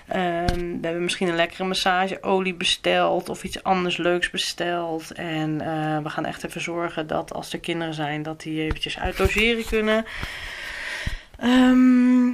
Ehm, 0.08 0.56
we 0.56 0.78
hebben 0.80 1.02
misschien 1.02 1.28
een 1.28 1.36
lekkere 1.36 1.64
massageolie 1.64 2.54
besteld 2.54 3.28
of 3.28 3.44
iets 3.44 3.62
anders 3.62 3.96
leuks 3.96 4.30
besteld. 4.30 5.12
En 5.12 5.60
eh, 5.60 5.98
we 6.02 6.10
gaan 6.10 6.24
echt 6.24 6.44
even 6.44 6.60
zorgen 6.60 7.06
dat 7.06 7.34
als 7.34 7.52
er 7.52 7.60
kinderen 7.60 7.94
zijn, 7.94 8.22
dat 8.22 8.40
die 8.40 8.60
eventjes 8.60 8.98
uitdoseren 8.98 9.64
kunnen. 9.64 10.04
Ehm, 11.38 12.28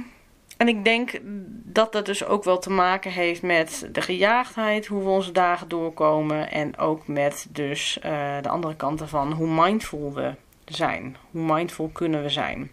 en 0.57 0.67
ik 0.67 0.83
denk 0.83 1.19
dat 1.63 1.91
dat 1.91 2.05
dus 2.05 2.25
ook 2.25 2.43
wel 2.43 2.59
te 2.59 2.69
maken 2.69 3.11
heeft 3.11 3.41
met 3.41 3.89
de 3.91 4.01
gejaagdheid, 4.01 4.85
hoe 4.85 5.03
we 5.03 5.09
onze 5.09 5.31
dagen 5.31 5.67
doorkomen. 5.67 6.51
En 6.51 6.77
ook 6.77 7.07
met 7.07 7.47
dus 7.49 7.97
uh, 8.05 8.11
de 8.41 8.49
andere 8.49 8.75
kanten 8.75 9.09
van 9.09 9.31
hoe 9.31 9.63
mindful 9.63 10.13
we 10.13 10.33
zijn. 10.65 11.17
Hoe 11.31 11.53
mindful 11.53 11.89
kunnen 11.93 12.23
we 12.23 12.29
zijn. 12.29 12.71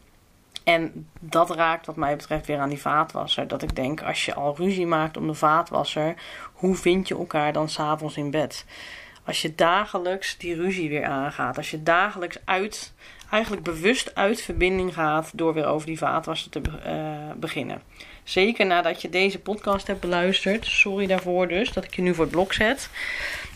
En 0.64 1.08
dat 1.20 1.50
raakt 1.50 1.86
wat 1.86 1.96
mij 1.96 2.16
betreft 2.16 2.46
weer 2.46 2.58
aan 2.58 2.68
die 2.68 2.80
vaatwasser. 2.80 3.48
Dat 3.48 3.62
ik 3.62 3.76
denk, 3.76 4.02
als 4.02 4.24
je 4.24 4.34
al 4.34 4.56
ruzie 4.56 4.86
maakt 4.86 5.16
om 5.16 5.26
de 5.26 5.34
vaatwasser, 5.34 6.14
hoe 6.52 6.74
vind 6.74 7.08
je 7.08 7.16
elkaar 7.16 7.52
dan 7.52 7.68
s'avonds 7.68 8.16
in 8.16 8.30
bed? 8.30 8.64
Als 9.24 9.42
je 9.42 9.54
dagelijks 9.54 10.38
die 10.38 10.54
ruzie 10.54 10.88
weer 10.88 11.04
aangaat. 11.04 11.56
Als 11.56 11.70
je 11.70 11.82
dagelijks 11.82 12.38
uit, 12.44 12.92
eigenlijk 13.30 13.62
bewust 13.62 14.14
uit 14.14 14.42
verbinding 14.42 14.94
gaat 14.94 15.30
door 15.34 15.54
weer 15.54 15.66
over 15.66 15.86
die 15.86 15.98
vaatwasser 15.98 16.50
te 16.50 16.60
uh, 16.86 17.32
beginnen. 17.36 17.82
Zeker 18.24 18.66
nadat 18.66 19.02
je 19.02 19.08
deze 19.08 19.38
podcast 19.38 19.86
hebt 19.86 20.00
beluisterd. 20.00 20.66
Sorry 20.66 21.06
daarvoor 21.06 21.48
dus 21.48 21.72
dat 21.72 21.84
ik 21.84 21.94
je 21.94 22.02
nu 22.02 22.14
voor 22.14 22.24
het 22.24 22.32
blok 22.32 22.52
zet. 22.52 22.90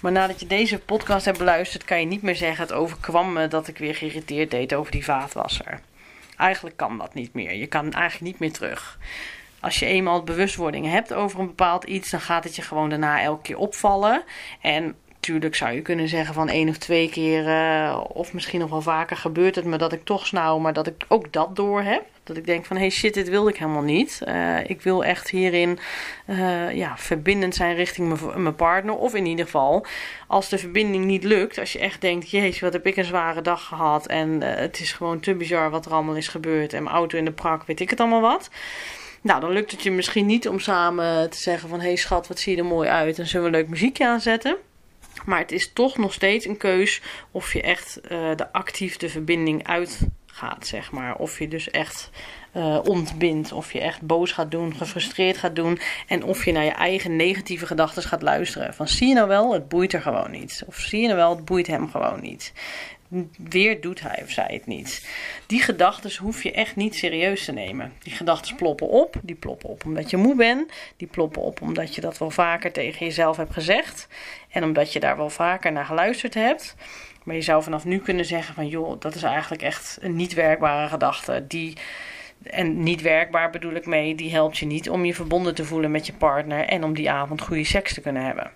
Maar 0.02 0.12
nadat 0.12 0.40
je 0.40 0.46
deze 0.46 0.78
podcast 0.78 1.24
hebt 1.24 1.38
beluisterd, 1.38 1.84
kan 1.84 2.00
je 2.00 2.07
niet 2.07 2.22
meer 2.22 2.36
zeggen: 2.36 2.64
Het 2.64 2.72
overkwam 2.72 3.32
me 3.32 3.48
dat 3.48 3.68
ik 3.68 3.78
weer 3.78 3.94
geïrriteerd 3.94 4.50
deed 4.50 4.74
over 4.74 4.92
die 4.92 5.04
vaatwasser. 5.04 5.80
Eigenlijk 6.37 6.76
kan 6.76 6.99
dat 6.99 7.14
niet 7.14 7.34
meer. 7.34 7.55
Je 7.55 7.66
kan 7.66 7.93
eigenlijk 7.93 8.32
niet 8.32 8.39
meer 8.39 8.53
terug. 8.53 8.99
Als 9.61 9.78
je 9.78 9.87
eenmaal 9.87 10.22
bewustwording 10.22 10.87
hebt 10.87 11.12
over 11.12 11.41
een 11.41 11.47
bepaald 11.47 11.84
iets, 11.84 12.11
dan 12.11 12.20
gaat 12.20 12.45
het 12.45 12.57
je 12.57 12.62
gewoon 12.62 12.89
daarna 12.89 13.22
elke 13.22 13.43
keer 13.43 13.59
opvallen. 13.59 14.22
En 14.61 14.95
natuurlijk 15.11 15.55
zou 15.55 15.72
je 15.72 15.82
kunnen 15.82 16.09
zeggen 16.09 16.34
van 16.34 16.49
één 16.49 16.68
of 16.68 16.76
twee 16.76 17.09
keer, 17.09 17.47
uh, 17.47 18.01
of 18.09 18.32
misschien 18.32 18.61
nog 18.61 18.70
wel 18.70 18.82
vaker 18.82 19.16
gebeurt 19.16 19.55
het 19.55 19.64
me 19.64 19.78
dat 19.78 19.93
ik 19.93 20.05
toch 20.05 20.26
snauw, 20.26 20.59
maar 20.59 20.72
dat 20.72 20.87
ik 20.87 21.05
ook 21.09 21.32
dat 21.32 21.57
door 21.57 21.82
heb. 21.82 22.05
Dat 22.27 22.37
ik 22.37 22.47
denk 22.47 22.64
van, 22.64 22.77
hey 22.77 22.91
shit, 22.91 23.14
dit 23.14 23.29
wilde 23.29 23.51
ik 23.51 23.57
helemaal 23.57 23.83
niet. 23.83 24.20
Uh, 24.24 24.70
ik 24.70 24.83
wil 24.83 25.05
echt 25.05 25.31
hierin 25.31 25.79
uh, 26.27 26.74
ja, 26.74 26.97
verbindend 26.99 27.55
zijn 27.55 27.74
richting 27.74 28.18
mijn 28.37 28.55
partner. 28.55 28.95
Of 28.95 29.14
in 29.14 29.27
ieder 29.27 29.45
geval, 29.45 29.87
als 30.27 30.49
de 30.49 30.59
verbinding 30.59 31.05
niet 31.05 31.24
lukt. 31.24 31.59
Als 31.59 31.72
je 31.72 31.79
echt 31.79 32.01
denkt, 32.01 32.31
jezus, 32.31 32.61
wat 32.61 32.72
heb 32.72 32.87
ik 32.87 32.97
een 32.97 33.05
zware 33.05 33.43
dag 33.43 33.64
gehad. 33.64 34.07
En 34.07 34.29
uh, 34.43 34.55
het 34.55 34.81
is 34.81 34.93
gewoon 34.93 35.20
te 35.20 35.35
bizar 35.35 35.70
wat 35.70 35.87
er 35.87 35.93
allemaal 35.93 36.16
is 36.16 36.29
gebeurd. 36.29 36.72
En 36.72 36.83
mijn 36.83 36.95
auto 36.95 37.18
in 37.18 37.24
de 37.24 37.33
prak, 37.33 37.66
weet 37.66 37.81
ik 37.81 37.91
het 37.91 38.01
allemaal 38.01 38.20
wat. 38.20 38.51
Nou, 39.20 39.41
dan 39.41 39.51
lukt 39.51 39.70
het 39.70 39.83
je 39.83 39.91
misschien 39.91 40.27
niet 40.27 40.49
om 40.49 40.61
samen 40.61 41.31
te 41.31 41.39
zeggen 41.39 41.68
van... 41.68 41.81
Hé 41.81 41.87
hey 41.87 41.97
schat, 41.97 42.29
wat 42.29 42.39
zie 42.39 42.53
je 42.53 42.59
er 42.59 42.68
mooi 42.68 42.89
uit 42.89 43.18
en 43.18 43.27
zullen 43.27 43.51
we 43.51 43.57
een 43.57 43.62
leuk 43.62 43.70
muziekje 43.70 44.07
aanzetten? 44.07 44.57
Maar 45.24 45.39
het 45.39 45.53
is 45.53 45.72
toch 45.72 45.97
nog 45.97 46.12
steeds 46.12 46.47
een 46.47 46.57
keus 46.57 47.03
of 47.31 47.53
je 47.53 47.62
echt 47.62 48.01
de 48.09 48.53
actief 48.53 48.97
de 48.97 49.09
verbinding 49.09 49.66
uitgaat, 50.41 50.66
zeg 50.66 50.91
maar. 50.91 51.16
Of 51.16 51.39
je 51.39 51.49
dus 51.49 51.70
echt 51.70 52.11
uh, 52.57 52.78
ontbindt. 52.84 53.53
Of 53.53 53.72
je 53.72 53.80
echt 53.80 54.03
boos 54.03 54.32
gaat 54.32 54.51
doen, 54.51 54.74
gefrustreerd 54.74 55.37
gaat 55.37 55.57
doen. 55.57 55.78
En 56.07 56.24
of 56.24 56.45
je 56.45 56.53
naar 56.53 56.64
je 56.64 56.70
eigen 56.70 57.16
negatieve 57.16 57.66
gedachten 57.66 58.03
gaat 58.03 58.22
luisteren. 58.22 58.74
Van 58.74 58.89
zie 58.89 59.09
je 59.09 59.14
nou 59.14 59.28
wel, 59.28 59.53
het 59.53 59.68
boeit 59.68 59.93
er 59.93 60.03
gewoon 60.03 60.30
niet. 60.30 60.62
Of 60.66 60.76
zie 60.76 61.01
je 61.01 61.07
nou 61.07 61.18
wel, 61.18 61.37
het 61.37 61.45
boeit 61.45 61.66
hem 61.66 61.91
gewoon 61.91 62.20
niet. 62.20 62.53
Weer 63.39 63.80
doet 63.80 64.01
hij 64.01 64.20
of 64.22 64.30
zij 64.30 64.51
het 64.53 64.66
niet. 64.66 65.09
Die 65.47 65.61
gedachten 65.61 66.16
hoef 66.16 66.43
je 66.43 66.53
echt 66.53 66.76
niet 66.76 66.95
serieus 66.95 67.45
te 67.45 67.53
nemen. 67.53 67.93
Die 67.99 68.12
gedachten 68.12 68.57
ploppen 68.57 68.89
op. 68.89 69.14
Die 69.22 69.37
ploppen 69.37 69.68
op 69.68 69.84
omdat 69.84 70.11
je 70.11 70.16
moe 70.16 70.34
bent. 70.34 70.72
Die 70.97 71.09
ploppen 71.09 71.43
op 71.43 71.61
omdat 71.61 71.95
je 71.95 72.01
dat 72.01 72.18
wel 72.18 72.30
vaker 72.30 72.72
tegen 72.72 73.07
jezelf 73.07 73.37
hebt 73.37 73.53
gezegd. 73.53 74.09
En 74.51 74.64
omdat 74.64 74.93
je 74.93 75.01
daar 75.01 75.16
wel 75.16 75.30
vaker 75.30 75.72
naar 75.72 75.84
geluisterd 75.84 76.34
hebt. 76.34 76.74
Maar 77.27 77.35
je 77.35 77.43
zou 77.43 77.62
vanaf 77.62 77.85
nu 77.85 77.99
kunnen 77.99 78.24
zeggen 78.24 78.55
van 78.55 78.68
joh, 78.68 79.01
dat 79.01 79.14
is 79.14 79.22
eigenlijk 79.22 79.62
echt 79.62 79.99
een 80.01 80.16
niet 80.16 80.35
werkbare 80.35 80.89
gedachte. 80.89 81.45
Die, 81.49 81.77
en 82.43 82.83
niet 82.83 83.03
werkbaar 83.03 83.51
bedoel 83.51 83.74
ik 83.74 83.87
mee, 83.87 84.14
die 84.14 84.31
helpt 84.31 84.59
je 84.59 84.66
niet 84.66 84.91
om 84.91 85.05
je 85.05 85.14
verbonden 85.14 85.55
te 85.55 85.64
voelen 85.64 85.91
met 85.91 86.07
je 86.07 86.12
partner 86.12 86.64
en 86.64 86.85
om 86.85 86.95
die 86.95 87.11
avond 87.11 87.41
goede 87.41 87.64
seks 87.64 87.95
te 87.95 88.01
kunnen 88.01 88.24
hebben 88.24 88.51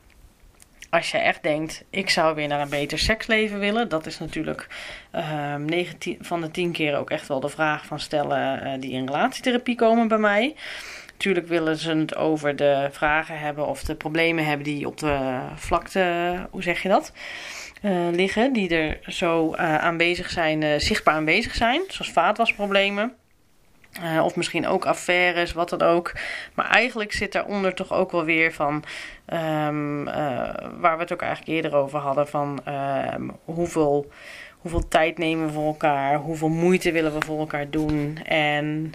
als 0.90 1.10
je 1.10 1.18
echt 1.18 1.42
denkt, 1.42 1.84
ik 1.90 2.10
zou 2.10 2.34
weer 2.34 2.48
naar 2.48 2.60
een 2.60 2.68
beter 2.68 2.98
seksleven 2.98 3.58
willen, 3.58 3.88
dat 3.88 4.06
is 4.06 4.18
natuurlijk 4.18 4.66
uh, 5.14 5.52
ehm, 5.52 5.64
9 5.64 6.16
van 6.20 6.40
de 6.40 6.50
10 6.50 6.72
keer 6.72 6.96
ook 6.96 7.10
echt 7.10 7.28
wel 7.28 7.40
de 7.40 7.48
vraag 7.48 7.86
van 7.86 8.00
stellen 8.00 8.66
uh, 8.66 8.80
die 8.80 8.92
in 8.92 9.06
relatietherapie 9.06 9.74
komen 9.74 10.08
bij 10.08 10.18
mij. 10.18 10.54
Natuurlijk 11.12 11.48
willen 11.48 11.76
ze 11.76 11.94
het 11.94 12.16
over 12.16 12.56
de 12.56 12.88
vragen 12.90 13.38
hebben 13.38 13.66
of 13.66 13.84
de 13.84 13.94
problemen 13.94 14.44
hebben 14.44 14.64
die 14.64 14.86
op 14.86 14.98
de 14.98 15.40
vlakte, 15.54 16.34
hoe 16.50 16.62
zeg 16.62 16.82
je 16.82 16.88
dat? 16.88 17.12
Uh, 17.82 18.08
liggen, 18.10 18.52
die 18.52 18.76
er 18.76 18.98
zo 19.06 19.54
uh, 19.54 19.76
aanwezig 19.76 20.30
zijn, 20.30 20.62
uh, 20.62 20.78
zichtbaar 20.78 21.14
aanwezig 21.14 21.54
zijn, 21.54 21.80
zoals 21.88 22.12
vaatwasproblemen. 22.12 23.14
Of 24.22 24.36
misschien 24.36 24.66
ook 24.66 24.84
affaires, 24.86 25.52
wat 25.52 25.68
dan 25.68 25.82
ook. 25.82 26.12
Maar 26.54 26.66
eigenlijk 26.70 27.12
zit 27.12 27.32
daaronder 27.32 27.74
toch 27.74 27.92
ook 27.92 28.10
wel 28.10 28.24
weer 28.24 28.52
van. 28.52 28.84
Uh, 29.32 29.38
waar 30.80 30.96
we 30.96 31.02
het 31.02 31.12
ook 31.12 31.22
eigenlijk 31.22 31.52
eerder 31.52 31.74
over 31.74 31.98
hadden: 31.98 32.28
van 32.28 32.60
um, 33.14 33.30
hoeveel, 33.44 34.10
hoeveel 34.58 34.88
tijd 34.88 35.18
nemen 35.18 35.46
we 35.46 35.52
voor 35.52 35.66
elkaar, 35.66 36.16
hoeveel 36.16 36.48
moeite 36.48 36.92
willen 36.92 37.12
we 37.12 37.24
voor 37.26 37.38
elkaar 37.38 37.70
doen. 37.70 38.18
En 38.24 38.92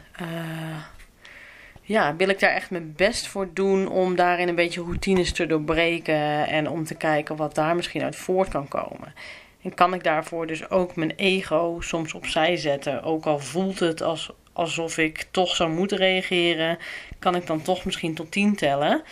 ja, 1.87 2.15
wil 2.15 2.29
ik 2.29 2.39
daar 2.39 2.53
echt 2.53 2.69
mijn 2.69 2.93
best 2.95 3.27
voor 3.27 3.49
doen 3.53 3.87
om 3.87 4.15
daarin 4.15 4.47
een 4.47 4.55
beetje 4.55 4.81
routines 4.81 5.31
te 5.31 5.45
doorbreken 5.45 6.47
en 6.47 6.69
om 6.69 6.83
te 6.83 6.95
kijken 6.95 7.35
wat 7.35 7.55
daar 7.55 7.75
misschien 7.75 8.03
uit 8.03 8.15
voort 8.15 8.49
kan 8.49 8.67
komen. 8.67 9.13
En 9.61 9.73
kan 9.73 9.93
ik 9.93 10.03
daarvoor 10.03 10.47
dus 10.47 10.69
ook 10.69 10.95
mijn 10.95 11.13
ego 11.15 11.77
soms 11.79 12.13
opzij 12.13 12.57
zetten, 12.57 13.03
ook 13.03 13.25
al 13.25 13.39
voelt 13.39 13.79
het 13.79 14.01
als 14.01 14.31
alsof 14.53 14.97
ik 14.97 15.25
toch 15.31 15.55
zou 15.55 15.69
moeten 15.69 15.97
reageren, 15.97 16.77
kan 17.19 17.35
ik 17.35 17.47
dan 17.47 17.61
toch 17.61 17.85
misschien 17.85 18.13
tot 18.13 18.31
10 18.31 18.55
tellen. 18.55 19.03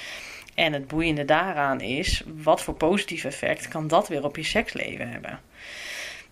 En 0.56 0.74
het 0.74 0.88
boeiende 0.88 1.26
daaraan 1.26 1.82
is, 1.82 2.24
wat 2.44 2.62
voor 2.62 2.74
positief 2.74 3.24
effect 3.24 3.68
kan 3.68 3.88
dat 3.88 4.08
weer 4.08 4.24
op 4.24 4.36
je 4.36 4.44
seksleven 4.44 5.10
hebben? 5.10 5.40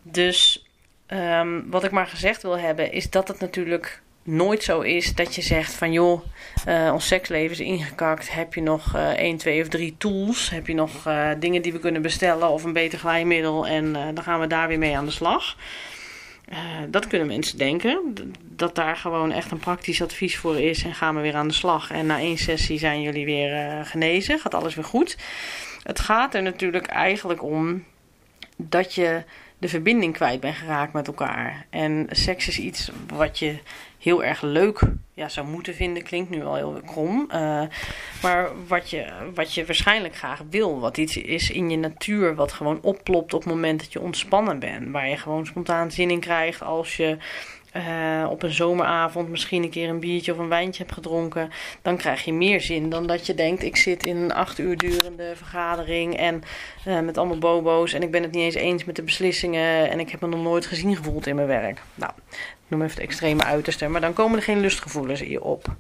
Dus 0.02 0.68
um, 1.08 1.70
wat 1.70 1.84
ik 1.84 1.92
maar 1.92 2.08
gezegd 2.08 2.42
wil 2.42 2.58
hebben, 2.58 2.92
is 2.92 3.10
dat 3.10 3.28
het 3.28 3.40
natuurlijk 3.40 4.02
nooit 4.24 4.64
zo 4.64 4.82
is 4.82 5.16
dat 5.16 5.36
je 5.36 5.42
zegt 5.42 5.74
van 5.74 5.92
joh, 5.92 6.22
uh, 6.68 6.90
ons 6.94 7.08
seksleven 7.08 7.52
is 7.52 7.60
ingekakt. 7.60 8.34
Heb 8.34 8.54
je 8.54 8.62
nog 8.62 8.96
uh, 8.96 9.10
1, 9.10 9.38
2 9.38 9.62
of 9.62 9.68
3 9.68 9.96
tools? 9.98 10.50
Heb 10.50 10.68
je 10.68 10.74
nog 10.74 11.08
uh, 11.08 11.30
dingen 11.40 11.62
die 11.62 11.72
we 11.72 11.80
kunnen 11.80 12.02
bestellen 12.02 12.50
of 12.50 12.64
een 12.64 12.74
beter 12.74 13.00
glijmiddel? 13.00 13.68
En 13.68 13.86
uh, 13.86 14.06
dan 14.14 14.24
gaan 14.24 14.40
we 14.40 14.48
daar 14.48 14.68
weer 14.68 14.80
mee 14.80 14.98
aan 14.98 15.06
de 15.06 15.12
slag. 15.12 15.56
Dat 16.90 17.08
kunnen 17.08 17.28
mensen 17.28 17.58
denken. 17.58 18.16
Dat 18.42 18.76
daar 18.76 18.96
gewoon 18.96 19.32
echt 19.32 19.52
een 19.52 19.60
praktisch 19.60 20.02
advies 20.02 20.38
voor 20.38 20.60
is. 20.60 20.84
En 20.84 20.94
gaan 20.94 21.16
we 21.16 21.22
weer 21.22 21.36
aan 21.36 21.48
de 21.48 21.54
slag. 21.54 21.92
En 21.92 22.06
na 22.06 22.18
één 22.18 22.38
sessie 22.38 22.80
zijn 22.80 23.02
jullie 23.02 23.26
weer 23.26 23.86
genezen. 23.86 24.40
Gaat 24.40 24.54
alles 24.54 24.76
weer 24.76 24.84
goed. 24.84 25.18
Het 25.84 26.00
gaat 26.00 26.36
er 26.36 26.42
natuurlijk 26.42 26.88
eigenlijk 26.88 27.44
om 27.44 27.84
dat 28.58 28.94
je 28.94 29.24
de 29.62 29.68
verbinding 29.68 30.14
kwijt 30.14 30.40
bent 30.40 30.56
geraakt 30.56 30.94
met 30.94 31.08
elkaar. 31.08 31.66
En 31.70 32.08
seks 32.10 32.48
is 32.48 32.60
iets 32.60 32.92
wat 33.14 33.40
je 33.40 33.58
heel 33.98 34.24
erg 34.24 34.42
leuk 34.42 34.82
ja, 35.14 35.30
zou 35.30 35.48
moeten 35.48 35.76
vinden. 35.76 36.04
Klinkt 36.04 36.30
nu 36.30 36.44
al 36.44 36.56
heel 36.56 36.82
krom. 36.86 37.30
Uh, 37.34 37.62
maar 38.22 38.50
wat 38.68 38.90
je, 38.90 39.06
wat 39.34 39.54
je 39.54 39.66
waarschijnlijk 39.66 40.16
graag 40.16 40.42
wil. 40.50 40.80
Wat 40.80 40.98
iets 40.98 41.18
is 41.18 41.52
in 41.52 41.70
je 41.70 41.78
natuur 41.78 42.36
wat 42.36 42.52
gewoon 42.52 42.80
opplopt 42.82 43.34
op 43.34 43.44
het 43.44 43.54
moment 43.54 43.80
dat 43.80 43.94
je 43.94 44.02
ontspannen 44.02 44.60
bent. 44.60 44.92
Waar 44.92 45.10
je 45.10 45.18
gewoon 45.18 45.46
spontaan 45.46 45.92
zin 45.92 46.10
in 46.10 46.20
krijgt 46.20 46.62
als 46.62 46.98
je 46.98 47.18
uh, 47.78 48.28
op 48.30 48.44
een 48.44 48.52
zomeravond 48.52 49.30
misschien 49.30 49.64
een 49.64 49.70
keer 49.70 49.90
een 49.90 50.00
biertje 50.00 50.32
of 50.32 50.38
een 50.38 50.48
wijntje 50.48 50.84
hebt 50.84 50.96
gedronken, 50.96 51.50
dan 51.82 51.98
krijg 51.98 52.24
je 52.24 52.34
meer 52.34 52.62
zin 52.62 52.90
dan 52.90 53.08
dat 53.08 53.26
je 53.26 53.34
denkt: 53.34 53.64
ik 53.64 53.76
zit 53.76 54.06
in 54.06 54.18
een 54.18 54.34
acht 54.34 54.60
uur 54.60 54.78
durende 54.78 55.32
vergadering 55.36 56.18
en 56.18 56.44
uh, 56.88 57.00
met 57.00 57.18
allemaal 57.18 57.38
bobo's 57.38 57.94
en 57.94 58.02
ik 58.02 58.12
ben 58.12 58.24
het 58.24 58.32
niet 58.32 58.44
eens 58.44 58.56
eens 58.56 58.86
met 58.86 58.96
de 58.96 59.04
beslissingen 59.04 59.90
en 59.90 60.00
ik 60.00 60.10
heb 60.10 60.22
me 60.22 60.28
nog 60.28 60.42
nooit 60.42 60.66
gezien 60.66 60.96
gevoeld 60.96 61.28
in 61.28 61.36
mijn 61.36 61.48
werk. 61.48 61.82
Nou, 61.96 62.12
noem 62.68 62.82
even 62.82 62.94
het 62.94 63.04
extreme 63.04 63.44
uiterste, 63.44 63.88
maar 63.88 64.02
dan 64.02 64.14
komen 64.14 64.38
er 64.38 64.44
geen 64.44 64.60
lustgevoelens 64.60 65.22
in 65.22 65.30
je 65.30 65.44
op. 65.44 65.76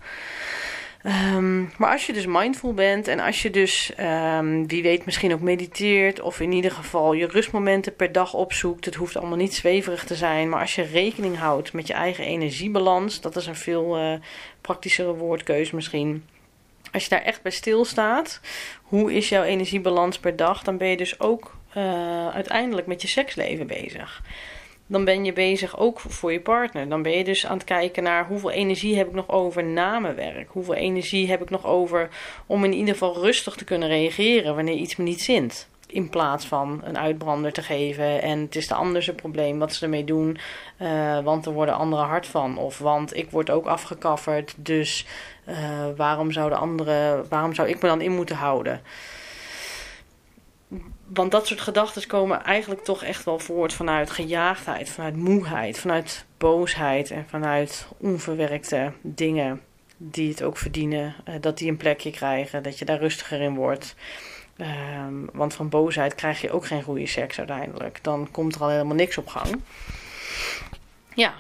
Um, 1.04 1.72
maar 1.78 1.92
als 1.92 2.06
je 2.06 2.14
dus 2.14 2.26
mindful 2.26 2.74
bent 2.74 3.08
en 3.08 3.20
als 3.20 3.42
je 3.42 3.50
dus, 3.50 3.92
um, 4.38 4.68
wie 4.68 4.82
weet, 4.82 5.06
misschien 5.06 5.34
ook 5.34 5.42
mediteert 5.42 6.22
of 6.22 6.40
in 6.40 6.52
ieder 6.52 6.72
geval 6.72 7.14
je 7.14 7.28
rustmomenten 7.28 7.96
per 7.96 8.12
dag 8.12 8.34
opzoekt. 8.34 8.86
Het 8.86 8.96
hoeft 8.96 9.18
allemaal 9.18 9.38
niet 9.38 9.54
zweverig 9.54 10.04
te 10.04 10.16
zijn, 10.16 10.50
maar 10.50 10.60
als 10.60 10.76
je 10.76 10.82
rekening 10.82 11.38
houdt 11.38 11.74
met 11.74 11.88
je 11.88 11.94
eigen 11.94 12.26
energiebalans, 12.26 13.22
dat 13.22 13.36
is 13.36 13.46
een 13.46 13.56
veel 13.56 14.00
uh, 14.00 14.14
praktischere 14.62 15.14
woordkeus 15.14 15.72
misschien. 15.72 16.26
Als 16.92 17.04
je 17.04 17.10
daar 17.10 17.22
echt 17.22 17.42
bij 17.42 17.52
stilstaat, 17.52 18.40
hoe 18.82 19.14
is 19.14 19.30
jouw 19.30 19.44
energiebalans 19.44 20.20
per 20.20 20.36
dag, 20.36 20.64
dan 20.64 20.78
ben 20.78 20.88
je 20.88 20.98
dus 20.98 21.20
ook 21.20 21.56
uh, 21.78 22.28
uiteindelijk 22.30 22.88
met 22.88 23.02
je 23.02 23.08
seksleven 23.08 23.68
bezig. 23.68 24.22
Dan 24.92 25.04
ben 25.04 25.26
je 25.26 25.34
bezig 25.34 25.78
ook 25.80 26.00
voor 26.00 26.32
je 26.32 26.40
partner. 26.40 26.90
Dan 26.90 27.02
ben 27.02 27.12
je 27.12 27.24
dus 27.24 27.46
aan 27.46 27.58
het 27.58 27.64
kijken 27.64 28.04
naar 28.04 28.28
hoeveel 28.28 28.52
energie 28.52 28.98
heb 28.98 29.08
ik 29.08 29.14
nog 29.14 29.30
over 29.30 29.64
na 29.64 30.00
mijn 30.00 30.16
werk. 30.16 30.50
Hoeveel 30.50 30.74
energie 30.74 31.30
heb 31.30 31.42
ik 31.42 31.50
nog 31.50 31.66
over 31.66 32.10
om 32.46 32.64
in 32.64 32.74
ieder 32.74 32.94
geval 32.94 33.22
rustig 33.22 33.56
te 33.56 33.64
kunnen 33.64 33.88
reageren 33.88 34.56
wanneer 34.56 34.76
iets 34.76 34.96
me 34.96 35.04
niet 35.04 35.22
zint. 35.22 35.68
In 35.88 36.10
plaats 36.10 36.46
van 36.46 36.82
een 36.84 36.98
uitbrander 36.98 37.54
te 37.54 37.62
geven 37.62 38.22
en 38.22 38.40
het 38.40 38.56
is 38.56 38.68
de 38.68 38.74
ander 38.74 39.04
zijn 39.04 39.16
probleem 39.16 39.60
wat 39.60 39.74
ze 39.74 39.84
ermee 39.84 40.04
doen. 40.04 40.38
Uh, 40.82 41.20
want 41.20 41.46
er 41.46 41.52
worden 41.52 41.76
anderen 41.76 42.06
hard 42.06 42.28
van. 42.28 42.58
Of 42.58 42.78
want 42.78 43.16
ik 43.16 43.30
word 43.30 43.50
ook 43.50 43.66
afgekafferd. 43.66 44.54
Dus 44.58 45.06
uh, 45.50 45.56
waarom, 45.96 46.32
zou 46.32 46.50
de 46.50 46.56
andere, 46.56 47.24
waarom 47.30 47.54
zou 47.54 47.68
ik 47.70 47.82
me 47.82 47.88
dan 47.88 48.02
in 48.02 48.16
moeten 48.16 48.36
houden? 48.36 48.82
Want 51.14 51.32
dat 51.32 51.48
soort 51.48 51.62
gedachten 51.62 52.08
komen 52.08 52.44
eigenlijk 52.44 52.84
toch 52.84 53.04
echt 53.04 53.24
wel 53.24 53.40
voort 53.40 53.74
vanuit 53.74 54.12
gejaagdheid, 54.12 54.90
vanuit 54.90 55.16
moeheid, 55.16 55.80
vanuit 55.80 56.26
boosheid 56.38 57.12
en 57.12 57.26
vanuit 57.30 57.88
onverwerkte 57.98 58.92
dingen 59.02 59.62
die 59.98 60.30
het 60.30 60.44
ook 60.44 60.58
verdienen, 60.58 61.16
uh, 61.30 61.36
dat 61.42 61.58
die 61.58 61.70
een 61.70 61.78
plekje 61.78 62.12
krijgen, 62.12 62.64
dat 62.64 62.80
je 62.80 62.86
daar 62.86 63.00
rustiger 63.00 63.42
in 63.42 63.56
wordt. 63.56 63.96
Um, 64.58 65.30
want 65.34 65.54
van 65.54 65.70
boosheid 65.70 66.16
krijg 66.16 66.42
je 66.42 66.52
ook 66.52 66.66
geen 66.66 66.84
goede 66.84 67.08
seks 67.08 67.38
uiteindelijk. 67.38 68.00
Dan 68.02 68.28
komt 68.32 68.56
er 68.56 68.62
al 68.62 68.70
helemaal 68.70 68.96
niks 68.96 69.18
op 69.18 69.28
gang. 69.28 69.62
Ja. 71.14 71.34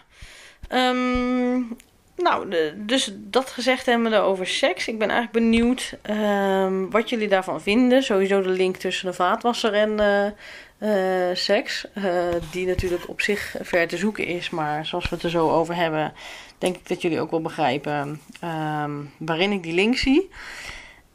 Um, 0.69 1.78
nou, 2.16 2.53
dus 2.76 3.14
dat 3.16 3.49
gezegd 3.49 3.86
hebben 3.86 4.12
we 4.12 4.18
over 4.18 4.47
seks. 4.47 4.88
Ik 4.88 4.99
ben 4.99 5.09
eigenlijk 5.09 5.45
benieuwd 5.45 5.97
um, 6.09 6.89
wat 6.89 7.09
jullie 7.09 7.28
daarvan 7.28 7.62
vinden. 7.62 8.03
Sowieso 8.03 8.41
de 8.41 8.49
link 8.49 8.76
tussen 8.76 9.05
de 9.05 9.14
vaatwasser 9.14 9.74
en 9.74 9.91
uh, 9.99 10.26
uh, 11.30 11.36
seks. 11.36 11.86
Uh, 11.93 12.03
die 12.51 12.68
natuurlijk 12.68 13.09
op 13.09 13.22
zich 13.22 13.55
ver 13.62 13.88
te 13.88 13.97
zoeken 13.97 14.26
is. 14.26 14.49
Maar 14.49 14.86
zoals 14.86 15.09
we 15.09 15.16
het 15.16 15.24
er 15.24 15.30
zo 15.30 15.49
over 15.49 15.76
hebben, 15.76 16.14
denk 16.57 16.76
ik 16.76 16.88
dat 16.88 17.01
jullie 17.01 17.22
ook 17.22 17.32
wel 17.32 17.41
begrijpen 17.41 18.22
um, 18.84 19.12
waarin 19.18 19.51
ik 19.51 19.64
die 19.64 19.74
link 19.74 19.97
zie. 19.97 20.30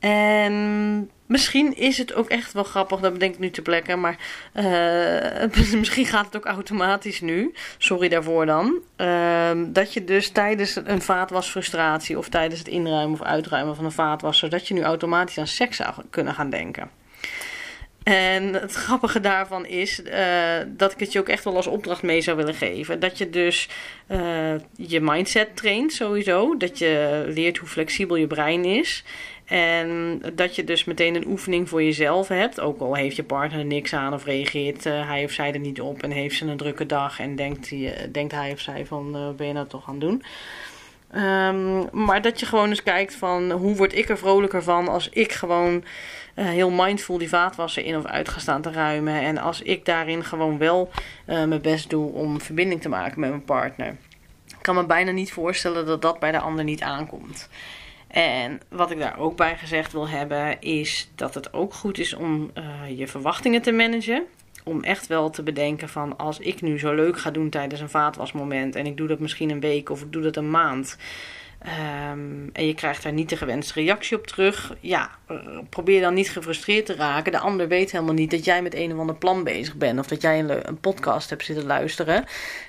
En 0.09 1.11
Misschien 1.27 1.77
is 1.77 1.99
het 1.99 2.15
ook 2.15 2.29
echt 2.29 2.53
wel 2.53 2.65
grappig, 2.65 3.01
dat 3.01 3.13
bedenk 3.13 3.35
ik 3.35 3.41
nu 3.41 3.51
te 3.51 3.63
plekken. 3.63 4.01
Maar 4.01 4.19
uh, 4.55 5.73
misschien 5.81 6.07
gaat 6.07 6.25
het 6.25 6.37
ook 6.37 6.45
automatisch 6.45 7.21
nu. 7.21 7.53
Sorry 7.79 8.09
daarvoor 8.09 8.47
dan. 8.47 8.81
Uh, 8.97 9.51
dat 9.67 9.93
je 9.93 10.05
dus 10.05 10.29
tijdens 10.29 10.77
een 10.85 11.03
vaatwasfrustratie 11.03 12.19
of 12.19 12.29
tijdens 12.29 12.59
het 12.59 12.69
inruimen 12.69 13.21
of 13.21 13.27
uitruimen 13.27 13.77
van 13.77 13.85
een 13.85 13.93
vaatwasser... 13.93 14.51
dat 14.51 14.69
je 14.69 14.75
nu 14.75 14.83
automatisch 14.83 15.39
aan 15.39 15.47
seks 15.47 15.77
zou 15.77 15.95
kunnen 16.11 16.35
gaan 16.35 16.51
denken. 16.51 16.91
En 18.07 18.55
het 18.55 18.73
grappige 18.73 19.21
daarvan 19.21 19.67
is 19.67 20.01
uh, 20.01 20.15
dat 20.67 20.93
ik 20.93 21.01
het 21.01 21.13
je 21.13 21.19
ook 21.19 21.29
echt 21.29 21.45
wel 21.45 21.57
als 21.57 21.67
opdracht 21.67 22.03
mee 22.03 22.21
zou 22.21 22.37
willen 22.37 22.55
geven. 22.55 23.01
Dat 23.01 23.19
je 23.19 23.31
dus 23.31 23.69
uh, 24.09 24.19
je 24.77 25.01
mindset 25.01 25.57
traint 25.57 25.93
sowieso. 25.93 26.57
Dat 26.57 26.79
je 26.79 27.25
leert 27.29 27.57
hoe 27.57 27.69
flexibel 27.69 28.17
je 28.17 28.27
brein 28.27 28.65
is. 28.65 29.05
En 29.47 30.21
dat 30.35 30.57
je 30.57 30.65
dus 30.65 30.85
meteen 30.85 31.15
een 31.15 31.27
oefening 31.27 31.69
voor 31.69 31.83
jezelf 31.83 32.29
hebt. 32.29 32.61
Ook 32.61 32.81
al 32.81 32.95
heeft 32.95 33.17
je 33.17 33.25
partner 33.25 33.59
er 33.59 33.65
niks 33.65 33.95
aan 33.95 34.15
of 34.15 34.25
reageert 34.25 34.87
uh, 34.87 35.09
hij 35.09 35.25
of 35.25 35.31
zij 35.31 35.53
er 35.53 35.59
niet 35.59 35.81
op. 35.81 36.03
En 36.03 36.11
heeft 36.11 36.37
ze 36.37 36.47
een 36.47 36.57
drukke 36.57 36.87
dag 36.87 37.21
en 37.21 37.37
denkt, 37.37 37.69
die, 37.69 38.11
denkt 38.11 38.33
hij 38.33 38.53
of 38.53 38.61
zij 38.61 38.87
van 38.87 39.17
uh, 39.17 39.31
ben 39.37 39.47
je 39.47 39.53
nou 39.53 39.67
toch 39.67 39.89
aan 39.89 39.95
het 39.95 40.01
doen. 40.01 40.23
Um, 41.23 41.89
maar 42.05 42.23
dat 42.23 42.41
je 42.41 42.47
gewoon 42.47 42.69
eens 42.69 42.83
kijkt 42.83 43.15
van 43.15 43.51
hoe 43.51 43.77
word 43.77 43.95
ik 43.95 44.09
er 44.09 44.19
vrolijker 44.19 44.63
van 44.63 44.89
als 44.89 45.09
ik 45.09 45.33
gewoon 45.33 45.85
heel 46.35 46.71
mindful 46.71 47.19
die 47.19 47.29
vaatwasser 47.29 47.85
in 47.85 47.97
of 47.97 48.05
uit 48.05 48.29
ga 48.29 48.41
staan 48.41 48.63
te 48.63 48.71
ruimen. 48.71 49.21
En 49.21 49.39
als 49.39 49.63
ik 49.63 49.85
daarin 49.85 50.25
gewoon 50.25 50.59
wel 50.59 50.91
mijn 51.25 51.63
best 51.63 51.91
doe 51.91 52.13
om 52.13 52.41
verbinding 52.41 52.81
te 52.81 52.89
maken 52.89 53.21
met 53.21 53.31
mijn 53.31 53.45
partner. 53.45 53.97
Ik 54.47 54.63
kan 54.63 54.75
me 54.75 54.87
bijna 54.87 55.11
niet 55.11 55.33
voorstellen 55.33 55.87
dat 55.87 56.03
dat 56.03 56.19
bij 56.19 56.33
de 56.33 56.41
ander 56.41 56.65
niet 56.65 56.83
aankomt. 56.83 57.49
En 58.07 58.61
wat 58.69 58.91
ik 58.91 58.99
daar 58.99 59.19
ook 59.19 59.37
bij 59.37 59.57
gezegd 59.57 59.93
wil 59.93 60.09
hebben, 60.09 60.61
is 60.61 61.11
dat 61.15 61.35
het 61.35 61.53
ook 61.53 61.75
goed 61.75 61.99
is 61.99 62.15
om 62.15 62.51
uh, 62.55 62.99
je 62.99 63.09
verwachtingen 63.09 63.63
te 63.63 63.73
managen. 63.73 64.25
Om 64.65 64.85
echt 64.85 65.07
wel 65.07 65.31
te 65.31 65.43
bedenken 65.43 65.89
van 65.89 66.17
als 66.17 66.39
ik 66.39 66.61
nu 66.61 66.79
zo 66.79 66.95
leuk 66.95 67.19
ga 67.19 67.31
doen 67.31 67.51
tijdens 67.51 67.81
een 67.81 67.89
vaatwasmoment 67.89 68.75
en 68.75 68.87
ik 68.87 68.97
doe 68.97 69.09
dat 69.09 69.19
misschien 69.19 69.51
een 69.51 69.61
week 69.61 69.91
of 69.91 70.03
ik 70.03 70.13
doe 70.13 70.23
dat 70.23 70.37
een 70.37 70.51
maand. 70.51 70.97
Um, 71.63 72.51
en 72.53 72.67
je 72.67 72.75
krijgt 72.75 73.03
daar 73.03 73.13
niet 73.13 73.29
de 73.29 73.37
gewenste 73.37 73.73
reactie 73.81 74.17
op 74.17 74.27
terug. 74.27 74.75
Ja, 74.81 75.11
probeer 75.69 76.01
dan 76.01 76.15
niet 76.15 76.31
gefrustreerd 76.31 76.87
te 76.87 76.95
raken. 76.95 77.33
De 77.33 77.39
ander 77.39 77.69
weet 77.69 77.93
helemaal 77.93 78.15
niet 78.15 78.31
dat 78.31 78.45
jij 78.45 78.63
met 78.63 78.75
een 78.75 78.93
of 78.93 78.99
ander 78.99 79.17
plan 79.17 79.45
bezig 79.45 79.75
bent. 79.75 79.99
Of 79.99 80.07
dat 80.07 80.23
jij 80.23 80.39
een, 80.39 80.81
podcast 80.81 81.31
hebt 81.31 81.45
zitten 81.45 81.67
luisteren. 81.67 82.25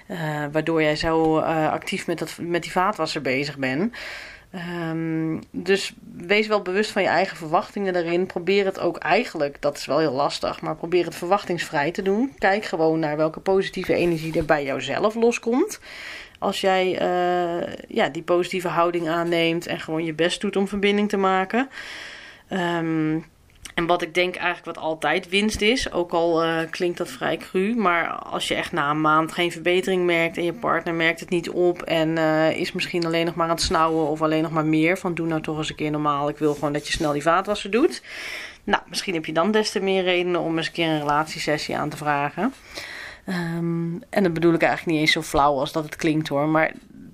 Uh, 0.08 0.46
waardoor 0.52 0.82
jij 0.82 0.96
zo 0.96 1.40
actief 1.40 2.08
met, 2.08 2.20
dat, 2.20 2.38
met 2.42 2.64
die 2.64 2.72
vaatwasser 2.72 3.22
bezig 3.22 3.58
bent. 3.58 3.96
Um, 4.58 5.41
dus 5.51 5.93
wees 6.14 6.47
wel 6.47 6.62
bewust 6.62 6.91
van 6.91 7.01
je 7.01 7.08
eigen 7.08 7.38
verwachtingen 7.38 7.93
daarin. 7.93 8.26
Probeer 8.26 8.66
het 8.66 8.80
ook 8.80 8.97
eigenlijk, 8.97 9.62
dat 9.62 9.78
is 9.78 9.86
wel 9.86 9.99
heel 9.99 10.12
lastig, 10.12 10.62
maar 10.62 10.76
probeer 10.76 11.05
het 11.05 11.16
verwachtingsvrij 11.16 11.91
te 11.91 12.01
doen. 12.01 12.34
Kijk 12.38 12.66
gewoon 12.66 12.99
naar 12.99 13.18
welke 13.18 13.39
positieve 13.39 13.93
energie 13.93 14.38
er 14.38 14.45
bij 14.45 14.64
jouzelf 14.64 15.16
loskomt. 15.16 15.80
Als 16.39 16.62
jij 16.62 17.01
uh, 17.01 17.74
ja, 17.88 18.10
die 18.10 18.24
positieve 18.24 18.68
houding 18.68 19.10
aanneemt 19.10 19.68
en 19.68 19.80
gewoon 19.80 20.05
je 20.05 20.14
best 20.14 20.41
doet 20.41 20.55
om 20.55 20.68
verbinding 20.68 21.10
te 21.10 21.18
maken. 21.18 21.70
Um, 22.49 23.26
en 23.78 23.86
wat 23.86 24.02
ik 24.02 24.14
denk 24.14 24.36
eigenlijk 24.36 24.66
wat 24.66 24.86
altijd 24.86 25.30
winst 25.30 25.62
is, 25.62 25.92
ook 25.92 26.12
al 26.12 26.46
uh, 26.46 26.60
klinkt 26.70 26.98
dat 26.98 27.10
vrij 27.10 27.38
cru, 27.38 27.76
maar 27.76 28.10
als 28.10 28.48
je 28.48 28.56
echt 28.56 28.72
na 28.72 28.90
een 28.90 29.02
maand 29.02 29.32
geen 29.32 29.52
verbetering 29.52 30.06
merkt 30.06 30.38
en 30.38 30.44
je 30.44 30.54
partner 30.54 30.94
merkt 30.94 31.20
het 31.20 31.30
niet 31.30 31.50
op 31.50 31.82
en 31.82 32.18
uh, 32.18 32.52
is 32.52 32.72
misschien 32.72 33.06
alleen 33.06 33.26
nog 33.26 33.36
maar 33.36 33.48
aan 33.48 33.56
het 33.56 33.62
snauwen 33.62 34.08
of 34.08 34.22
alleen 34.22 34.42
nog 34.42 34.52
maar 34.52 34.66
meer 34.66 34.98
van 34.98 35.14
doe 35.14 35.28
nou 35.28 35.42
toch 35.42 35.58
eens 35.58 35.70
een 35.70 35.76
keer 35.76 35.92
normaal, 35.92 36.30
ik 36.30 36.38
wil 36.38 36.54
gewoon 36.54 36.74
dat 36.74 36.88
je 36.88 36.94
snel 36.94 37.12
die 37.12 37.22
vaatwasser 37.22 37.72
doet. 37.72 38.02
Nou, 38.64 38.84
misschien 38.90 39.14
heb 39.14 39.26
je 39.26 39.34
dan 39.34 39.52
des 39.52 39.72
te 39.72 39.80
meer 39.80 40.04
redenen 40.04 40.42
om 40.42 40.58
eens 40.58 40.68
een 40.68 40.74
keer 40.74 40.88
een 40.88 41.00
relatiesessie 41.00 41.78
aan 41.78 41.90
te 41.90 41.98
vragen. 41.98 42.54
Um, 43.26 44.04
en 44.10 44.24
dat 44.24 44.34
bedoel 44.34 44.54
ik 44.54 44.62
eigenlijk 44.62 44.92
niet 44.92 45.02
eens 45.02 45.12
zo 45.12 45.22
flauw 45.22 45.60
als 45.60 45.72
dat 45.72 45.84
het 45.84 45.96
klinkt 45.96 46.28
hoor, 46.28 46.48
maar 46.48 46.74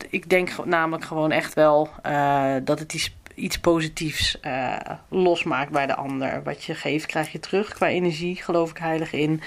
ik 0.09 0.29
denk 0.29 0.65
namelijk 0.65 1.05
gewoon 1.05 1.31
echt 1.31 1.53
wel 1.53 1.89
uh, 2.05 2.55
dat 2.63 2.79
het 2.79 2.89
die 2.89 3.01
iets 3.35 3.59
positiefs 3.59 4.37
uh, 4.41 4.75
losmaakt 5.09 5.71
bij 5.71 5.85
de 5.85 5.95
ander. 5.95 6.43
Wat 6.43 6.63
je 6.63 6.75
geeft, 6.75 7.05
krijg 7.05 7.31
je 7.31 7.39
terug 7.39 7.73
qua 7.73 7.87
energie, 7.87 8.35
geloof 8.35 8.69
ik 8.69 8.77
heilig 8.77 9.13
in. 9.13 9.41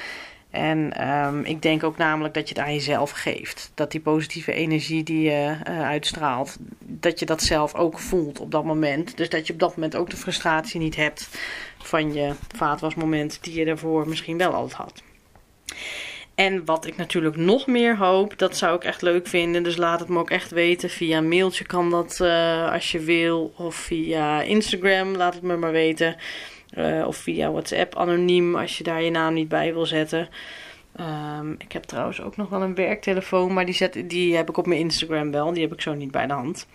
En 0.51 1.09
um, 1.09 1.45
ik 1.45 1.63
denk 1.63 1.85
ook 1.85 1.97
namelijk 1.97 2.35
dat 2.35 2.49
je 2.49 2.55
het 2.55 2.65
aan 2.65 2.75
jezelf 2.75 3.11
geeft. 3.11 3.71
Dat 3.75 3.91
die 3.91 4.01
positieve 4.01 4.53
energie 4.53 5.03
die 5.03 5.23
je 5.23 5.57
uh, 5.69 5.83
uitstraalt, 5.83 6.57
dat 6.79 7.19
je 7.19 7.27
dat 7.27 7.43
zelf 7.43 7.75
ook 7.75 7.99
voelt 7.99 8.41
op 8.41 8.51
dat 8.51 8.65
moment. 8.65 9.17
Dus 9.17 9.29
dat 9.29 9.47
je 9.47 9.53
op 9.53 9.59
dat 9.59 9.77
moment 9.77 9.97
ook 9.97 10.11
de 10.11 10.17
frustratie 10.17 10.81
niet 10.81 10.97
hebt 10.97 11.29
van 11.79 12.13
je 12.13 12.35
vaatwasmoment 12.57 13.39
die 13.43 13.55
je 13.55 13.65
daarvoor 13.65 14.09
misschien 14.09 14.39
wel 14.39 14.53
altijd 14.53 14.81
had. 14.81 15.03
En 16.37 16.65
wat 16.65 16.87
ik 16.87 16.97
natuurlijk 16.97 17.37
nog 17.37 17.67
meer 17.67 17.97
hoop, 17.97 18.39
dat 18.39 18.57
zou 18.57 18.77
ik 18.77 18.85
echt 18.85 19.03
leuk 19.03 19.27
vinden. 19.27 19.63
Dus 19.63 19.77
laat 19.77 20.01
het 20.01 20.09
me 20.09 20.19
ook 20.19 20.31
echt 20.31 20.51
weten. 20.51 20.91
Via 20.91 21.19
een 21.19 21.29
mailtje 21.29 21.65
kan 21.65 21.91
dat 21.91 22.19
uh, 22.23 22.73
als 22.73 22.93
je 22.93 23.01
wil. 23.01 23.53
Of 23.57 23.75
via 23.75 24.43
Instagram, 24.43 25.17
laat 25.17 25.35
het 25.35 25.43
me 25.43 25.57
maar 25.57 25.73
weten. 25.73 26.17
Uh, 26.79 27.07
of 27.07 27.17
via 27.17 27.51
WhatsApp 27.51 27.95
anoniem 27.95 28.57
als 28.57 28.79
je 28.79 28.85
daar 28.85 29.03
je 29.03 29.11
naam 29.11 29.35
niet 29.35 29.49
bij 29.49 29.73
wil 29.73 29.87
zetten. 29.87 30.29
Um, 31.01 31.55
ik 31.59 31.73
heb 31.73 31.83
trouwens 31.83 32.21
ook 32.21 32.37
nog 32.37 32.49
wel 32.49 32.63
een 32.63 32.75
werktelefoon, 32.75 33.53
maar 33.53 33.65
die, 33.65 33.75
zet, 33.75 34.03
die 34.05 34.37
heb 34.37 34.49
ik 34.49 34.57
op 34.57 34.67
mijn 34.67 34.81
Instagram 34.81 35.31
wel. 35.31 35.53
Die 35.53 35.63
heb 35.63 35.73
ik 35.73 35.81
zo 35.81 35.95
niet 35.95 36.11
bij 36.11 36.27
de 36.27 36.33
hand. 36.33 36.67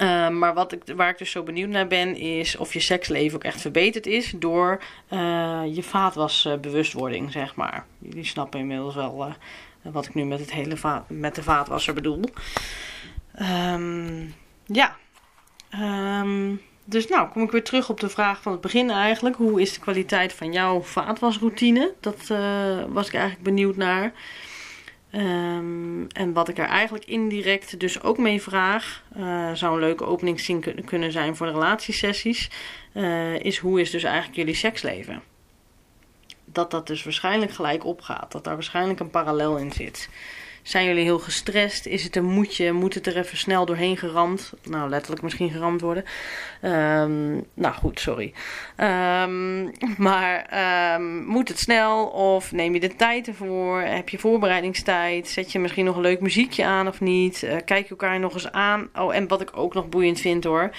Uh, 0.00 0.28
maar 0.28 0.54
wat 0.54 0.72
ik, 0.72 0.82
waar 0.96 1.08
ik 1.08 1.18
dus 1.18 1.30
zo 1.30 1.42
benieuwd 1.42 1.68
naar 1.68 1.86
ben, 1.86 2.16
is 2.16 2.56
of 2.56 2.72
je 2.72 2.80
seksleven 2.80 3.36
ook 3.36 3.44
echt 3.44 3.60
verbeterd 3.60 4.06
is 4.06 4.32
door 4.36 4.82
uh, 5.10 5.62
je 5.72 5.82
vaatwasbewustwording, 5.82 7.32
zeg 7.32 7.54
maar. 7.54 7.86
Jullie 7.98 8.24
snappen 8.24 8.60
inmiddels 8.60 8.94
wel 8.94 9.26
uh, 9.26 9.32
wat 9.92 10.06
ik 10.06 10.14
nu 10.14 10.24
met, 10.24 10.40
het 10.40 10.52
hele 10.52 10.76
met 11.08 11.34
de 11.34 11.42
vaatwasser 11.42 11.94
bedoel. 11.94 12.24
Um, 13.72 14.34
ja. 14.64 14.96
Um, 16.20 16.60
dus 16.84 17.08
nou, 17.08 17.28
kom 17.28 17.42
ik 17.42 17.50
weer 17.50 17.64
terug 17.64 17.88
op 17.88 18.00
de 18.00 18.08
vraag 18.08 18.42
van 18.42 18.52
het 18.52 18.60
begin 18.60 18.90
eigenlijk. 18.90 19.36
Hoe 19.36 19.60
is 19.60 19.72
de 19.72 19.80
kwaliteit 19.80 20.32
van 20.32 20.52
jouw 20.52 20.82
vaatwasroutine? 20.82 21.94
Dat 22.00 22.26
was 22.88 23.06
ik 23.06 23.14
eigenlijk 23.14 23.42
benieuwd 23.42 23.76
naar. 23.76 24.12
Um, 25.12 26.06
en 26.06 26.32
wat 26.32 26.48
ik 26.48 26.58
er 26.58 26.66
eigenlijk 26.66 27.04
indirect 27.04 27.80
dus 27.80 28.02
ook 28.02 28.18
mee 28.18 28.42
vraag, 28.42 29.02
uh, 29.16 29.52
zou 29.52 29.74
een 29.74 29.80
leuke 29.80 30.04
openingszin 30.04 30.84
kunnen 30.84 31.12
zijn 31.12 31.36
voor 31.36 31.46
de 31.46 31.52
relatiesessies, 31.52 32.50
uh, 32.94 33.34
is 33.34 33.58
hoe 33.58 33.80
is 33.80 33.90
dus 33.90 34.02
eigenlijk 34.02 34.36
jullie 34.36 34.54
seksleven? 34.54 35.22
Dat 36.44 36.70
dat 36.70 36.86
dus 36.86 37.04
waarschijnlijk 37.04 37.52
gelijk 37.52 37.84
opgaat, 37.84 38.32
dat 38.32 38.44
daar 38.44 38.54
waarschijnlijk 38.54 39.00
een 39.00 39.10
parallel 39.10 39.56
in 39.56 39.72
zit. 39.72 40.08
Zijn 40.66 40.86
jullie 40.86 41.02
heel 41.02 41.18
gestrest? 41.18 41.86
Is 41.86 42.04
het 42.04 42.16
een 42.16 42.24
moedje? 42.24 42.72
Moet 42.72 42.94
het 42.94 43.06
er 43.06 43.16
even 43.16 43.38
snel 43.38 43.66
doorheen 43.66 43.96
geramd? 43.96 44.52
Nou, 44.62 44.88
letterlijk 44.88 45.22
misschien 45.22 45.50
geramd 45.50 45.80
worden. 45.80 46.04
Ehm, 46.60 47.32
nou 47.54 47.74
goed, 47.74 48.00
sorry. 48.00 48.32
Ehm, 48.76 49.64
maar 50.08 50.46
ehm, 50.50 51.24
moet 51.24 51.48
het 51.48 51.58
snel 51.58 52.06
of 52.06 52.52
neem 52.52 52.74
je 52.74 52.80
de 52.80 52.96
tijd 52.96 53.28
ervoor? 53.28 53.80
Heb 53.80 54.08
je 54.08 54.18
voorbereidingstijd? 54.18 55.28
Zet 55.28 55.52
je 55.52 55.58
misschien 55.58 55.84
nog 55.84 55.96
een 55.96 56.02
leuk 56.02 56.20
muziekje 56.20 56.64
aan 56.64 56.88
of 56.88 57.00
niet? 57.00 57.42
Uh, 57.42 57.56
kijk 57.64 57.90
elkaar 57.90 58.20
nog 58.20 58.34
eens 58.34 58.52
aan. 58.52 58.88
Oh, 58.94 59.14
en 59.14 59.28
wat 59.28 59.40
ik 59.40 59.56
ook 59.56 59.74
nog 59.74 59.88
boeiend 59.88 60.20
vind 60.20 60.44
hoor. 60.44 60.70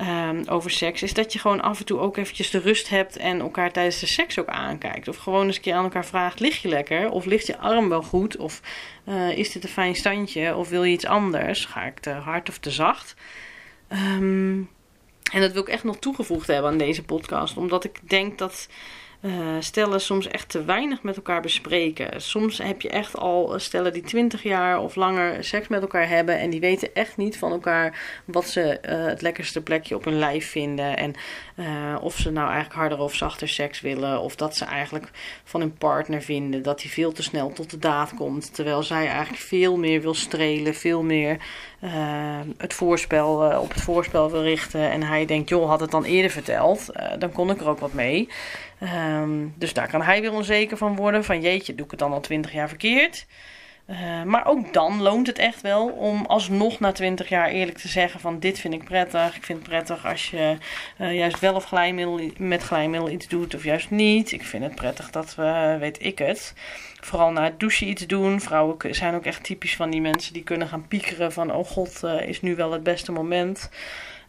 Um, 0.00 0.48
over 0.48 0.70
seks, 0.70 1.02
is 1.02 1.14
dat 1.14 1.32
je 1.32 1.38
gewoon 1.38 1.60
af 1.60 1.78
en 1.78 1.84
toe 1.84 1.98
ook 1.98 2.16
eventjes 2.16 2.50
de 2.50 2.58
rust 2.58 2.88
hebt 2.88 3.16
en 3.16 3.40
elkaar 3.40 3.72
tijdens 3.72 4.00
de 4.00 4.06
seks 4.06 4.38
ook 4.38 4.48
aankijkt. 4.48 5.08
Of 5.08 5.16
gewoon 5.16 5.46
eens 5.46 5.56
een 5.56 5.62
keer 5.62 5.74
aan 5.74 5.84
elkaar 5.84 6.06
vraagt: 6.06 6.40
lig 6.40 6.62
je 6.62 6.68
lekker? 6.68 7.10
Of 7.10 7.24
ligt 7.24 7.46
je 7.46 7.58
arm 7.58 7.88
wel 7.88 8.02
goed? 8.02 8.36
Of 8.36 8.60
uh, 9.08 9.38
is 9.38 9.52
dit 9.52 9.62
een 9.62 9.68
fijn 9.68 9.94
standje? 9.94 10.56
Of 10.56 10.68
wil 10.68 10.84
je 10.84 10.92
iets 10.92 11.06
anders? 11.06 11.64
Ga 11.64 11.84
ik 11.84 11.98
te 11.98 12.10
hard 12.10 12.48
of 12.48 12.58
te 12.58 12.70
zacht? 12.70 13.14
Um, 13.88 14.70
en 15.32 15.40
dat 15.40 15.52
wil 15.52 15.62
ik 15.62 15.68
echt 15.68 15.84
nog 15.84 15.98
toegevoegd 15.98 16.46
hebben 16.46 16.70
aan 16.70 16.78
deze 16.78 17.02
podcast, 17.02 17.56
omdat 17.56 17.84
ik 17.84 18.00
denk 18.02 18.38
dat 18.38 18.68
uh, 19.20 19.32
stellen 19.58 20.00
soms 20.00 20.28
echt 20.28 20.48
te 20.48 20.64
weinig 20.64 21.02
met 21.02 21.16
elkaar 21.16 21.40
bespreken. 21.40 22.20
Soms 22.22 22.58
heb 22.58 22.80
je 22.80 22.88
echt 22.88 23.16
al 23.16 23.54
stellen 23.56 23.92
die 23.92 24.02
20 24.02 24.42
jaar 24.42 24.80
of 24.80 24.94
langer 24.94 25.44
seks 25.44 25.68
met 25.68 25.80
elkaar 25.80 26.08
hebben 26.08 26.38
en 26.38 26.50
die 26.50 26.60
weten 26.60 26.94
echt 26.94 27.16
niet 27.16 27.38
van 27.38 27.52
elkaar 27.52 28.20
wat 28.24 28.48
ze 28.48 28.60
uh, 28.60 29.06
het 29.06 29.22
lekkerste 29.22 29.60
plekje 29.62 29.94
op 29.94 30.04
hun 30.04 30.18
lijf 30.18 30.50
vinden 30.50 30.96
en 30.96 31.14
uh, 31.56 31.66
of 32.00 32.16
ze 32.16 32.30
nou 32.30 32.46
eigenlijk 32.46 32.78
harder 32.78 32.98
of 32.98 33.14
zachter 33.14 33.48
seks 33.48 33.80
willen 33.80 34.20
of 34.20 34.36
dat 34.36 34.56
ze 34.56 34.64
eigenlijk 34.64 35.10
van 35.44 35.60
hun 35.60 35.74
partner 35.74 36.22
vinden 36.22 36.62
dat 36.62 36.82
hij 36.82 36.90
veel 36.90 37.12
te 37.12 37.22
snel 37.22 37.52
tot 37.52 37.70
de 37.70 37.78
daad 37.78 38.14
komt, 38.14 38.54
terwijl 38.54 38.82
zij 38.82 39.06
eigenlijk 39.06 39.42
veel 39.42 39.76
meer 39.76 40.00
wil 40.00 40.14
strelen, 40.14 40.74
veel 40.74 41.02
meer 41.02 41.36
het 42.56 42.74
voorspel 42.74 43.60
op 43.60 43.72
het 43.72 43.82
voorspel 43.82 44.30
wil 44.30 44.42
richten 44.42 44.90
en 44.90 45.02
hij 45.02 45.26
denkt 45.26 45.48
joh 45.48 45.68
had 45.68 45.80
het 45.80 45.90
dan 45.90 46.04
eerder 46.04 46.30
verteld, 46.30 46.90
dan 47.18 47.32
kon 47.32 47.50
ik 47.50 47.60
er 47.60 47.68
ook 47.68 47.78
wat 47.78 47.92
mee. 47.92 48.28
Um, 48.82 49.54
dus 49.56 49.72
daar 49.72 49.88
kan 49.88 50.02
hij 50.02 50.20
weer 50.20 50.32
onzeker 50.32 50.76
van 50.76 50.96
worden. 50.96 51.24
Van 51.24 51.40
jeetje, 51.40 51.74
doe 51.74 51.84
ik 51.84 51.90
het 51.90 52.00
dan 52.00 52.12
al 52.12 52.20
twintig 52.20 52.52
jaar 52.52 52.68
verkeerd? 52.68 53.26
Uh, 53.90 54.22
maar 54.22 54.46
ook 54.46 54.72
dan 54.72 55.02
loont 55.02 55.26
het 55.26 55.38
echt 55.38 55.60
wel 55.60 55.88
om 55.88 56.24
alsnog 56.26 56.80
na 56.80 56.92
20 56.92 57.28
jaar 57.28 57.48
eerlijk 57.48 57.78
te 57.78 57.88
zeggen 57.88 58.20
van 58.20 58.38
dit 58.38 58.58
vind 58.58 58.74
ik 58.74 58.84
prettig. 58.84 59.36
Ik 59.36 59.44
vind 59.44 59.58
het 59.58 59.68
prettig 59.68 60.06
als 60.06 60.30
je 60.30 60.56
uh, 61.00 61.14
juist 61.14 61.40
wel 61.40 61.54
of 61.54 61.64
glijmiddel, 61.64 62.30
met 62.38 62.62
glijmiddel 62.62 63.10
iets 63.10 63.28
doet 63.28 63.54
of 63.54 63.64
juist 63.64 63.90
niet. 63.90 64.32
Ik 64.32 64.42
vind 64.42 64.64
het 64.64 64.74
prettig 64.74 65.10
dat 65.10 65.34
we, 65.34 65.76
weet 65.80 66.04
ik 66.04 66.18
het, 66.18 66.54
vooral 67.00 67.30
na 67.30 67.44
het 67.44 67.60
douchen 67.60 67.88
iets 67.88 68.06
doen. 68.06 68.40
Vrouwen 68.40 68.76
zijn 68.94 69.14
ook 69.14 69.24
echt 69.24 69.44
typisch 69.44 69.76
van 69.76 69.90
die 69.90 70.00
mensen 70.00 70.32
die 70.32 70.44
kunnen 70.44 70.68
gaan 70.68 70.88
piekeren 70.88 71.32
van 71.32 71.54
oh 71.54 71.66
god, 71.66 72.00
uh, 72.04 72.28
is 72.28 72.42
nu 72.42 72.56
wel 72.56 72.72
het 72.72 72.82
beste 72.82 73.12
moment. 73.12 73.70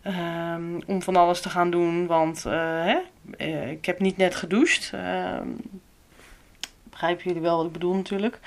Um, 0.08 0.82
om 0.86 1.02
van 1.02 1.16
alles 1.16 1.42
te 1.42 1.50
gaan 1.50 1.72
doen, 1.72 2.08
want 2.08 2.44
uh, 2.48 2.54
hè, 2.84 2.98
uh, 3.38 3.72
ik 3.72 3.86
heb 3.86 4.00
niet 4.00 4.18
net 4.18 4.36
gedoucht. 4.36 4.92
Uh, 4.96 5.40
begrijpen 6.84 7.24
jullie 7.24 7.42
wel 7.42 7.58
wat 7.58 7.66
ik 7.66 7.72
bedoel 7.72 7.94
natuurlijk. 7.94 8.40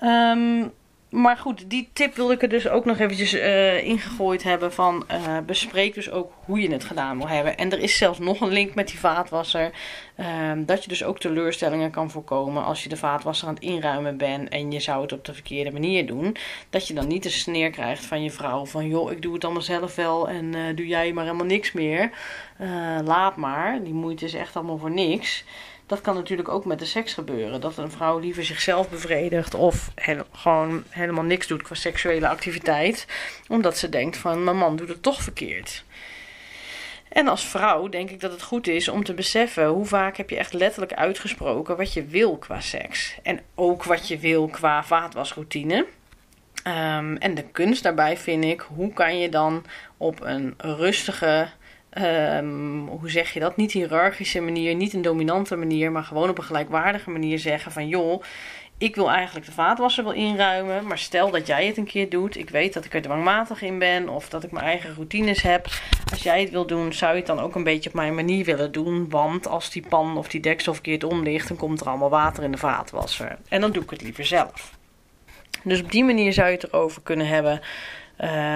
Um, 0.00 0.72
maar 1.14 1.36
goed, 1.36 1.70
die 1.70 1.90
tip 1.92 2.14
wilde 2.14 2.32
ik 2.32 2.42
er 2.42 2.48
dus 2.48 2.68
ook 2.68 2.84
nog 2.84 2.98
eventjes 2.98 3.34
uh, 3.34 3.84
ingegooid 3.84 4.42
hebben 4.42 4.72
van 4.72 5.04
uh, 5.10 5.38
bespreek 5.46 5.94
dus 5.94 6.10
ook 6.10 6.32
hoe 6.44 6.60
je 6.60 6.72
het 6.72 6.84
gedaan 6.84 7.16
wil 7.16 7.28
hebben. 7.28 7.56
En 7.56 7.72
er 7.72 7.78
is 7.78 7.96
zelfs 7.96 8.18
nog 8.18 8.40
een 8.40 8.52
link 8.52 8.74
met 8.74 8.88
die 8.88 8.98
vaatwasser. 8.98 9.70
Uh, 10.16 10.52
dat 10.56 10.82
je 10.82 10.88
dus 10.88 11.04
ook 11.04 11.18
teleurstellingen 11.18 11.90
kan 11.90 12.10
voorkomen 12.10 12.64
als 12.64 12.82
je 12.82 12.88
de 12.88 12.96
vaatwasser 12.96 13.48
aan 13.48 13.54
het 13.54 13.62
inruimen 13.62 14.16
bent 14.16 14.48
en 14.48 14.70
je 14.70 14.80
zou 14.80 15.02
het 15.02 15.12
op 15.12 15.24
de 15.24 15.34
verkeerde 15.34 15.72
manier 15.72 16.06
doen. 16.06 16.36
Dat 16.70 16.88
je 16.88 16.94
dan 16.94 17.08
niet 17.08 17.22
de 17.22 17.30
sneer 17.30 17.70
krijgt 17.70 18.06
van 18.06 18.22
je 18.22 18.30
vrouw 18.30 18.66
van 18.66 18.88
joh, 18.88 19.12
ik 19.12 19.22
doe 19.22 19.34
het 19.34 19.44
allemaal 19.44 19.62
zelf 19.62 19.94
wel 19.94 20.28
en 20.28 20.44
uh, 20.56 20.76
doe 20.76 20.86
jij 20.86 21.12
maar 21.12 21.24
helemaal 21.24 21.46
niks 21.46 21.72
meer. 21.72 22.10
laat 23.04 23.36
maar, 23.36 23.82
die 23.82 23.94
moeite 23.94 24.24
is 24.24 24.34
echt 24.34 24.56
allemaal 24.56 24.78
voor 24.78 24.90
niks. 24.90 25.44
Dat 25.86 26.00
kan 26.00 26.14
natuurlijk 26.14 26.48
ook 26.48 26.64
met 26.64 26.78
de 26.78 26.84
seks 26.84 27.14
gebeuren. 27.14 27.60
Dat 27.60 27.76
een 27.76 27.90
vrouw 27.90 28.18
liever 28.18 28.44
zichzelf 28.44 28.90
bevredigt 28.90 29.54
of 29.54 29.90
gewoon 30.32 30.84
helemaal 30.88 31.24
niks 31.24 31.46
doet 31.46 31.62
qua 31.62 31.74
seksuele 31.74 32.28
activiteit. 32.28 33.06
Omdat 33.48 33.78
ze 33.78 33.88
denkt 33.88 34.16
van 34.16 34.44
mijn 34.44 34.56
man 34.56 34.76
doet 34.76 34.88
het 34.88 35.02
toch 35.02 35.22
verkeerd. 35.22 35.84
En 37.08 37.28
als 37.28 37.46
vrouw 37.46 37.88
denk 37.88 38.10
ik 38.10 38.20
dat 38.20 38.32
het 38.32 38.42
goed 38.42 38.66
is 38.66 38.88
om 38.88 39.04
te 39.04 39.14
beseffen 39.14 39.66
hoe 39.66 39.86
vaak 39.86 40.16
heb 40.16 40.30
je 40.30 40.36
echt 40.36 40.52
letterlijk 40.52 40.92
uitgesproken 40.92 41.76
wat 41.76 41.92
je 41.92 42.04
wil 42.04 42.36
qua 42.36 42.60
seks. 42.60 43.18
En 43.22 43.40
ook 43.54 43.84
wat 43.84 44.08
je 44.08 44.18
wil 44.18 44.48
qua 44.48 44.84
vaatwasroutine. 44.84 45.86
Um, 46.66 47.16
en 47.16 47.34
de 47.34 47.44
kunst 47.52 47.82
daarbij 47.82 48.16
vind 48.16 48.44
ik, 48.44 48.60
hoe 48.60 48.92
kan 48.92 49.18
je 49.18 49.28
dan 49.28 49.64
op 49.96 50.20
een 50.20 50.54
rustige, 50.56 51.48
um, 51.98 52.86
hoe 52.88 53.10
zeg 53.10 53.32
je 53.32 53.40
dat? 53.40 53.56
Niet 53.56 53.72
hiërarchische 53.72 54.40
manier, 54.40 54.74
niet 54.74 54.92
een 54.92 55.02
dominante 55.02 55.56
manier, 55.56 55.92
maar 55.92 56.04
gewoon 56.04 56.28
op 56.28 56.38
een 56.38 56.44
gelijkwaardige 56.44 57.10
manier 57.10 57.38
zeggen 57.38 57.72
van 57.72 57.88
joh, 57.88 58.22
ik 58.78 58.94
wil 58.94 59.10
eigenlijk 59.10 59.46
de 59.46 59.52
vaatwasser 59.52 60.04
wel 60.04 60.12
inruimen, 60.12 60.86
maar 60.86 60.98
stel 60.98 61.30
dat 61.30 61.46
jij 61.46 61.66
het 61.66 61.76
een 61.76 61.86
keer 61.86 62.08
doet. 62.08 62.36
Ik 62.36 62.50
weet 62.50 62.72
dat 62.72 62.84
ik 62.84 62.94
er 62.94 63.02
dwangmatig 63.02 63.62
in 63.62 63.78
ben 63.78 64.08
of 64.08 64.28
dat 64.28 64.44
ik 64.44 64.50
mijn 64.50 64.64
eigen 64.64 64.94
routines 64.94 65.42
heb. 65.42 65.66
Als 66.10 66.22
jij 66.22 66.40
het 66.40 66.50
wil 66.50 66.66
doen, 66.66 66.92
zou 66.92 67.12
je 67.12 67.18
het 67.18 67.26
dan 67.26 67.40
ook 67.40 67.54
een 67.54 67.64
beetje 67.64 67.88
op 67.88 67.94
mijn 67.94 68.14
manier 68.14 68.44
willen 68.44 68.72
doen. 68.72 69.10
Want 69.10 69.46
als 69.46 69.70
die 69.70 69.86
pan 69.88 70.16
of 70.18 70.28
die 70.28 70.40
deksel 70.40 70.72
verkeerd 70.72 71.04
om 71.04 71.22
ligt, 71.22 71.48
dan 71.48 71.56
komt 71.56 71.80
er 71.80 71.86
allemaal 71.86 72.10
water 72.10 72.42
in 72.42 72.52
de 72.52 72.58
vaatwasser. 72.58 73.38
En 73.48 73.60
dan 73.60 73.72
doe 73.72 73.82
ik 73.82 73.90
het 73.90 74.02
liever 74.02 74.24
zelf. 74.24 74.76
Dus 75.62 75.82
op 75.82 75.92
die 75.92 76.04
manier 76.04 76.32
zou 76.32 76.48
je 76.48 76.54
het 76.54 76.64
erover 76.64 77.02
kunnen 77.02 77.26
hebben 77.26 77.60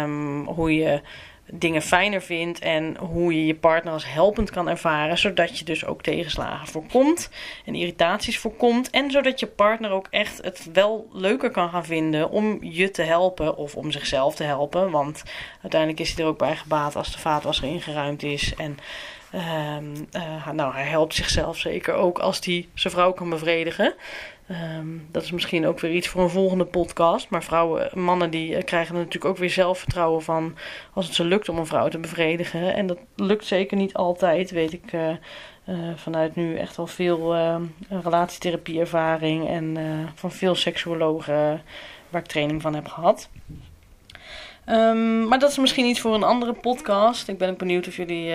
um, 0.03 0.45
hoe 0.45 0.75
je 0.75 1.01
dingen 1.53 1.83
fijner 1.83 2.23
vindt 2.23 2.59
en 2.59 2.97
hoe 2.97 3.35
je 3.35 3.47
je 3.47 3.55
partner 3.55 3.93
als 3.93 4.13
helpend 4.13 4.51
kan 4.51 4.69
ervaren, 4.69 5.19
zodat 5.19 5.59
je 5.59 5.65
dus 5.65 5.85
ook 5.85 6.03
tegenslagen 6.03 6.67
voorkomt 6.67 7.31
en 7.65 7.75
irritaties 7.75 8.39
voorkomt 8.39 8.91
en 8.91 9.11
zodat 9.11 9.41
je 9.41 9.47
partner 9.47 9.91
ook 9.91 10.07
echt 10.11 10.43
het 10.43 10.69
wel 10.73 11.09
leuker 11.13 11.51
kan 11.51 11.69
gaan 11.69 11.85
vinden 11.85 12.31
om 12.31 12.59
je 12.65 12.91
te 12.91 13.03
helpen 13.03 13.57
of 13.57 13.75
om 13.77 13.91
zichzelf 13.91 14.35
te 14.35 14.45
helpen, 14.45 14.91
want 14.91 15.23
uiteindelijk 15.63 16.01
is 16.01 16.15
hij 16.15 16.25
er 16.25 16.31
ook 16.31 16.39
bij 16.39 16.57
gebaat 16.57 16.97
als 16.97 17.13
de 17.13 17.19
vaatwasser 17.19 17.69
ingeruimd 17.69 18.23
is 18.23 18.55
en 18.55 18.79
uh, 19.35 19.77
uh, 20.13 20.51
nou, 20.51 20.75
hij 20.75 20.85
helpt 20.85 21.15
zichzelf 21.15 21.59
zeker 21.59 21.95
ook 21.95 22.19
als 22.19 22.41
hij 22.45 22.69
zijn 22.75 22.93
vrouw 22.93 23.13
kan 23.13 23.31
bevredigen. 23.31 23.95
Um, 24.51 25.09
dat 25.11 25.23
is 25.23 25.31
misschien 25.31 25.67
ook 25.67 25.81
weer 25.81 25.91
iets 25.93 26.09
voor 26.09 26.23
een 26.23 26.31
volgende 26.31 26.65
podcast. 26.65 27.31
Maar 27.31 27.45
vrouwen, 27.45 27.91
mannen 27.95 28.31
die 28.31 28.51
uh, 28.51 28.63
krijgen 28.65 28.95
er 28.95 29.01
natuurlijk 29.01 29.31
ook 29.31 29.39
weer 29.39 29.51
zelfvertrouwen 29.51 30.23
van 30.23 30.57
als 30.93 31.07
het 31.07 31.15
ze 31.15 31.25
lukt 31.25 31.49
om 31.49 31.59
een 31.59 31.67
vrouw 31.67 31.89
te 31.89 31.99
bevredigen. 31.99 32.75
En 32.75 32.87
dat 32.87 32.99
lukt 33.17 33.45
zeker 33.45 33.77
niet 33.77 33.95
altijd, 33.95 34.51
weet 34.51 34.73
ik 34.73 34.93
uh, 34.93 35.09
uh, 35.09 35.77
vanuit 35.97 36.37
nu 36.37 36.57
echt 36.57 36.77
wel 36.77 36.87
veel 36.87 37.37
relatietherapie-ervaring 37.89 39.49
en 39.49 39.77
van 40.15 40.33
veel 40.33 40.55
seksuologen 40.55 41.63
waar 42.09 42.21
ik 42.21 42.27
training 42.27 42.63
van 42.63 42.75
heb 42.75 42.89
gehad. 42.89 43.29
Um, 44.69 45.29
maar 45.29 45.39
dat 45.39 45.51
is 45.51 45.59
misschien 45.59 45.87
iets 45.87 46.01
voor 46.01 46.15
een 46.15 46.23
andere 46.23 46.53
podcast. 46.53 47.29
Ik 47.29 47.39
ben 47.39 47.51
ook 47.51 47.59
benieuwd 47.59 47.87
of 47.87 47.97
jullie 47.97 48.33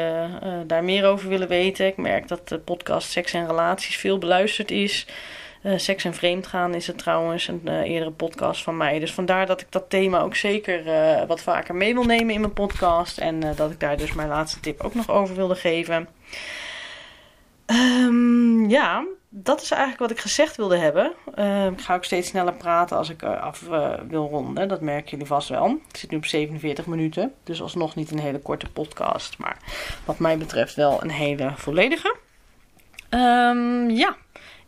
daar 0.67 0.83
meer 0.83 1.05
over 1.05 1.29
willen 1.29 1.47
weten. 1.47 1.85
Ik 1.85 1.97
merk 1.97 2.27
dat 2.27 2.47
de 2.47 2.59
podcast 2.59 3.11
Seks 3.11 3.33
en 3.33 3.47
Relaties 3.47 3.97
veel 3.97 4.17
beluisterd 4.17 4.71
is. 4.71 5.07
Uh, 5.63 5.77
seks 5.77 6.03
en 6.03 6.13
vreemdgaan 6.13 6.73
is 6.73 6.87
het 6.87 6.97
trouwens 6.97 7.47
een 7.47 7.61
uh, 7.65 7.81
eerdere 7.81 8.11
podcast 8.11 8.63
van 8.63 8.77
mij. 8.77 8.99
Dus 8.99 9.13
vandaar 9.13 9.45
dat 9.45 9.61
ik 9.61 9.67
dat 9.69 9.89
thema 9.89 10.19
ook 10.19 10.35
zeker 10.35 10.87
uh, 10.87 11.27
wat 11.27 11.41
vaker 11.41 11.75
mee 11.75 11.93
wil 11.93 12.03
nemen 12.03 12.33
in 12.33 12.39
mijn 12.39 12.53
podcast. 12.53 13.17
En 13.17 13.39
dat 13.55 13.71
ik 13.71 13.79
daar 13.79 13.97
dus 13.97 14.13
mijn 14.13 14.27
laatste 14.27 14.59
tip 14.59 14.81
ook 14.81 14.95
nog 14.95 15.09
over 15.09 15.35
wilde 15.35 15.55
geven. 15.55 16.07
Um, 17.65 18.69
ja, 18.69 19.05
dat 19.29 19.61
is 19.61 19.71
eigenlijk 19.71 20.01
wat 20.01 20.11
ik 20.11 20.19
gezegd 20.19 20.55
wilde 20.55 20.77
hebben. 20.77 21.13
ik 21.73 21.81
ga 21.81 21.95
ook 21.95 22.03
steeds 22.03 22.27
sneller 22.27 22.53
praten 22.53 22.97
als 22.97 23.09
ik 23.09 23.23
af 23.23 23.63
wil 24.07 24.27
ronden. 24.29 24.67
Dat 24.67 24.81
merken 24.81 25.09
jullie 25.09 25.25
vast 25.25 25.49
wel. 25.49 25.67
Ik 25.89 25.97
zit 25.97 26.11
nu 26.11 26.17
op 26.17 26.25
47 26.25 26.85
minuten. 26.85 27.33
Dus 27.43 27.61
alsnog 27.61 27.95
niet 27.95 28.11
een 28.11 28.19
hele 28.19 28.39
korte 28.39 28.69
podcast. 28.69 29.37
Maar 29.37 29.57
wat 30.05 30.19
mij 30.19 30.37
betreft 30.37 30.75
wel 30.75 31.03
een 31.03 31.11
hele 31.11 31.51
volledige. 31.55 32.15
Um, 33.09 33.89
ja. 33.89 34.15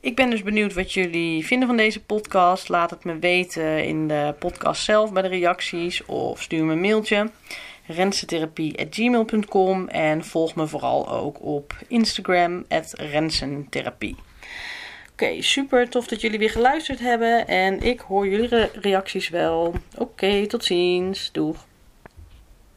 Ik 0.05 0.15
ben 0.15 0.29
dus 0.29 0.43
benieuwd 0.43 0.73
wat 0.73 0.93
jullie 0.93 1.45
vinden 1.45 1.67
van 1.67 1.77
deze 1.77 2.03
podcast. 2.03 2.69
Laat 2.69 2.89
het 2.89 3.03
me 3.03 3.19
weten 3.19 3.85
in 3.85 4.07
de 4.07 4.35
podcast 4.39 4.83
zelf 4.83 5.13
bij 5.13 5.21
de 5.21 5.27
reacties 5.27 6.05
of 6.05 6.41
stuur 6.41 6.65
me 6.65 6.73
een 6.73 6.79
mailtje. 6.79 7.29
rensentherapie.gmail.com 7.87 9.87
en 9.87 10.25
volg 10.25 10.55
me 10.55 10.67
vooral 10.67 11.09
ook 11.09 11.41
op 11.41 11.73
Instagram 11.87 12.65
rensentherapie. 12.91 14.15
Oké, 15.11 15.41
super 15.41 15.89
tof 15.89 16.07
dat 16.07 16.21
jullie 16.21 16.39
weer 16.39 16.49
geluisterd 16.49 16.99
hebben 16.99 17.47
en 17.47 17.81
ik 17.81 17.99
hoor 17.99 18.27
jullie 18.27 18.47
re 18.47 18.69
reacties 18.73 19.29
wel. 19.29 19.73
Oké, 19.97 20.47
tot 20.47 20.63
ziens. 20.63 21.29
Doeg. 21.31 21.65